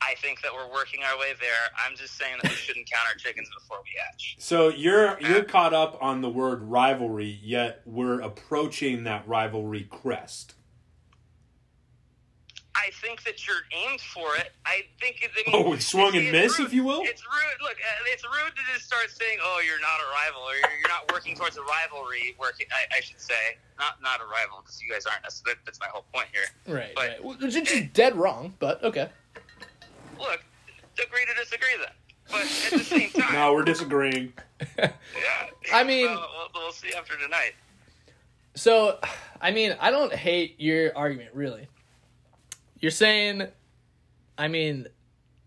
I 0.00 0.14
think 0.22 0.40
that 0.42 0.52
we're 0.54 0.70
working 0.72 1.00
our 1.02 1.18
way 1.18 1.32
there. 1.40 1.48
I'm 1.84 1.96
just 1.96 2.16
saying 2.16 2.36
that 2.42 2.50
we 2.50 2.56
shouldn't 2.56 2.88
count 2.90 3.06
our 3.08 3.14
chickens 3.16 3.48
before 3.58 3.78
we 3.82 3.90
hatch. 4.00 4.36
So 4.38 4.68
you're 4.68 5.18
you're 5.20 5.42
caught 5.44 5.74
up 5.74 5.98
on 6.00 6.20
the 6.20 6.30
word 6.30 6.62
rivalry, 6.62 7.38
yet 7.42 7.82
we're 7.84 8.20
approaching 8.20 9.04
that 9.04 9.26
rivalry 9.26 9.82
crest. 9.90 10.54
I 12.76 12.90
think 13.02 13.24
that 13.24 13.44
you're 13.46 13.66
aimed 13.72 14.00
for 14.00 14.36
it. 14.36 14.52
I 14.64 14.82
think 15.00 15.20
it. 15.22 15.30
I 15.36 15.50
mean, 15.50 15.66
Oh, 15.66 15.72
it's 15.72 15.86
swung 15.86 16.14
and 16.14 16.26
it's 16.26 16.32
miss, 16.32 16.58
rude. 16.60 16.68
if 16.68 16.72
you 16.72 16.84
will? 16.84 17.02
It's 17.02 17.22
rude. 17.24 17.60
Look, 17.60 17.72
uh, 17.72 18.04
it's 18.06 18.22
rude 18.24 18.54
to 18.54 18.62
just 18.72 18.86
start 18.86 19.10
saying, 19.10 19.38
"Oh, 19.42 19.60
you're 19.66 19.80
not 19.80 19.98
a 20.00 20.06
rival," 20.14 20.42
or 20.42 20.52
"You're, 20.54 20.78
you're 20.78 20.88
not 20.88 21.10
working 21.12 21.34
towards 21.34 21.56
a 21.56 21.62
rivalry." 21.62 22.36
Working, 22.38 22.66
I, 22.70 22.98
I 22.98 23.00
should 23.00 23.20
say, 23.20 23.58
not 23.80 24.00
not 24.00 24.20
a 24.20 24.24
rival, 24.24 24.60
because 24.62 24.80
you 24.80 24.88
guys 24.90 25.06
aren't. 25.06 25.22
That's, 25.22 25.42
that's 25.66 25.80
my 25.80 25.88
whole 25.88 26.04
point 26.14 26.28
here. 26.32 26.44
Right, 26.72 26.92
But- 26.94 27.08
right. 27.08 27.24
Which 27.24 27.42
is 27.42 27.54
just 27.68 27.92
dead 27.94 28.14
wrong, 28.14 28.54
but 28.60 28.82
okay. 28.84 29.08
Look, 30.18 30.40
agree 31.04 31.24
to 31.26 31.34
disagree 31.34 31.68
then. 31.78 31.92
But 32.30 32.40
at 32.42 32.78
the 32.78 32.84
same 32.84 33.10
time, 33.22 33.32
No, 33.32 33.52
we're 33.54 33.62
disagreeing. 33.64 34.32
yeah. 34.78 34.90
I 35.72 35.84
mean- 35.84 36.06
well, 36.06 36.28
we'll, 36.54 36.62
we'll 36.64 36.72
see 36.72 36.92
after 36.96 37.16
tonight. 37.16 37.52
So, 38.54 38.98
I 39.40 39.52
mean, 39.52 39.76
I 39.80 39.90
don't 39.90 40.12
hate 40.12 40.56
your 40.58 40.96
argument, 40.96 41.30
really. 41.34 41.68
You're 42.80 42.90
saying, 42.90 43.46
I 44.36 44.48
mean, 44.48 44.88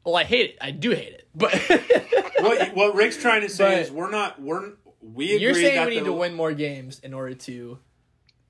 well, 0.06 0.16
I 0.16 0.24
hate 0.24 0.52
it. 0.52 0.58
I 0.62 0.72
do 0.72 0.92
hate 0.92 1.14
it. 1.14 1.28
But 1.36 1.54
What 2.40 2.74
what 2.76 2.96
Rick's 2.96 3.18
trying 3.22 3.42
to 3.42 3.50
say 3.50 3.66
But- 3.76 3.80
is 3.84 3.92
we're 3.92 4.10
not 4.10 4.42
we're 4.42 4.72
we 5.02 5.26
agree 5.36 5.38
you're 5.40 5.54
saying 5.54 5.76
that 5.76 5.88
we 5.88 5.96
need 5.96 6.02
the- 6.02 6.06
to 6.06 6.14
win 6.14 6.34
more 6.34 6.54
games 6.54 7.00
in 7.00 7.14
order 7.14 7.34
to, 7.36 7.78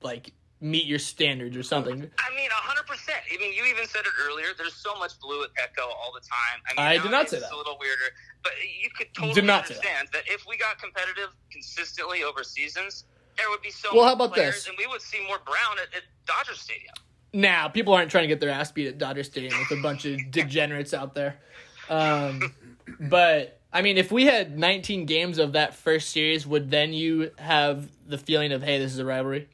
like, 0.00 0.32
meet 0.62 0.86
your 0.86 0.98
standards 0.98 1.56
or 1.56 1.62
something. 1.62 1.92
I 1.94 2.36
mean, 2.36 2.48
hundred 2.52 2.86
percent. 2.86 3.18
I 3.32 3.36
mean, 3.38 3.52
you 3.52 3.64
even 3.66 3.86
said 3.86 4.02
it 4.02 4.12
earlier. 4.26 4.46
There's 4.56 4.74
so 4.74 4.94
much 4.96 5.18
blue 5.20 5.42
at 5.42 5.50
Petco 5.54 5.82
all 5.88 6.12
the 6.14 6.20
time. 6.20 6.62
I, 6.78 6.92
mean, 6.92 7.00
I 7.00 7.02
did 7.02 7.10
not 7.10 7.28
say 7.28 7.38
It's 7.38 7.48
that. 7.48 7.54
a 7.54 7.56
little 7.56 7.76
weirder, 7.80 8.14
but 8.42 8.52
you 8.80 8.88
could 8.96 9.08
totally 9.14 9.34
Did 9.34 9.44
not 9.44 9.66
say 9.66 9.74
that. 9.74 9.78
understand 9.80 10.08
that. 10.12 10.22
if 10.26 10.46
we 10.48 10.56
got 10.56 10.78
competitive 10.80 11.30
consistently 11.50 12.22
over 12.22 12.44
seasons, 12.44 13.04
there 13.36 13.50
would 13.50 13.60
be 13.62 13.70
so. 13.70 13.88
Well, 13.92 14.04
many 14.04 14.08
how 14.08 14.14
about 14.24 14.34
players, 14.34 14.54
this? 14.54 14.68
And 14.68 14.76
we 14.78 14.86
would 14.86 15.02
see 15.02 15.18
more 15.26 15.38
Brown 15.44 15.78
at, 15.82 15.94
at 15.96 16.02
Dodger 16.26 16.54
Stadium. 16.54 16.94
Now, 17.34 17.68
people 17.68 17.94
aren't 17.94 18.10
trying 18.10 18.24
to 18.24 18.28
get 18.28 18.40
their 18.40 18.50
ass 18.50 18.70
beat 18.70 18.86
at 18.86 18.98
Dodger 18.98 19.24
Stadium 19.24 19.54
with 19.58 19.76
a 19.78 19.82
bunch 19.82 20.04
of 20.04 20.18
degenerates 20.30 20.94
out 20.94 21.14
there. 21.14 21.36
Um, 21.90 22.54
but 23.00 23.58
I 23.72 23.82
mean, 23.82 23.96
if 23.98 24.12
we 24.12 24.26
had 24.26 24.58
19 24.58 25.06
games 25.06 25.38
of 25.38 25.52
that 25.52 25.74
first 25.74 26.10
series, 26.10 26.46
would 26.46 26.70
then 26.70 26.92
you 26.92 27.30
have 27.38 27.88
the 28.06 28.18
feeling 28.18 28.52
of, 28.52 28.62
hey, 28.62 28.78
this 28.78 28.92
is 28.92 28.98
a 28.98 29.04
rivalry? 29.04 29.48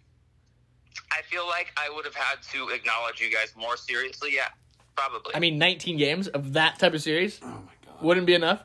I 1.12 1.22
feel 1.22 1.46
like 1.46 1.72
I 1.76 1.90
would 1.94 2.04
have 2.04 2.14
had 2.14 2.42
to 2.52 2.68
acknowledge 2.68 3.20
you 3.20 3.32
guys 3.32 3.54
more 3.56 3.76
seriously. 3.76 4.30
Yeah, 4.34 4.48
probably. 4.96 5.34
I 5.34 5.38
mean, 5.40 5.58
19 5.58 5.96
games 5.96 6.28
of 6.28 6.52
that 6.54 6.78
type 6.78 6.94
of 6.94 7.02
series 7.02 7.40
Oh 7.42 7.46
my 7.46 7.54
god. 7.86 8.02
wouldn't 8.02 8.26
be 8.26 8.34
enough. 8.34 8.62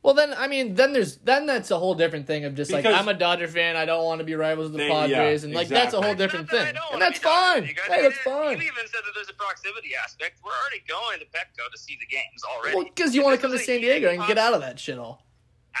Well, 0.00 0.14
then 0.14 0.32
I 0.32 0.46
mean, 0.46 0.74
then 0.76 0.92
there's 0.92 1.16
then 1.18 1.46
that's 1.46 1.70
a 1.72 1.78
whole 1.78 1.94
different 1.96 2.26
thing 2.28 2.44
of 2.44 2.54
just 2.54 2.70
like 2.70 2.84
Because- 2.84 2.98
I'm 2.98 3.08
a 3.08 3.14
Dodger 3.14 3.48
fan, 3.48 3.76
I 3.76 3.84
don't 3.84 4.04
want 4.04 4.20
to 4.20 4.24
be 4.24 4.36
rivals 4.36 4.70
with 4.70 4.74
the 4.74 4.78
They- 4.78 4.88
yeah, 4.88 5.06
Padres, 5.18 5.42
and 5.44 5.52
like 5.52 5.66
that's 5.68 5.92
a 5.92 5.98
exactly. 5.98 6.02
whole 6.02 6.12
It's 6.12 6.18
different 6.18 6.50
that 6.50 6.74
thing, 6.74 6.82
and 6.92 7.02
that's 7.02 7.18
be 7.18 7.24
fine. 7.24 7.64
You 7.66 7.74
guys- 7.74 7.86
Hey, 7.88 8.02
that's 8.02 8.18
fine. 8.18 8.56
You 8.58 8.62
even 8.62 8.86
said 8.86 9.00
that 9.04 9.12
there's 9.14 9.28
a 9.28 9.34
proximity 9.34 9.90
aspect. 9.96 10.38
We're 10.44 10.52
already 10.52 10.84
going 10.88 11.18
to 11.18 11.26
Petco 11.26 11.68
to 11.72 11.76
see 11.78 11.98
the 12.00 12.06
games 12.06 12.42
already. 12.48 12.76
Well, 12.76 12.84
because 12.84 13.14
you 13.14 13.24
want 13.24 13.34
to 13.36 13.42
come 13.42 13.50
to 13.50 13.58
San 13.58 13.80
Diego 13.80 14.08
and 14.08 14.24
get 14.26 14.38
out 14.38 14.54
of 14.54 14.60
that 14.60 14.78
shit 14.78 14.98
all. 14.98 15.24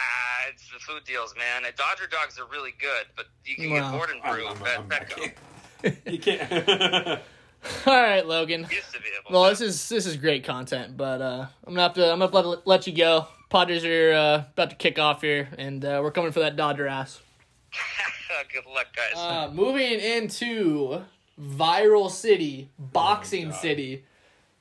Ah, 0.00 0.48
it's 0.50 0.70
the 0.70 0.78
food 0.78 1.04
deals, 1.04 1.34
man. 1.36 1.64
And 1.66 1.74
Dodger 1.76 2.06
dogs 2.06 2.38
are 2.38 2.46
really 2.46 2.74
good, 2.80 3.06
but 3.16 3.26
you 3.44 3.56
can 3.56 3.70
Well, 3.70 3.90
get 3.90 3.98
bored 3.98 4.10
and 4.10 4.22
I'm- 4.22 4.34
brew 4.34 4.46
I'm- 4.46 4.62
at 4.62 4.78
I'm- 4.78 4.88
Petco. 4.88 5.32
You 6.12 6.18
can't. 6.18 7.20
All 7.86 7.92
right, 8.02 8.26
Logan. 8.26 8.66
Used 8.70 8.92
to 8.94 9.00
be 9.00 9.06
able. 9.20 9.32
Well, 9.32 9.44
to. 9.44 9.50
this 9.50 9.60
is 9.60 9.88
this 9.88 10.06
is 10.06 10.16
great 10.16 10.44
content, 10.44 10.96
but 10.96 11.20
uh, 11.20 11.46
I'm 11.66 11.72
gonna 11.74 11.82
have 11.82 11.94
to 11.94 12.02
I'm 12.04 12.18
gonna 12.18 12.24
have 12.32 12.42
to 12.42 12.48
let, 12.48 12.66
let 12.66 12.86
you 12.88 12.92
go. 12.94 13.26
Padres 13.48 13.84
are 13.84 14.12
uh, 14.12 14.34
about 14.52 14.70
to 14.70 14.76
kick 14.76 14.98
off 14.98 15.22
here, 15.22 15.48
and 15.56 15.84
uh, 15.84 16.00
we're 16.02 16.10
coming 16.10 16.32
for 16.32 16.40
that 16.40 16.56
Dodger 16.56 16.86
ass. 16.88 17.20
good 18.52 18.66
luck, 18.66 18.86
guys. 18.94 19.12
Uh, 19.16 19.50
moving 19.52 20.00
into 20.00 21.02
viral 21.40 22.10
city, 22.10 22.70
boxing 22.78 23.48
Oh 23.52 23.56
city, 23.56 24.04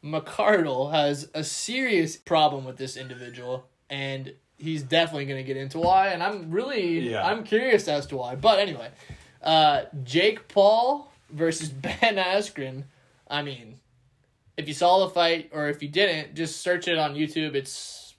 McCardle 0.03 0.91
has 0.91 1.29
a 1.33 1.43
serious 1.43 2.15
problem 2.15 2.63
with 2.65 2.77
this 2.77 2.95
individual, 2.95 3.67
and 3.89 4.33
he's 4.57 4.83
definitely 4.83 5.25
going 5.25 5.37
to 5.37 5.43
get 5.43 5.57
into 5.57 5.79
why. 5.79 6.09
And 6.09 6.21
I'm 6.21 6.51
really, 6.51 7.11
Yeah. 7.11 7.25
I'm 7.25 7.43
curious 7.43 7.87
as 7.87 8.05
to 8.07 8.17
why. 8.17 8.35
But 8.35 8.59
anyway, 8.59 8.89
uh, 9.41 9.83
Jake 10.03 10.47
Paul 10.47 11.11
versus 11.29 11.69
Ben 11.69 12.15
Askren. 12.17 12.83
I 13.29 13.41
mean, 13.43 13.79
if 14.57 14.67
you 14.67 14.73
saw 14.73 15.05
the 15.05 15.13
fight 15.13 15.49
or 15.53 15.69
if 15.69 15.81
you 15.83 15.89
didn't, 15.89 16.35
just 16.35 16.61
search 16.61 16.87
it 16.87 16.97
on 16.97 17.13
YouTube. 17.15 17.53
It's 17.55 18.15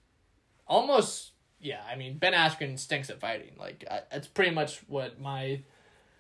almost, 0.67 1.33
yeah. 1.61 1.81
I 1.91 1.97
mean, 1.97 2.19
Ben 2.19 2.33
Askren 2.35 2.79
stinks 2.79 3.11
at 3.11 3.21
fighting. 3.21 3.53
Like 3.59 3.85
I, 3.91 4.03
that's 4.11 4.29
pretty 4.29 4.55
much 4.55 4.79
what 4.87 5.21
my 5.21 5.63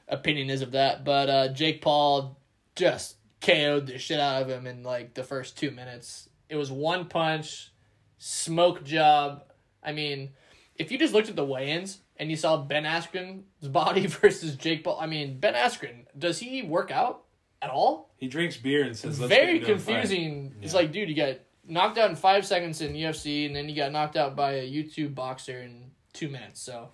opinion 0.08 0.50
is 0.50 0.62
of 0.62 0.72
that. 0.72 1.04
But 1.04 1.30
uh, 1.30 1.48
Jake 1.52 1.80
Paul 1.82 2.38
just 2.74 3.16
KO'd 3.40 3.86
the 3.86 3.98
shit 3.98 4.18
out 4.18 4.42
of 4.42 4.48
him 4.48 4.66
in 4.66 4.82
like 4.82 5.14
the 5.14 5.22
first 5.22 5.56
two 5.56 5.70
minutes. 5.70 6.28
It 6.48 6.56
was 6.56 6.72
one 6.72 7.04
punch, 7.06 7.72
smoke 8.18 8.82
job. 8.84 9.44
I 9.82 9.92
mean, 9.92 10.30
if 10.76 10.90
you 10.92 10.98
just 10.98 11.14
looked 11.14 11.28
at 11.28 11.36
the 11.36 11.44
weigh-ins 11.44 11.98
and 12.16 12.30
you 12.30 12.36
saw 12.36 12.56
Ben 12.56 12.84
Askren's 12.84 13.68
body 13.68 14.06
versus 14.06 14.56
Jake 14.56 14.84
Paul, 14.84 14.98
I 15.00 15.06
mean, 15.06 15.38
Ben 15.40 15.54
Askren 15.54 16.04
does 16.16 16.38
he 16.38 16.62
work 16.62 16.90
out 16.90 17.24
at 17.62 17.70
all? 17.70 18.08
he 18.18 18.26
drinks 18.28 18.56
beer 18.56 18.82
and 18.84 18.96
says, 18.96 19.20
Let's 19.20 19.28
Very 19.28 19.60
get 19.60 19.68
into 19.70 19.72
a 19.72 19.74
confusing. 19.76 20.54
It's 20.62 20.72
Yeah. 20.72 20.80
like, 20.80 20.92
dude, 20.92 21.08
you 21.08 21.14
got 21.14 21.36
knocked 21.66 21.98
out 21.98 22.10
in 22.10 22.16
five 22.16 22.44
seconds 22.46 22.80
in 22.80 22.94
UFC, 22.94 23.46
and 23.46 23.54
then 23.54 23.68
you 23.68 23.76
got 23.76 23.92
knocked 23.92 24.16
out 24.16 24.34
by 24.34 24.52
a 24.54 24.68
YouTube 24.70 25.14
boxer 25.14 25.60
in 25.60 25.90
two 26.12 26.28
minutes. 26.28 26.60
So 26.60 26.88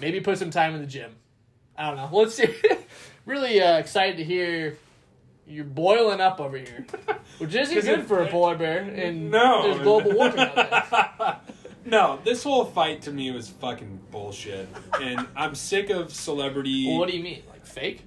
maybe 0.00 0.20
put 0.20 0.38
some 0.38 0.50
time 0.50 0.74
in 0.74 0.80
the 0.80 0.86
gym. 0.86 1.14
I 1.76 1.86
don't 1.88 1.96
know. 1.96 2.08
Let's 2.18 2.34
see. 2.34 2.52
really 3.26 3.60
uh, 3.62 3.78
excited 3.78 4.16
to 4.16 4.24
hear 4.24 4.76
you're 5.46 5.64
boiling 5.64 6.20
up 6.20 6.40
over 6.40 6.56
here, 6.58 6.84
which 7.38 7.54
isn't 7.54 7.80
good 7.84 8.06
for 8.06 8.22
a 8.22 8.28
polar 8.28 8.56
bear. 8.56 8.78
And 8.80 9.30
No. 9.30 9.62
there's 9.62 9.82
global 9.82 10.12
warming 10.12 10.38
out 10.40 10.54
there. 10.56 11.47
No, 11.88 12.18
this 12.24 12.42
whole 12.44 12.64
fight 12.64 13.02
to 13.02 13.10
me 13.10 13.30
was 13.30 13.48
fucking 13.48 14.00
bullshit. 14.10 14.68
And 15.00 15.26
I'm 15.36 15.54
sick 15.54 15.90
of 15.90 16.12
celebrity. 16.12 16.86
Well, 16.88 16.98
what 16.98 17.08
do 17.10 17.16
you 17.16 17.22
mean, 17.22 17.42
like 17.50 17.66
fake? 17.66 18.04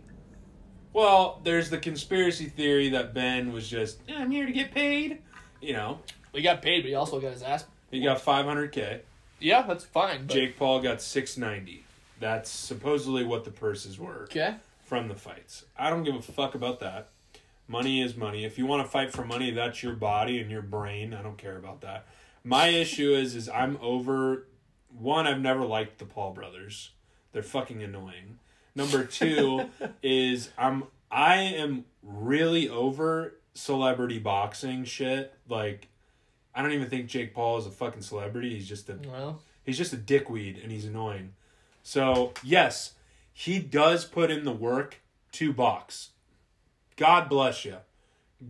Well, 0.94 1.40
there's 1.44 1.70
the 1.70 1.78
conspiracy 1.78 2.46
theory 2.46 2.90
that 2.90 3.14
Ben 3.14 3.54
was 3.54 3.68
just, 3.70 4.00
"Yeah, 4.08 4.18
I'm 4.20 4.32
here 4.32 4.46
to 4.46 4.52
get 4.52 4.72
paid. 4.74 5.20
You 5.62 5.74
know, 5.74 6.00
he 6.34 6.42
got 6.42 6.62
paid, 6.62 6.82
but 6.82 6.90
he 6.90 6.96
also 6.96 7.20
got 7.20 7.32
his 7.34 7.44
ass. 7.44 7.66
he 7.92 8.02
got 8.04 8.20
500K. 8.20 9.00
Yeah, 9.40 9.62
that's 9.64 9.84
fine. 9.86 10.26
But, 10.28 10.34
Jake 10.36 10.58
Paul 10.58 10.82
got 10.82 11.02
690. 11.02 11.84
That's 12.20 12.50
supposedly 12.50 13.24
what 13.24 13.46
the 13.46 13.52
purses 13.52 13.98
were 13.98 14.24
Okay. 14.24 14.56
from 14.84 15.08
the 15.08 15.16
fights. 15.16 15.66
I 15.78 15.90
don't 15.90 16.04
give 16.04 16.16
a 16.16 16.22
fuck 16.22 16.56
about 16.56 16.80
that. 16.82 17.08
Money 17.68 18.02
is 18.02 18.16
money. 18.18 18.44
If 18.44 18.58
you 18.58 18.66
want 18.66 18.84
to 18.86 18.90
fight 18.92 19.12
for 19.14 19.24
money, 19.24 19.50
that's 19.52 19.82
your 19.82 19.94
body 19.94 20.40
and 20.40 20.52
your 20.52 20.62
brain. 20.62 21.14
I 21.14 21.22
don't 21.24 21.38
care 21.38 21.56
about 21.58 21.82
that. 21.82 22.06
My 22.44 22.68
issue 22.68 23.14
is 23.14 23.36
is 23.36 23.50
I'm 23.50 23.78
over 23.82 24.48
one, 24.98 25.28
I've 25.28 25.40
never 25.40 25.66
liked 25.66 26.00
the 26.00 26.06
Paul 26.06 26.34
brothers. 26.34 26.92
They're 27.32 27.44
fucking 27.44 27.82
annoying. 27.82 28.40
Number 28.76 29.04
two 29.04 29.70
is 30.04 30.50
I'm 30.58 30.86
I 31.10 31.36
am 31.38 31.86
really 32.02 32.70
over 32.70 33.36
celebrity 33.54 34.20
boxing 34.20 34.86
shit. 34.86 35.34
Like 35.48 35.88
I 36.54 36.62
don't 36.62 36.72
even 36.72 36.90
think 36.90 37.08
Jake 37.08 37.34
Paul 37.34 37.58
is 37.58 37.66
a 37.66 37.72
fucking 37.72 38.02
celebrity. 38.02 38.56
He's 38.56 38.68
just 38.68 38.90
a 38.90 38.98
Well, 39.08 39.42
He's 39.64 39.78
just 39.78 39.94
a 39.94 39.98
dickweed 39.98 40.60
and 40.62 40.72
he's 40.72 40.86
annoying. 40.86 41.34
So, 41.84 42.34
yes, 42.44 42.94
he 43.34 43.60
does 43.60 44.06
put 44.06 44.32
in 44.32 44.44
the 44.44 44.52
work 44.52 45.02
to 45.34 45.54
box. 45.54 46.10
God 46.98 47.30
bless 47.30 47.66
you. 47.66 47.78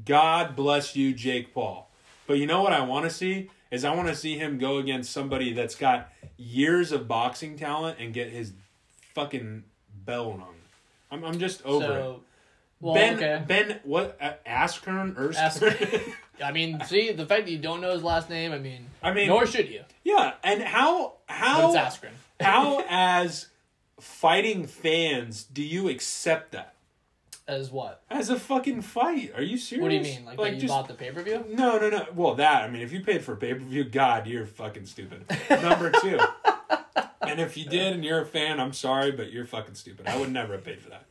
God 0.06 0.56
bless 0.56 0.96
you, 0.96 1.14
Jake 1.14 1.54
Paul. 1.54 1.90
But 2.28 2.38
you 2.38 2.46
know 2.46 2.62
what 2.62 2.74
I 2.74 2.82
want 2.82 3.06
to 3.06 3.10
see 3.10 3.50
is 3.72 3.86
I 3.86 3.96
want 3.96 4.10
to 4.10 4.16
see 4.16 4.38
him 4.38 4.58
go 4.58 4.78
against 4.78 5.12
somebody 5.12 5.54
that's 5.54 5.76
got 5.76 6.12
years 6.38 6.92
of 6.92 7.08
boxing 7.08 7.58
talent 7.58 7.98
and 8.00 8.14
get 8.14 8.30
his 8.30 8.54
fucking 9.16 9.64
bell 10.06 10.34
rung. 10.34 10.56
I'm 11.10 11.24
I'm 11.24 11.40
just 11.40 11.66
over 11.66 11.98
it. 11.98 12.16
well, 12.80 12.94
ben 12.94 13.16
okay. 13.16 13.44
Ben 13.48 13.80
what 13.84 14.18
uh, 14.22 14.34
Askern 14.46 15.18
Erskine? 15.18 16.14
I 16.44 16.52
mean, 16.52 16.82
see 16.86 17.12
the 17.12 17.26
fact 17.26 17.46
that 17.46 17.52
you 17.52 17.60
don't 17.60 17.82
know 17.82 17.92
his 17.94 18.04
last 18.04 18.30
name. 18.30 18.52
I 18.52 18.60
mean, 18.60 18.88
I 19.02 19.14
mean- 19.14 19.28
nor 19.28 19.46
should 19.46 19.70
you. 19.70 19.84
yeah, 20.04 20.34
and 20.44 20.62
how 20.62 21.14
how 21.28 21.74
how 22.40 22.84
as 22.90 23.48
fighting 24.00 24.66
fans 24.66 25.44
do 25.44 25.64
you 25.64 25.88
accept 25.90 26.52
that 26.54 26.74
As 27.52 27.70
what? 27.70 28.02
as 28.10 28.30
a 28.30 28.40
fucking 28.40 28.82
fight? 28.82 29.34
Are 29.36 29.42
you 29.42 29.58
serious? 29.58 29.84
What 29.84 29.90
do 29.90 29.96
you 29.96 30.02
mean? 30.04 30.26
Like, 30.26 30.38
that 30.38 30.54
you 30.56 30.62
just- 30.62 30.68
bought 30.74 30.88
the 30.88 30.94
pay 30.94 31.12
per 31.12 31.22
view? 31.22 31.46
No, 31.50 31.78
no, 31.78 31.90
no. 31.90 32.06
Well, 32.16 32.36
that 32.36 32.64
I 32.64 32.70
mean, 32.70 32.82
if 32.82 32.94
you 32.94 33.02
paid 33.02 33.24
for 33.26 33.36
pay 33.36 33.54
per 33.54 33.60
view, 33.60 33.84
God, 33.84 34.26
you're 34.26 34.46
fucking 34.46 34.86
stupid. 34.86 35.26
Number 35.50 35.92
two, 36.02 36.18
and 37.22 37.40
if 37.42 37.58
you 37.58 37.66
did 37.66 37.94
and 37.94 38.06
you're 38.06 38.22
a 38.22 38.26
fan, 38.26 38.60
I'm 38.60 38.72
sorry, 38.74 39.12
but 39.12 39.32
you're 39.32 39.46
fucking 39.46 39.76
stupid. 39.76 40.08
I 40.08 40.18
would 40.18 40.32
never 40.32 40.54
have 40.54 40.64
paid 40.64 40.80
for 40.82 40.90
that. 40.92 41.06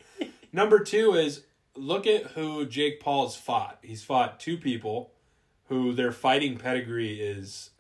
Number 0.53 0.79
two 0.81 1.13
is 1.15 1.45
look 1.77 2.07
at 2.07 2.29
who 2.33 2.65
Jake 2.67 3.01
Paul's 3.01 3.37
fought. 3.37 3.79
He's 3.83 4.03
fought 4.03 4.41
two 4.41 4.57
people 4.57 5.13
who 5.69 5.93
their 5.93 6.11
fighting 6.11 6.57
pedigree 6.57 7.21
is 7.21 7.71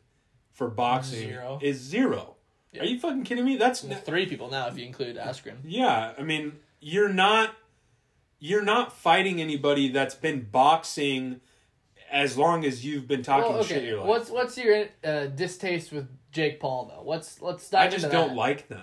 for 0.52 0.68
boxing 0.68 1.28
Zero. 1.30 1.58
is 1.62 1.78
zero. 1.78 2.36
Are 2.78 2.84
you 2.84 3.00
fucking 3.00 3.24
kidding 3.24 3.44
me? 3.44 3.56
That's 3.56 3.80
Three 3.80 4.26
people 4.26 4.48
now, 4.50 4.68
if 4.68 4.78
you 4.78 4.84
include 4.84 5.16
Askren. 5.16 5.56
yeah, 5.64 6.12
I 6.16 6.22
mean, 6.22 6.60
you're 6.80 7.08
not 7.08 7.56
you're 8.40 8.62
not 8.64 8.92
fighting 8.92 9.40
anybody 9.40 9.90
that's 9.90 10.14
been 10.14 10.48
boxing 10.50 11.40
as 12.10 12.36
long 12.36 12.64
as 12.64 12.84
you've 12.84 13.06
been 13.06 13.22
talking 13.22 13.52
Well, 13.52 13.62
shit 13.62 13.84
your 13.84 13.98
life. 13.98 14.06
What's 14.08 14.30
what's 14.30 14.58
your 14.58 14.86
uh, 15.04 15.26
distaste 15.26 15.92
with 15.92 16.08
Jake 16.32 16.58
Paul 16.58 16.86
though? 16.92 17.02
What's 17.04 17.40
let's 17.40 17.68
dive 17.70 17.82
I 17.86 17.88
just 17.88 18.10
don't 18.10 18.34
like 18.34 18.68
them. 18.68 18.82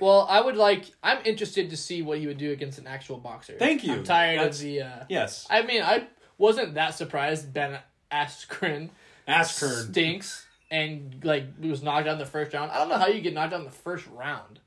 Well, 0.00 0.26
I 0.28 0.40
would 0.40 0.56
like. 0.56 0.86
I'm 1.02 1.18
interested 1.26 1.68
to 1.70 1.76
see 1.76 2.00
what 2.00 2.18
he 2.18 2.26
would 2.26 2.38
do 2.38 2.50
against 2.52 2.78
an 2.78 2.86
actual 2.86 3.18
boxer. 3.18 3.54
Thank 3.58 3.84
you. 3.84 3.92
I'm 3.92 4.04
tired 4.04 4.38
That's- 4.38 4.58
of 4.58 4.64
the. 4.64 4.82
Uh, 4.82 5.04
Yes. 5.08 5.46
I 5.50 5.62
mean, 5.62 5.82
I 5.82 6.06
wasn't 6.38 6.74
that 6.74 6.94
surprised. 6.94 7.52
Ben 7.52 7.78
Askren 8.10 8.88
Askern. 9.28 9.90
stinks 9.90 10.46
and 10.70 11.22
like 11.24 11.44
was 11.60 11.82
knocked 11.82 12.08
out 12.08 12.14
in 12.14 12.18
the 12.18 12.26
first 12.26 12.54
round. 12.54 12.70
I 12.70 12.78
don't 12.78 12.88
know 12.88 12.96
how 12.98 13.08
you 13.08 13.20
get 13.20 13.34
knocked 13.34 13.52
out 13.52 13.60
in 13.60 13.66
the 13.66 13.70
first 13.70 14.06
round. 14.08 14.60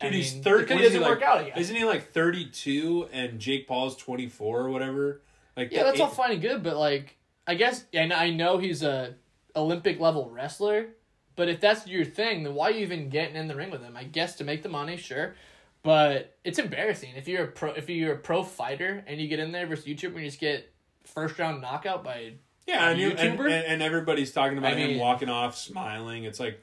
Dude, 0.00 0.12
I 0.12 0.16
he's 0.16 0.34
mean, 0.34 0.42
thirty. 0.42 0.62
because 0.64 0.78
he 0.78 0.84
doesn't 0.84 1.02
work 1.02 1.22
out 1.22 1.40
again. 1.40 1.54
Isn't 1.56 1.74
he 1.76 1.84
like 1.84 2.12
thirty-two 2.12 3.08
and 3.12 3.38
Jake 3.40 3.66
Paul's 3.66 3.96
twenty-four 3.96 4.60
or 4.60 4.70
whatever? 4.70 5.22
Like 5.56 5.72
Yeah, 5.72 5.84
that- 5.84 5.90
that's 5.90 6.00
all 6.00 6.08
fine 6.08 6.32
and 6.32 6.42
good, 6.42 6.62
but 6.62 6.76
like, 6.76 7.16
I 7.46 7.54
guess, 7.54 7.84
and 7.94 8.12
I 8.12 8.30
know 8.30 8.58
he's 8.58 8.82
a 8.82 9.14
Olympic 9.54 9.98
level 9.98 10.28
wrestler, 10.28 10.88
but 11.34 11.48
if 11.48 11.60
that's 11.60 11.86
your 11.86 12.04
thing, 12.04 12.42
then 12.42 12.54
why 12.54 12.68
are 12.68 12.70
you 12.72 12.80
even 12.80 13.08
getting 13.08 13.36
in 13.36 13.48
the 13.48 13.54
ring 13.56 13.70
with 13.70 13.82
him? 13.82 13.96
I 13.96 14.04
guess 14.04 14.36
to 14.36 14.44
make 14.44 14.62
the 14.62 14.68
money, 14.68 14.98
sure, 14.98 15.34
but 15.82 16.36
it's 16.44 16.58
embarrassing 16.58 17.14
if 17.16 17.26
you're 17.26 17.44
a 17.44 17.48
pro 17.48 17.70
if 17.72 17.88
you're 17.88 18.12
a 18.14 18.18
pro 18.18 18.42
fighter 18.42 19.02
and 19.06 19.18
you 19.20 19.28
get 19.28 19.38
in 19.38 19.52
there 19.52 19.66
versus 19.66 19.86
YouTuber 19.86 20.08
and 20.14 20.20
you 20.20 20.26
just 20.26 20.40
get 20.40 20.70
first 21.04 21.38
round 21.38 21.62
knockout 21.62 22.04
by 22.04 22.32
Yeah, 22.66 22.90
and, 22.90 23.00
you, 23.00 23.10
and, 23.12 23.38
YouTuber? 23.38 23.44
and, 23.44 23.64
and 23.66 23.82
everybody's 23.82 24.32
talking 24.32 24.58
about 24.58 24.74
I 24.74 24.76
him 24.76 24.88
mean- 24.90 24.98
walking 24.98 25.28
off 25.30 25.56
smiling. 25.56 26.24
It's 26.24 26.40
like, 26.40 26.60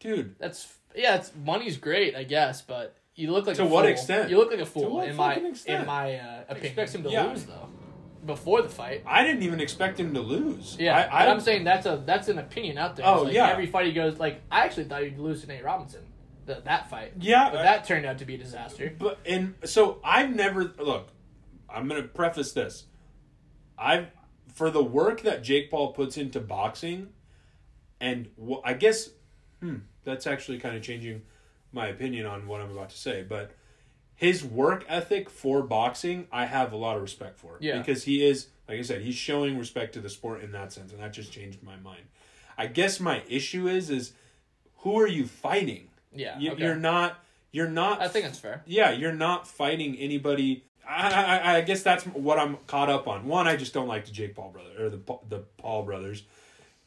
dude, 0.00 0.36
that's 0.38 0.72
yeah, 0.96 1.16
it's 1.16 1.32
money's 1.44 1.76
great, 1.76 2.14
I 2.14 2.24
guess, 2.24 2.62
but 2.62 2.96
you 3.14 3.30
look 3.30 3.46
like 3.46 3.56
To 3.56 3.62
a 3.62 3.66
what 3.66 3.82
fool. 3.84 3.92
extent? 3.92 4.30
You 4.30 4.38
look 4.38 4.50
like 4.50 4.60
a 4.60 4.66
fool 4.66 4.94
what 4.96 5.08
in 5.08 5.16
my 5.16 5.34
extent? 5.34 5.80
in 5.82 5.86
my 5.86 6.14
uh, 6.16 6.42
opinion. 6.48 6.66
Expect 6.66 6.94
him 6.94 7.02
to 7.04 7.10
Yeah. 7.10 7.26
lose 7.26 7.44
though 7.44 7.68
before 8.24 8.62
the 8.62 8.68
fight. 8.68 9.02
I 9.06 9.24
didn't 9.24 9.42
even 9.42 9.58
expect 9.60 9.98
him 9.98 10.14
to 10.14 10.20
lose. 10.20 10.76
Yeah, 10.78 10.96
I, 10.96 11.02
but 11.04 11.12
I, 11.28 11.32
I'm 11.32 11.40
saying 11.40 11.64
that's 11.64 11.86
a 11.86 12.02
that's 12.06 12.28
an 12.28 12.38
opinion 12.38 12.78
out 12.78 12.96
there. 12.96 13.06
Oh, 13.06 13.22
like 13.24 13.34
yeah. 13.34 13.48
Every 13.48 13.66
fight 13.66 13.86
he 13.86 13.92
goes 13.92 14.18
like 14.18 14.40
I 14.50 14.64
actually 14.64 14.84
thought 14.84 15.02
he'd 15.02 15.18
lose 15.18 15.40
to 15.42 15.48
Nate 15.48 15.64
Robinson, 15.64 16.02
the, 16.46 16.62
that 16.64 16.88
fight. 16.88 17.14
Yeah, 17.20 17.50
but 17.50 17.60
I- 17.60 17.62
that 17.64 17.84
turned 17.84 18.06
out 18.06 18.18
to 18.18 18.24
be 18.24 18.36
a 18.36 18.38
disaster. 18.38 18.92
But 18.98 19.18
and 19.26 19.54
so 19.64 19.98
I've 20.04 20.34
never 20.34 20.72
look. 20.78 21.08
I'm 21.68 21.88
gonna 21.88 22.02
preface 22.04 22.52
this. 22.52 22.84
I've 23.78 24.06
for 24.54 24.70
the 24.70 24.82
work 24.84 25.22
that 25.22 25.42
Jake 25.42 25.70
Paul 25.70 25.92
puts 25.92 26.16
into 26.16 26.38
boxing, 26.38 27.08
and 28.00 28.28
wh- 28.40 28.60
I 28.64 28.74
guess 28.74 29.10
hmm, 29.60 29.76
that's 30.04 30.26
actually 30.26 30.58
kind 30.58 30.76
of 30.76 30.82
changing 30.82 31.22
my 31.72 31.86
opinion 31.88 32.26
on 32.26 32.46
what 32.46 32.60
I'm 32.60 32.70
about 32.70 32.90
to 32.90 32.98
say. 32.98 33.24
But 33.26 33.52
his 34.14 34.44
work 34.44 34.84
ethic 34.88 35.30
for 35.30 35.62
boxing, 35.62 36.26
I 36.30 36.46
have 36.46 36.72
a 36.72 36.76
lot 36.76 36.96
of 36.96 37.02
respect 37.02 37.38
for. 37.38 37.56
Yeah. 37.60 37.78
because 37.78 38.04
he 38.04 38.24
is 38.24 38.48
like 38.68 38.78
I 38.78 38.82
said, 38.82 39.02
he's 39.02 39.16
showing 39.16 39.58
respect 39.58 39.94
to 39.94 40.00
the 40.00 40.08
sport 40.08 40.42
in 40.42 40.52
that 40.52 40.72
sense, 40.72 40.92
and 40.92 41.02
that 41.02 41.12
just 41.12 41.32
changed 41.32 41.62
my 41.62 41.76
mind. 41.76 42.04
I 42.56 42.66
guess 42.66 43.00
my 43.00 43.22
issue 43.28 43.68
is 43.68 43.90
is 43.90 44.12
who 44.78 44.98
are 44.98 45.06
you 45.06 45.26
fighting? 45.26 45.88
Yeah, 46.14 46.38
You, 46.38 46.52
okay. 46.52 46.62
You're 46.62 46.76
not. 46.76 47.18
You're 47.50 47.68
not. 47.68 48.00
I 48.00 48.08
think 48.08 48.24
that's 48.24 48.38
fair. 48.38 48.62
yeah, 48.66 48.90
you're 48.92 49.12
not 49.12 49.46
fighting 49.46 49.96
anybody. 49.96 50.64
I, 50.88 51.12
I, 51.12 51.56
I 51.56 51.60
guess 51.60 51.82
that's 51.82 52.04
what 52.04 52.38
I'm 52.38 52.56
caught 52.66 52.90
up 52.90 53.06
on. 53.06 53.26
One, 53.26 53.46
I 53.46 53.56
just 53.56 53.72
don't 53.72 53.88
like 53.88 54.04
the 54.06 54.10
Jake 54.10 54.34
Paul 54.34 54.50
brother 54.50 54.86
or 54.86 54.90
the 54.90 55.00
the 55.28 55.38
Paul 55.58 55.82
brothers. 55.84 56.22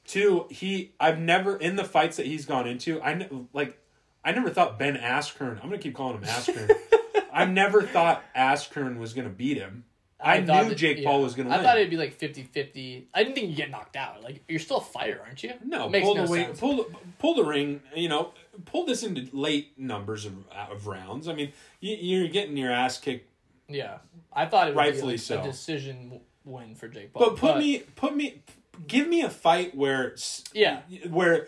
Two, 0.05 0.45
he 0.49 0.93
I've 0.99 1.19
never 1.19 1.57
in 1.57 1.75
the 1.75 1.83
fights 1.83 2.17
that 2.17 2.25
he's 2.25 2.45
gone 2.45 2.67
into. 2.67 3.01
I 3.01 3.27
like 3.53 3.77
I 4.23 4.31
never 4.31 4.49
thought 4.49 4.77
Ben 4.79 4.95
Askren. 4.95 5.53
I'm 5.61 5.69
gonna 5.69 5.77
keep 5.77 5.95
calling 5.95 6.17
him 6.17 6.23
Askren. 6.23 6.71
I 7.33 7.45
never 7.45 7.81
thought 7.81 8.23
Askren 8.35 8.97
was 8.97 9.13
gonna 9.13 9.29
beat 9.29 9.57
him. 9.57 9.85
I, 10.17 10.41
thought 10.43 10.63
knew 10.63 10.69
that- 10.69 10.75
Jake 10.75 10.97
yeah. 10.99 11.03
Paul 11.09 11.21
was 11.21 11.35
gonna 11.35 11.49
I 11.49 11.57
win. 11.57 11.65
thought 11.65 11.77
it'd 11.77 11.89
be 11.89 11.97
like 11.97 12.17
50-50. 12.17 13.05
I 13.13 13.23
didn't 13.23 13.35
think 13.35 13.49
you 13.49 13.55
get 13.55 13.69
knocked 13.69 13.95
out. 13.95 14.23
Like 14.23 14.43
you're 14.47 14.59
still 14.59 14.77
a 14.77 14.81
fighter, 14.81 15.21
aren't 15.23 15.43
you? 15.43 15.53
No, 15.63 15.89
Makes 15.89 16.05
pull 16.05 16.15
no 16.15 16.21
the 16.27 16.33
sense. 16.33 16.59
pull 16.59 16.77
the 16.77 16.85
pull 17.19 17.35
the 17.35 17.43
ring. 17.43 17.81
You 17.95 18.09
know, 18.09 18.33
pull 18.65 18.85
this 18.85 19.03
into 19.03 19.27
late 19.35 19.77
numbers 19.77 20.25
of, 20.25 20.33
of 20.51 20.87
rounds. 20.87 21.27
I 21.27 21.33
mean, 21.35 21.51
you, 21.81 21.95
you're 21.99 22.27
getting 22.29 22.55
your 22.57 22.71
ass 22.71 22.97
kicked 22.99 23.29
Yeah, 23.67 23.97
I 24.31 24.45
thought 24.45 24.69
it 24.69 24.75
Rightfully 24.75 25.13
like 25.13 25.19
so. 25.19 25.41
a 25.41 25.43
decision 25.43 26.21
win 26.45 26.75
for 26.75 26.87
Jake 26.87 27.11
Paul. 27.13 27.31
But 27.31 27.37
put 27.37 27.57
me, 27.57 27.79
put 27.95 28.15
me, 28.15 28.41
give 28.88 29.07
me 29.07 29.21
a 29.21 29.30
fight 29.30 29.76
where, 29.76 30.13
s- 30.13 30.43
Yeah. 30.53 30.82
where 31.09 31.47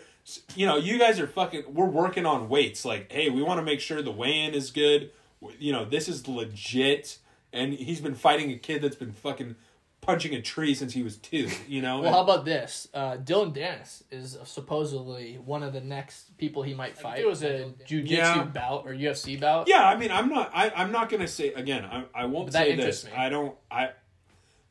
you 0.54 0.66
know 0.66 0.76
you 0.76 0.98
guys 0.98 1.18
are 1.20 1.26
fucking. 1.26 1.64
We're 1.68 1.86
working 1.86 2.26
on 2.26 2.48
weights. 2.48 2.84
Like, 2.84 3.10
hey, 3.10 3.30
we 3.30 3.42
want 3.42 3.58
to 3.58 3.64
make 3.64 3.80
sure 3.80 4.02
the 4.02 4.10
weigh-in 4.12 4.54
is 4.54 4.70
good. 4.70 5.10
You 5.58 5.72
know, 5.72 5.84
this 5.84 6.08
is 6.08 6.26
legit. 6.28 7.18
And 7.52 7.72
he's 7.72 8.00
been 8.02 8.14
fighting 8.14 8.50
a 8.50 8.56
kid 8.56 8.82
that's 8.82 8.96
been 8.96 9.12
fucking 9.12 9.56
punching 10.02 10.34
a 10.34 10.42
tree 10.42 10.74
since 10.74 10.92
he 10.92 11.02
was 11.02 11.16
two. 11.16 11.48
You 11.66 11.80
know. 11.80 12.00
Well, 12.02 12.12
how 12.12 12.20
about 12.22 12.44
this? 12.44 12.88
Uh, 12.92 13.16
Dillon 13.16 13.52
Danis 13.52 14.02
is 14.10 14.36
supposedly 14.44 15.36
one 15.38 15.62
of 15.62 15.72
the 15.72 15.80
next 15.80 16.36
people 16.36 16.62
he 16.62 16.74
might 16.74 16.98
fight. 16.98 17.20
It 17.20 17.26
was 17.26 17.42
a 17.42 17.72
jujitsu 17.88 18.08
Yeah. 18.10 18.42
bout 18.44 18.84
or 18.86 18.92
UFC 18.92 19.40
bout. 19.40 19.66
yeah, 19.66 19.88
I 19.88 19.96
mean, 19.96 20.10
I'm 20.10 20.28
not. 20.28 20.50
I, 20.52 20.70
I'm 20.76 20.92
not 20.92 21.08
gonna 21.08 21.26
say 21.26 21.54
again. 21.54 21.84
I, 21.86 22.04
I 22.14 22.24
won't 22.26 22.46
But 22.48 22.52
say 22.54 22.72
interests 22.72 23.04
this. 23.04 23.12
me. 23.12 23.16
I 23.18 23.28
don't. 23.30 23.56
I. 23.70 23.90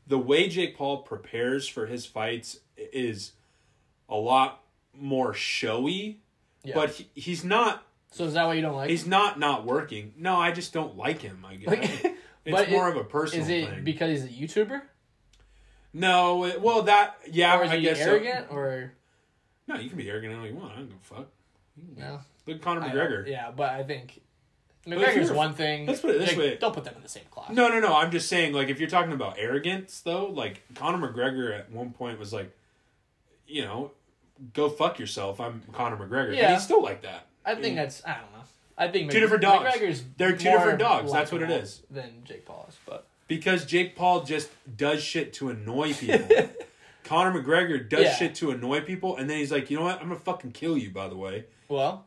The 0.07 0.17
way 0.17 0.47
Jake 0.47 0.77
Paul 0.77 0.99
prepares 0.99 1.67
for 1.67 1.85
his 1.85 2.05
fights 2.05 2.59
is 2.77 3.33
a 4.07 4.15
lot 4.15 4.63
more 4.93 5.33
showy, 5.33 6.21
Yeah. 6.63 6.75
but 6.75 6.91
he, 6.91 7.09
he's 7.13 7.43
not 7.43 7.85
So 8.11 8.23
is 8.25 8.33
that 8.35 8.45
why 8.45 8.53
you 8.53 8.61
don't 8.61 8.75
like? 8.75 8.85
Him? 8.89 8.91
He's 8.91 9.05
not 9.05 9.37
not 9.37 9.65
working. 9.65 10.13
No, 10.17 10.37
I 10.37 10.51
just 10.51 10.71
don't 10.73 10.95
like 10.95 11.21
him. 11.21 11.45
I 11.47 11.55
guess 11.55 11.67
Like- 11.67 11.81
it's 12.45 12.51
but 12.57 12.69
more 12.69 12.87
it- 12.87 12.91
of 12.91 12.97
a 12.97 13.03
personal 13.03 13.43
is 13.43 13.49
it 13.49 13.69
thing. 13.69 13.83
because 13.83 14.21
he's 14.21 14.23
a 14.57 14.63
YouTuber? 14.65 14.81
no, 15.93 16.45
it, 16.45 16.61
well 16.61 16.83
that 16.83 17.17
yeah, 17.29 17.59
or 17.59 17.63
is 17.65 17.71
I 17.71 17.77
he 17.77 17.81
guess 17.83 17.97
so. 17.99 18.11
arrogant? 18.11 18.47
Or 18.49 18.93
No, 19.67 19.75
you 19.77 19.89
can 19.89 19.97
be 19.97 20.09
arrogant 20.09 20.35
all 20.39 20.45
you 20.45 20.55
want. 20.55 20.71
I 20.73 20.75
don't 20.77 20.87
give 20.87 20.97
a 20.97 21.15
fuck. 21.15 21.27
no? 21.97 22.19
Look 22.45 22.57
at 22.57 22.61
Conor 22.61 22.81
I- 22.81 22.89
McGregor. 22.91 23.27
yeah, 23.27 23.51
but 23.51 23.71
I 23.71 23.83
think 23.83 24.21
McGregor's 24.87 25.31
one 25.31 25.53
thing. 25.53 25.85
let's 25.85 25.99
put 26.01 26.11
it 26.15 26.19
this 26.19 26.29
Jake- 26.29 26.37
way. 26.37 26.57
Don't 26.57 26.73
put 26.73 26.83
them 26.83 26.95
in 26.95 27.03
the 27.03 27.09
same 27.09 27.25
class. 27.29 27.49
No, 27.51 27.67
no, 27.67 27.79
no. 27.79 27.95
I'm 27.95 28.11
just 28.11 28.27
saying, 28.29 28.53
like, 28.53 28.69
if 28.69 28.79
you're 28.79 28.89
talking 28.89 29.11
about 29.13 29.35
arrogance, 29.37 30.01
though, 30.01 30.25
like 30.27 30.61
Conor 30.75 31.11
McGregor 31.11 31.57
at 31.57 31.71
one 31.71 31.91
point 31.91 32.17
was 32.19 32.31
like, 32.33 32.51
you 33.47 33.63
know, 33.63 33.91
go 34.53 34.69
fuck 34.69 34.99
yourself. 34.99 35.39
I'm 35.39 35.61
Conor 35.73 35.97
McGregor. 35.97 36.35
Yeah. 36.35 36.45
And 36.47 36.53
he's 36.55 36.63
still 36.63 36.81
like 36.83 37.01
that. 37.03 37.25
I 37.45 37.55
think 37.55 37.75
that's 37.75 38.01
I 38.05 38.13
don't 38.15 38.31
know. 38.33 38.43
I 38.77 38.87
think 38.89 39.11
Two 39.11 39.19
different 39.19 39.41
dogs. 39.41 39.69
McGregor's 39.75 40.03
They're 40.17 40.33
two 40.33 40.51
different 40.51 40.79
dogs. 40.79 41.11
That's 41.11 41.31
what 41.31 41.41
it 41.41 41.49
is. 41.49 41.81
Than 41.89 42.21
Jake 42.25 42.45
Paul 42.45 42.65
is, 42.69 42.77
but 42.85 43.07
Because 43.27 43.65
Jake 43.65 43.95
Paul 43.95 44.23
just 44.23 44.49
does 44.77 45.03
shit 45.03 45.33
to 45.33 45.49
annoy 45.49 45.93
people. 45.95 46.49
Conor 47.03 47.41
McGregor 47.41 47.87
does 47.89 48.01
Yeah. 48.03 48.15
shit 48.15 48.35
to 48.35 48.51
annoy 48.51 48.81
people, 48.81 49.15
and 49.17 49.29
then 49.29 49.37
he's 49.37 49.51
like, 49.51 49.71
you 49.71 49.77
know 49.77 49.83
what? 49.85 50.01
I'm 50.01 50.09
gonna 50.09 50.19
fucking 50.19 50.51
kill 50.51 50.77
you. 50.77 50.91
By 50.91 51.07
the 51.07 51.15
way, 51.15 51.45
well, 51.69 52.05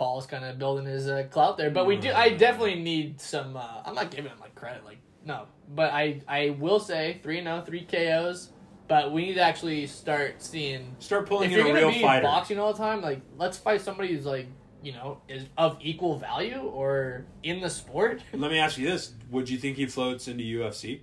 Paul's 0.00 0.24
kind 0.24 0.46
of 0.46 0.58
building 0.58 0.86
his 0.86 1.06
uh, 1.08 1.24
clout 1.30 1.58
there. 1.58 1.70
But 1.70 1.84
we 1.86 1.96
do. 1.96 2.10
I 2.10 2.30
definitely 2.30 2.76
need 2.82 3.20
some. 3.20 3.54
Uh, 3.54 3.82
I'm 3.84 3.94
not 3.94 4.10
giving 4.10 4.30
him 4.30 4.40
like 4.40 4.54
credit, 4.54 4.82
like 4.82 4.96
no. 5.26 5.46
But 5.68 5.92
I 5.92 6.22
I 6.26 6.56
will 6.58 6.80
say 6.80 7.20
three 7.22 7.42
no 7.42 7.60
three 7.60 7.82
KOs. 7.84 8.50
But 8.88 9.12
we 9.12 9.26
need 9.26 9.34
to 9.34 9.42
actually 9.42 9.86
start 9.86 10.42
seeing 10.42 10.96
start 11.00 11.28
pulling 11.28 11.50
if 11.50 11.52
in 11.52 11.58
you're 11.58 11.66
a 11.66 11.68
gonna 11.80 11.86
real 11.86 11.94
be 11.94 12.00
fighter. 12.02 12.22
boxing 12.22 12.58
all 12.58 12.72
the 12.72 12.78
time, 12.78 13.02
like 13.02 13.20
let's 13.36 13.58
fight 13.58 13.82
somebody 13.82 14.14
who's 14.14 14.24
like 14.24 14.46
you 14.82 14.92
know 14.92 15.20
is 15.28 15.44
of 15.58 15.76
equal 15.82 16.16
value 16.18 16.58
or 16.60 17.26
in 17.42 17.60
the 17.60 17.68
sport. 17.68 18.22
Let 18.32 18.50
me 18.50 18.58
ask 18.58 18.78
you 18.78 18.88
this: 18.90 19.12
Would 19.30 19.50
you 19.50 19.58
think 19.58 19.76
he 19.76 19.84
floats 19.84 20.28
into 20.28 20.42
UFC? 20.44 21.02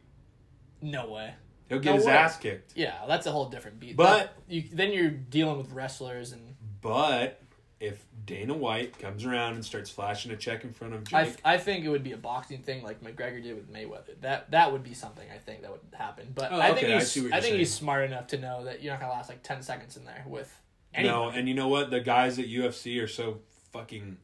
no 0.81 1.07
way. 1.11 1.35
He'll 1.69 1.79
get 1.79 1.91
No 1.91 1.95
his 1.97 2.05
way. 2.07 2.13
ass 2.13 2.37
kicked. 2.37 2.73
Yeah, 2.75 2.95
that's 3.07 3.27
a 3.27 3.31
whole 3.31 3.49
different 3.49 3.79
beat. 3.79 3.95
But- 3.95 4.17
That- 4.17 4.33
you, 4.47 4.63
then 4.73 4.91
you're 4.91 5.11
dealing 5.11 5.57
with 5.59 5.71
wrestlers, 5.71 6.31
and 6.31 6.55
But 6.81 7.41
if 7.80 8.03
Dana 8.25 8.53
White 8.55 8.97
comes 8.97 9.23
around 9.25 9.53
and 9.53 9.63
starts 9.63 9.89
flashing 9.89 10.32
a 10.32 10.36
check 10.36 10.63
in 10.63 10.71
front 10.73 10.93
of 10.95 11.03
I, 11.13 11.25
Jake, 11.25 11.36
I 11.45 11.57
think 11.57 11.86
it 11.86 11.89
would 11.89 12.03
be 12.03 12.13
a 12.13 12.17
boxing 12.17 12.63
thing 12.63 12.82
like 12.84 13.01
McGregor 13.03 13.41
did 13.41 13.55
with 13.55 13.71
Mayweather. 13.71 14.19
That 14.21 14.49
that 14.51 14.71
would 14.71 14.84
be 14.84 14.93
something 14.95 15.28
I 15.34 15.38
think 15.38 15.61
that 15.61 15.71
would 15.71 15.82
happen. 15.93 16.32
But 16.34 16.51
Oh, 16.51 16.59
I 16.59 16.71
okay, 16.71 16.82
think 16.82 16.93
I 16.93 16.99
he's 16.99 17.17
I, 17.17 17.21
you're 17.21 17.30
think 17.32 17.43
saying. 17.43 17.57
he's 17.59 17.73
smart 17.73 18.05
enough 18.05 18.28
to 18.28 18.38
know 18.39 18.63
that 18.65 18.82
you're 18.82 18.93
not 18.93 18.99
gonna 19.01 19.13
last 19.13 19.30
like 19.30 19.43
ten 19.43 19.61
seconds 19.61 19.95
in 19.95 20.05
there 20.05 20.23
with 20.28 20.53
anyone. 20.93 21.15
no, 21.15 21.30
and 21.30 21.47
you 21.47 21.53
know 21.53 21.67
what? 21.67 21.91
The 21.91 21.99
guys 21.99 22.39
at 22.39 22.47
UFC 22.47 23.01
are 23.03 23.07
so 23.07 23.39
fucking. 23.71 24.17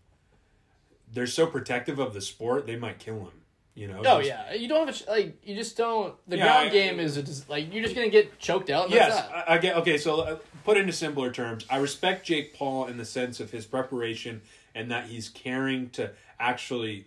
They're 1.12 1.28
so 1.28 1.45
protective 1.45 1.99
of 1.99 2.16
the 2.16 2.22
sport. 2.22 2.66
They 2.66 2.76
might 2.76 2.97
kill 2.97 3.20
him. 3.20 3.43
You 3.76 3.88
know. 3.88 3.99
Oh 4.05 4.21
Just- 4.21 4.28
yeah, 4.28 4.53
you 4.53 4.67
don't 4.67 4.86
have 4.86 4.95
a, 4.95 4.97
ch- 4.97 5.07
like 5.07 5.38
you 5.47 5.55
just 5.55 5.76
don't. 5.78 6.13
The 6.28 6.38
Yeah, 6.38 6.43
ground 6.43 6.67
I- 6.67 6.69
game 6.69 6.99
is 6.99 7.17
a, 7.17 7.24
dis- 7.24 7.49
like 7.49 7.74
you're 7.74 7.84
just 7.84 7.95
gonna 7.95 8.09
get 8.09 8.38
choked 8.39 8.69
out. 8.69 8.86
And 8.86 8.93
Yes. 8.93 9.17
I, 9.34 9.55
I 9.55 9.57
get. 9.57 9.76
Okay, 9.78 9.97
so 9.97 10.21
uh, 10.21 10.38
put 10.63 10.78
into 10.78 10.91
simpler 10.93 11.32
terms, 11.32 11.65
I 11.69 11.78
respect 11.78 12.26
Jake 12.26 12.53
Paul 12.53 12.86
in 12.86 12.97
the 12.97 13.05
sense 13.05 13.39
of 13.39 13.49
his 13.51 13.65
preparation 13.65 14.41
and 14.76 14.91
that 14.91 15.07
he's 15.07 15.30
caring 15.30 15.89
to 15.91 16.11
actually. 16.39 17.05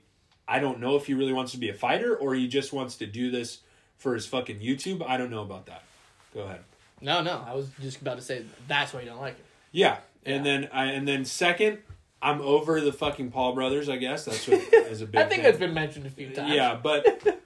I 0.48 0.58
don't 0.60 0.78
know 0.80 0.94
if 0.96 1.06
he 1.06 1.14
really 1.14 1.32
wants 1.32 1.52
to 1.52 1.58
be 1.58 1.68
a 1.70 1.74
fighter 1.74 2.16
or 2.16 2.34
he 2.34 2.46
just 2.48 2.72
wants 2.72 2.96
to 2.98 3.06
do 3.06 3.30
this 3.32 3.60
for 3.98 4.14
his 4.14 4.26
fucking 4.26 4.60
YouTube. 4.60 5.04
I 5.08 5.16
don't 5.16 5.30
know 5.30 5.42
about 5.42 5.66
that. 5.66 5.82
Go 6.34 6.42
ahead. 6.42 6.60
No, 7.00 7.20
no, 7.22 7.44
I 7.46 7.54
was 7.54 7.68
just 7.80 8.00
about 8.00 8.16
to 8.16 8.22
say 8.22 8.44
that's 8.68 8.92
why 8.92 9.00
you 9.00 9.06
don't 9.06 9.20
like 9.20 9.34
it. 9.38 9.44
Yeah, 9.72 9.98
and 10.24 10.44
Yeah. 10.46 10.52
then 10.60 10.68
I 10.72 10.84
and 10.86 11.06
then 11.06 11.24
second, 11.24 11.78
I'm 12.26 12.40
over 12.40 12.80
the 12.80 12.92
fucking 12.92 13.30
Paul 13.30 13.54
brothers. 13.54 13.88
I 13.88 13.96
guess 13.96 14.24
that's 14.24 14.46
what 14.48 14.60
is 14.72 15.00
a 15.02 15.06
big. 15.06 15.16
I 15.20 15.24
think 15.24 15.34
thing. 15.36 15.42
that's 15.44 15.58
been 15.58 15.74
mentioned 15.74 16.06
a 16.06 16.10
few 16.10 16.30
times. 16.30 16.52
Yeah, 16.54 16.78
but 16.82 17.40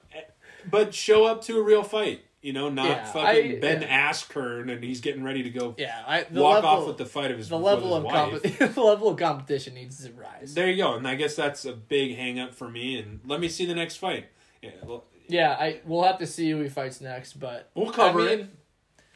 but 0.71 0.95
show 0.95 1.25
up 1.25 1.43
to 1.45 1.59
a 1.59 1.63
real 1.63 1.83
fight. 1.83 2.23
You 2.43 2.55
know, 2.55 2.71
not 2.71 2.87
Yeah, 2.89 3.05
fucking 3.05 3.57
I- 3.57 3.61
Ben 3.61 3.83
yeah. 3.83 4.11
Askern 4.11 4.73
and 4.73 4.83
he's 4.83 5.03
getting 5.03 5.23
ready 5.23 5.43
to 5.43 5.51
go 5.51 5.75
yeah. 5.77 6.03
I, 6.07 6.21
walk 6.33 6.55
level, 6.65 6.71
off 6.71 6.87
with 6.87 6.97
the 6.97 7.05
fight 7.05 7.31
of 7.31 7.37
his 7.37 7.51
the 7.51 7.59
level 7.59 7.95
his 7.97 8.05
of 8.07 8.11
comp- 8.59 8.75
the 8.75 8.81
level 8.83 9.09
of 9.11 9.19
competition 9.19 9.75
needs 9.75 10.03
to 10.07 10.13
rise. 10.13 10.55
There 10.55 10.67
you 10.71 10.79
go, 10.79 10.95
and 10.95 11.07
I 11.07 11.17
guess 11.17 11.37
that's 11.37 11.67
a 11.67 11.73
big 11.75 12.17
hang 12.17 12.39
up 12.41 12.55
for 12.55 12.67
me. 12.71 12.99
And 12.99 13.21
let 13.27 13.41
me 13.41 13.49
see 13.49 13.67
the 13.67 13.75
next 13.75 13.97
fight. 13.97 14.29
Yeah, 14.63 14.71
well, 14.87 15.05
Yeah, 15.29 15.51
I 15.51 15.81
we'll 15.85 16.05
have 16.05 16.17
to 16.21 16.27
see 16.27 16.51
who 16.51 16.61
he 16.63 16.71
fights 16.71 17.03
next, 17.03 17.35
but 17.35 17.69
we'll 17.75 17.93
cover 17.93 18.21
I 18.21 18.25
mean, 18.37 18.39
it. 18.41 18.47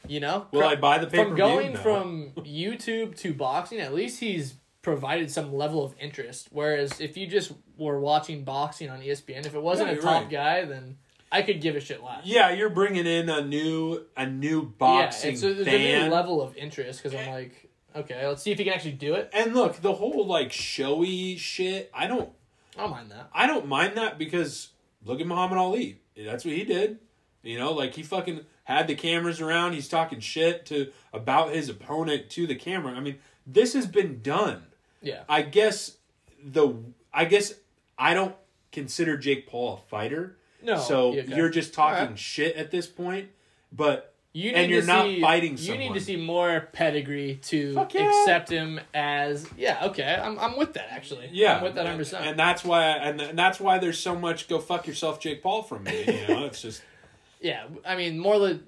You 0.07 0.21
know, 0.21 0.47
Will 0.53 0.63
I 0.65 0.77
buy 0.77 0.99
the 0.99 1.07
pay 1.07 1.25
from 1.25 1.35
going 1.35 1.73
No. 1.73 1.79
from 1.81 2.33
YouTube 2.37 3.17
to 3.21 3.33
boxing, 3.33 3.81
at 3.81 3.95
least 3.95 4.21
he's 4.21 4.57
provided 4.85 5.31
some 5.33 5.53
level 5.53 5.83
of 5.85 5.95
interest. 5.99 6.49
Whereas 6.53 7.01
if 7.01 7.17
you 7.17 7.27
just 7.27 7.51
were 7.77 7.99
watching 7.99 8.45
boxing 8.45 8.89
on 8.91 9.01
ESPN, 9.01 9.45
if 9.47 9.55
it 9.57 9.63
wasn't 9.63 9.91
Yeah, 9.91 9.97
a 9.97 10.01
top 10.01 10.23
right. 10.23 10.31
guy, 10.31 10.65
then 10.67 10.99
I 11.33 11.43
could 11.43 11.61
give 11.61 11.75
a 11.75 11.81
shit 11.81 12.05
less. 12.05 12.21
yeah, 12.25 12.51
you're 12.51 12.71
bringing 12.71 13.07
in 13.07 13.29
a 13.29 13.45
new 13.45 14.05
a 14.17 14.27
new 14.27 14.61
yeah, 14.63 14.69
boxing 14.79 15.33
it's 15.33 15.43
a, 15.43 15.55
there's 15.55 15.67
a 15.67 16.05
new 16.05 16.13
level 16.13 16.41
of 16.41 16.57
interest 16.57 17.03
because 17.03 17.19
I'm 17.19 17.29
like, 17.33 17.69
okay, 17.97 18.25
let's 18.29 18.43
see 18.43 18.53
if 18.53 18.59
he 18.59 18.65
can 18.65 18.73
actually 18.75 18.93
do 18.93 19.15
it. 19.15 19.31
and 19.33 19.55
look, 19.55 19.81
the 19.81 19.95
whole 19.95 20.25
like 20.27 20.53
showy 20.53 21.37
shit. 21.37 21.91
I 21.93 22.07
don't 22.07 22.31
I 22.77 22.83
don't 22.83 22.91
mind 22.93 23.11
that. 23.11 23.31
I 23.33 23.47
don't 23.49 23.67
mind 23.67 23.97
that 23.97 24.19
because 24.19 24.69
look 25.05 25.21
at 25.21 25.27
Muhammad 25.27 25.59
Ali. 25.59 26.01
That's 26.17 26.45
what 26.45 26.55
he 26.55 26.63
did. 26.65 26.99
You 27.43 27.59
know, 27.59 27.73
like 27.73 27.95
he 27.95 28.03
fucking 28.03 28.41
had 28.65 28.87
the 28.87 28.95
cameras 28.95 29.41
around. 29.41 29.73
He's 29.73 29.89
talking 29.89 30.21
shit 30.21 30.67
to 30.67 30.93
about 31.13 31.53
his 31.53 31.69
opponent 31.69 32.31
to 32.31 32.47
the 32.47 32.55
camera. 32.55 32.93
I 32.95 33.01
mean, 33.01 33.17
this 33.47 33.73
has 33.75 33.87
been 33.87 34.23
done. 34.23 34.63
Yeah, 35.05 35.23
I 35.29 35.43
guess 35.43 35.97
the 36.45 36.75
I 37.13 37.25
guess 37.27 37.55
I 37.99 38.15
don't 38.15 38.35
consider 38.73 39.17
Jake 39.17 39.47
Paul 39.47 39.75
a 39.85 39.89
fighter. 39.89 40.37
no. 40.63 40.79
so 40.79 41.13
yeah, 41.13 41.23
okay. 41.23 41.37
you're 41.37 41.49
just 41.51 41.75
talking 41.75 42.03
Alright. 42.03 42.19
shit 42.19 42.57
at 42.57 42.71
this 42.71 42.87
point. 42.87 43.29
But 43.73 44.15
You 44.33 44.51
and 44.51 44.71
you're 44.71 44.81
to 44.83 44.87
not 44.87 45.05
see, 45.07 45.21
fighting 45.21 45.57
You 45.59 45.77
need 45.77 45.95
to 45.95 46.01
see 46.01 46.17
more 46.17 46.69
pedigree 46.73 47.41
to 47.45 47.87
yeah. 47.93 48.09
accept 48.09 48.51
him 48.51 48.81
as 48.93 49.47
yeah. 49.57 49.87
Okay, 49.87 50.15
I'm 50.21 50.39
I'm 50.39 50.57
with 50.57 50.75
that 50.75 50.89
actually. 50.91 51.29
yeah, 51.33 51.57
I'm 51.59 51.63
with 51.63 51.75
that 51.75 51.81
and, 51.81 51.89
hundred 51.89 51.99
percent. 52.05 52.27
and 52.27 52.39
that's 52.39 52.65
why 52.65 52.83
and, 52.85 53.21
and 53.21 53.39
that's 53.39 53.61
why 53.61 53.79
there's 53.79 53.99
so 53.99 54.15
much 54.17 54.49
go 54.49 54.59
fuck 54.59 54.87
yourself 54.87 55.21
Jake 55.21 55.43
Paul 55.43 55.63
from 55.63 55.85
me. 55.85 56.05
You 56.07 56.35
know, 56.35 56.45
it's 56.47 56.63
just 56.63 56.83
Yeah, 57.41 57.65
I 57.85 57.95
mean, 57.97 58.19
more 58.19 58.39
le- 58.39 58.61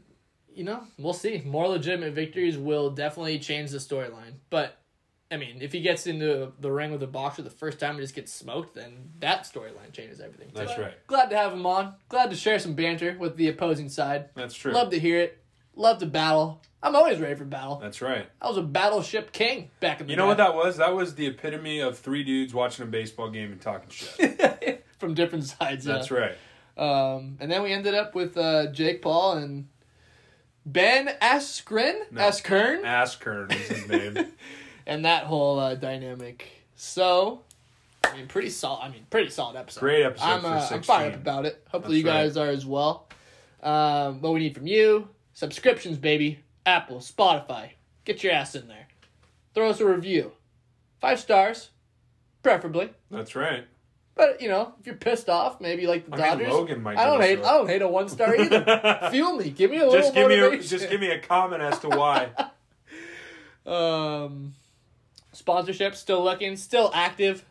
you 0.54 0.64
know, 0.64 0.84
we'll 0.98 1.14
see. 1.14 1.42
More 1.44 1.66
legitimate 1.68 2.12
victories 2.12 2.56
will 2.58 2.90
definitely 2.90 3.38
change 3.38 3.70
the 3.70 3.78
storyline. 3.78 4.34
But 4.50 4.76
I 5.30 5.36
mean, 5.38 5.58
if 5.60 5.72
he 5.72 5.80
gets 5.80 6.06
into 6.06 6.52
the 6.60 6.70
ring 6.70 6.92
with 6.92 7.02
a 7.02 7.06
boxer 7.08 7.42
the 7.42 7.50
first 7.50 7.80
time 7.80 7.92
and 7.92 8.00
just 8.00 8.14
gets 8.14 8.32
smoked, 8.32 8.74
then 8.74 9.10
that 9.18 9.42
storyline 9.42 9.92
changes 9.92 10.20
everything. 10.20 10.50
That's 10.54 10.72
But 10.74 10.80
right. 10.80 11.06
Glad 11.08 11.30
to 11.30 11.36
have 11.36 11.52
him 11.52 11.66
on. 11.66 11.94
Glad 12.08 12.30
to 12.30 12.36
share 12.36 12.58
some 12.60 12.74
banter 12.74 13.16
with 13.18 13.36
the 13.36 13.48
opposing 13.48 13.88
side. 13.88 14.28
that's 14.34 14.54
true. 14.54 14.72
Love 14.72 14.90
to 14.90 14.98
hear 15.00 15.18
it. 15.18 15.42
Love 15.74 15.98
to 15.98 16.06
battle. 16.06 16.62
I'm 16.82 16.94
always 16.94 17.18
ready 17.18 17.34
for 17.34 17.44
battle. 17.44 17.76
That's 17.76 18.00
right. 18.00 18.26
I 18.40 18.48
was 18.48 18.56
a 18.56 18.62
battleship 18.62 19.32
king 19.32 19.70
back 19.80 20.00
in 20.00 20.06
the 20.06 20.10
day. 20.10 20.12
You 20.12 20.16
know 20.16 20.22
day. 20.24 20.28
what 20.28 20.36
that 20.38 20.54
was? 20.54 20.76
That 20.76 20.94
was 20.94 21.16
the 21.16 21.26
epitome 21.26 21.80
of 21.80 21.98
three 21.98 22.22
dudes 22.22 22.54
watching 22.54 22.84
a 22.84 22.88
baseball 22.88 23.28
game 23.28 23.50
and 23.52 23.60
talking 23.60 23.90
shit. 23.90 24.86
From 24.98 25.14
different 25.14 25.44
sides. 25.44 25.84
That's 25.84 26.10
yeah. 26.10 26.16
right. 26.16 26.36
Um, 26.78 27.36
and 27.40 27.50
then 27.50 27.62
we 27.62 27.72
ended 27.72 27.94
up 27.94 28.14
with 28.14 28.36
uh, 28.38 28.70
Jake 28.70 29.02
Paul 29.02 29.32
and 29.32 29.66
Ben 30.64 31.08
Askren, 31.22 32.10
No. 32.10 32.22
Askern, 32.22 32.82
Askern 32.82 33.52
is 33.52 33.68
his 33.68 33.88
name. 33.88 34.14
and 34.86 35.04
that 35.04 35.24
whole 35.24 35.58
uh, 35.58 35.74
dynamic. 35.74 36.48
So, 36.76 37.42
I 38.04 38.16
mean, 38.16 38.26
pretty 38.26 38.50
solid. 38.50 38.82
I 38.84 38.88
mean, 38.90 39.06
pretty 39.10 39.30
solid 39.30 39.56
episode. 39.56 39.80
Great 39.80 40.04
episode 40.04 40.24
I'm, 40.24 40.40
for 40.40 40.46
uh, 40.46 40.68
I'm 40.70 40.82
fired 40.82 41.14
up 41.14 41.20
about 41.20 41.46
it. 41.46 41.66
Hopefully, 41.70 42.02
That's 42.02 42.14
you 42.16 42.24
guys 42.24 42.36
are 42.36 42.50
as 42.50 42.64
well. 42.64 43.08
Um, 43.62 44.20
what 44.20 44.34
we 44.34 44.40
need 44.40 44.54
from 44.54 44.66
you: 44.66 45.08
subscriptions, 45.34 45.98
baby. 45.98 46.40
Apple, 46.64 46.98
Spotify. 46.98 47.70
Get 48.04 48.22
your 48.22 48.32
ass 48.32 48.54
in 48.54 48.68
there. 48.68 48.88
Throw 49.54 49.70
us 49.70 49.80
a 49.80 49.86
review. 49.86 50.32
Five 51.00 51.20
stars, 51.20 51.70
preferably. 52.42 52.90
That's 53.10 53.36
right. 53.36 53.64
But 54.16 54.40
you 54.40 54.48
know, 54.48 54.74
if 54.80 54.86
you're 54.86 54.96
pissed 54.96 55.28
off, 55.28 55.60
maybe 55.60 55.86
like 55.86 56.06
the 56.06 56.16
I 56.16 56.36
mean, 56.36 56.48
Dodgers. 56.48 56.78
Might 56.78 56.98
I 56.98 57.04
don't 57.04 57.20
hate. 57.20 57.38
a- 57.38 57.46
I 57.46 57.52
don't 57.52 57.68
hate 57.68 57.82
a 57.82 57.88
one 57.88 58.08
star 58.08 58.34
either. 58.34 59.08
Fuel 59.10 59.36
me. 59.36 59.50
Give 59.50 59.70
me 59.70 59.78
a 59.78 59.86
little 59.86 60.00
just 60.00 60.14
give 60.14 60.28
me 60.28 60.38
a, 60.38 60.58
just 60.58 60.90
give 60.90 61.00
me 61.00 61.10
a 61.10 61.20
comment 61.20 61.62
as 61.62 61.78
to 61.80 61.88
why. 61.88 62.30
Um, 63.66 64.52
sponsorship 65.36 65.94
still 65.94 66.22
looking, 66.24 66.56
still 66.56 66.90
active. 66.94 67.44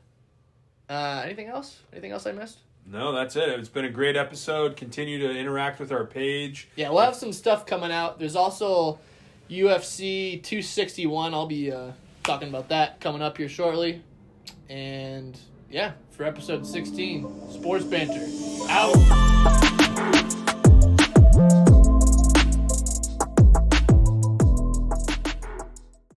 Uh, 0.89 1.21
anything 1.23 1.47
else? 1.47 1.79
Anything 1.91 2.11
else 2.11 2.25
I 2.25 2.31
missed? 2.31 2.59
no, 2.87 3.11
that's 3.11 3.35
it. 3.35 3.49
It's 3.49 3.69
been 3.69 3.85
a 3.85 3.89
great 3.89 4.15
episode. 4.15 4.75
Continue 4.75 5.17
to 5.19 5.31
interact 5.31 5.79
with 5.79 5.91
our 5.91 6.05
page. 6.05 6.67
Yeah, 6.75 6.89
we'll 6.91 7.01
have 7.01 7.15
some 7.15 7.33
stuff 7.33 7.65
coming 7.65 7.91
out. 7.91 8.19
There's 8.19 8.35
also 8.35 8.99
UFC 9.49 10.41
261. 10.43 11.33
I'll 11.33 11.47
be 11.47 11.71
uh, 11.71 11.91
talking 12.23 12.47
about 12.49 12.69
that 12.69 12.99
coming 13.01 13.23
up 13.23 13.37
here 13.37 13.49
shortly. 13.49 14.03
And 14.69 15.35
yeah, 15.71 15.93
for 16.11 16.23
episode 16.25 16.65
16, 16.67 17.51
Sports 17.51 17.85
Banter. 17.85 18.27
Out. 18.69 19.63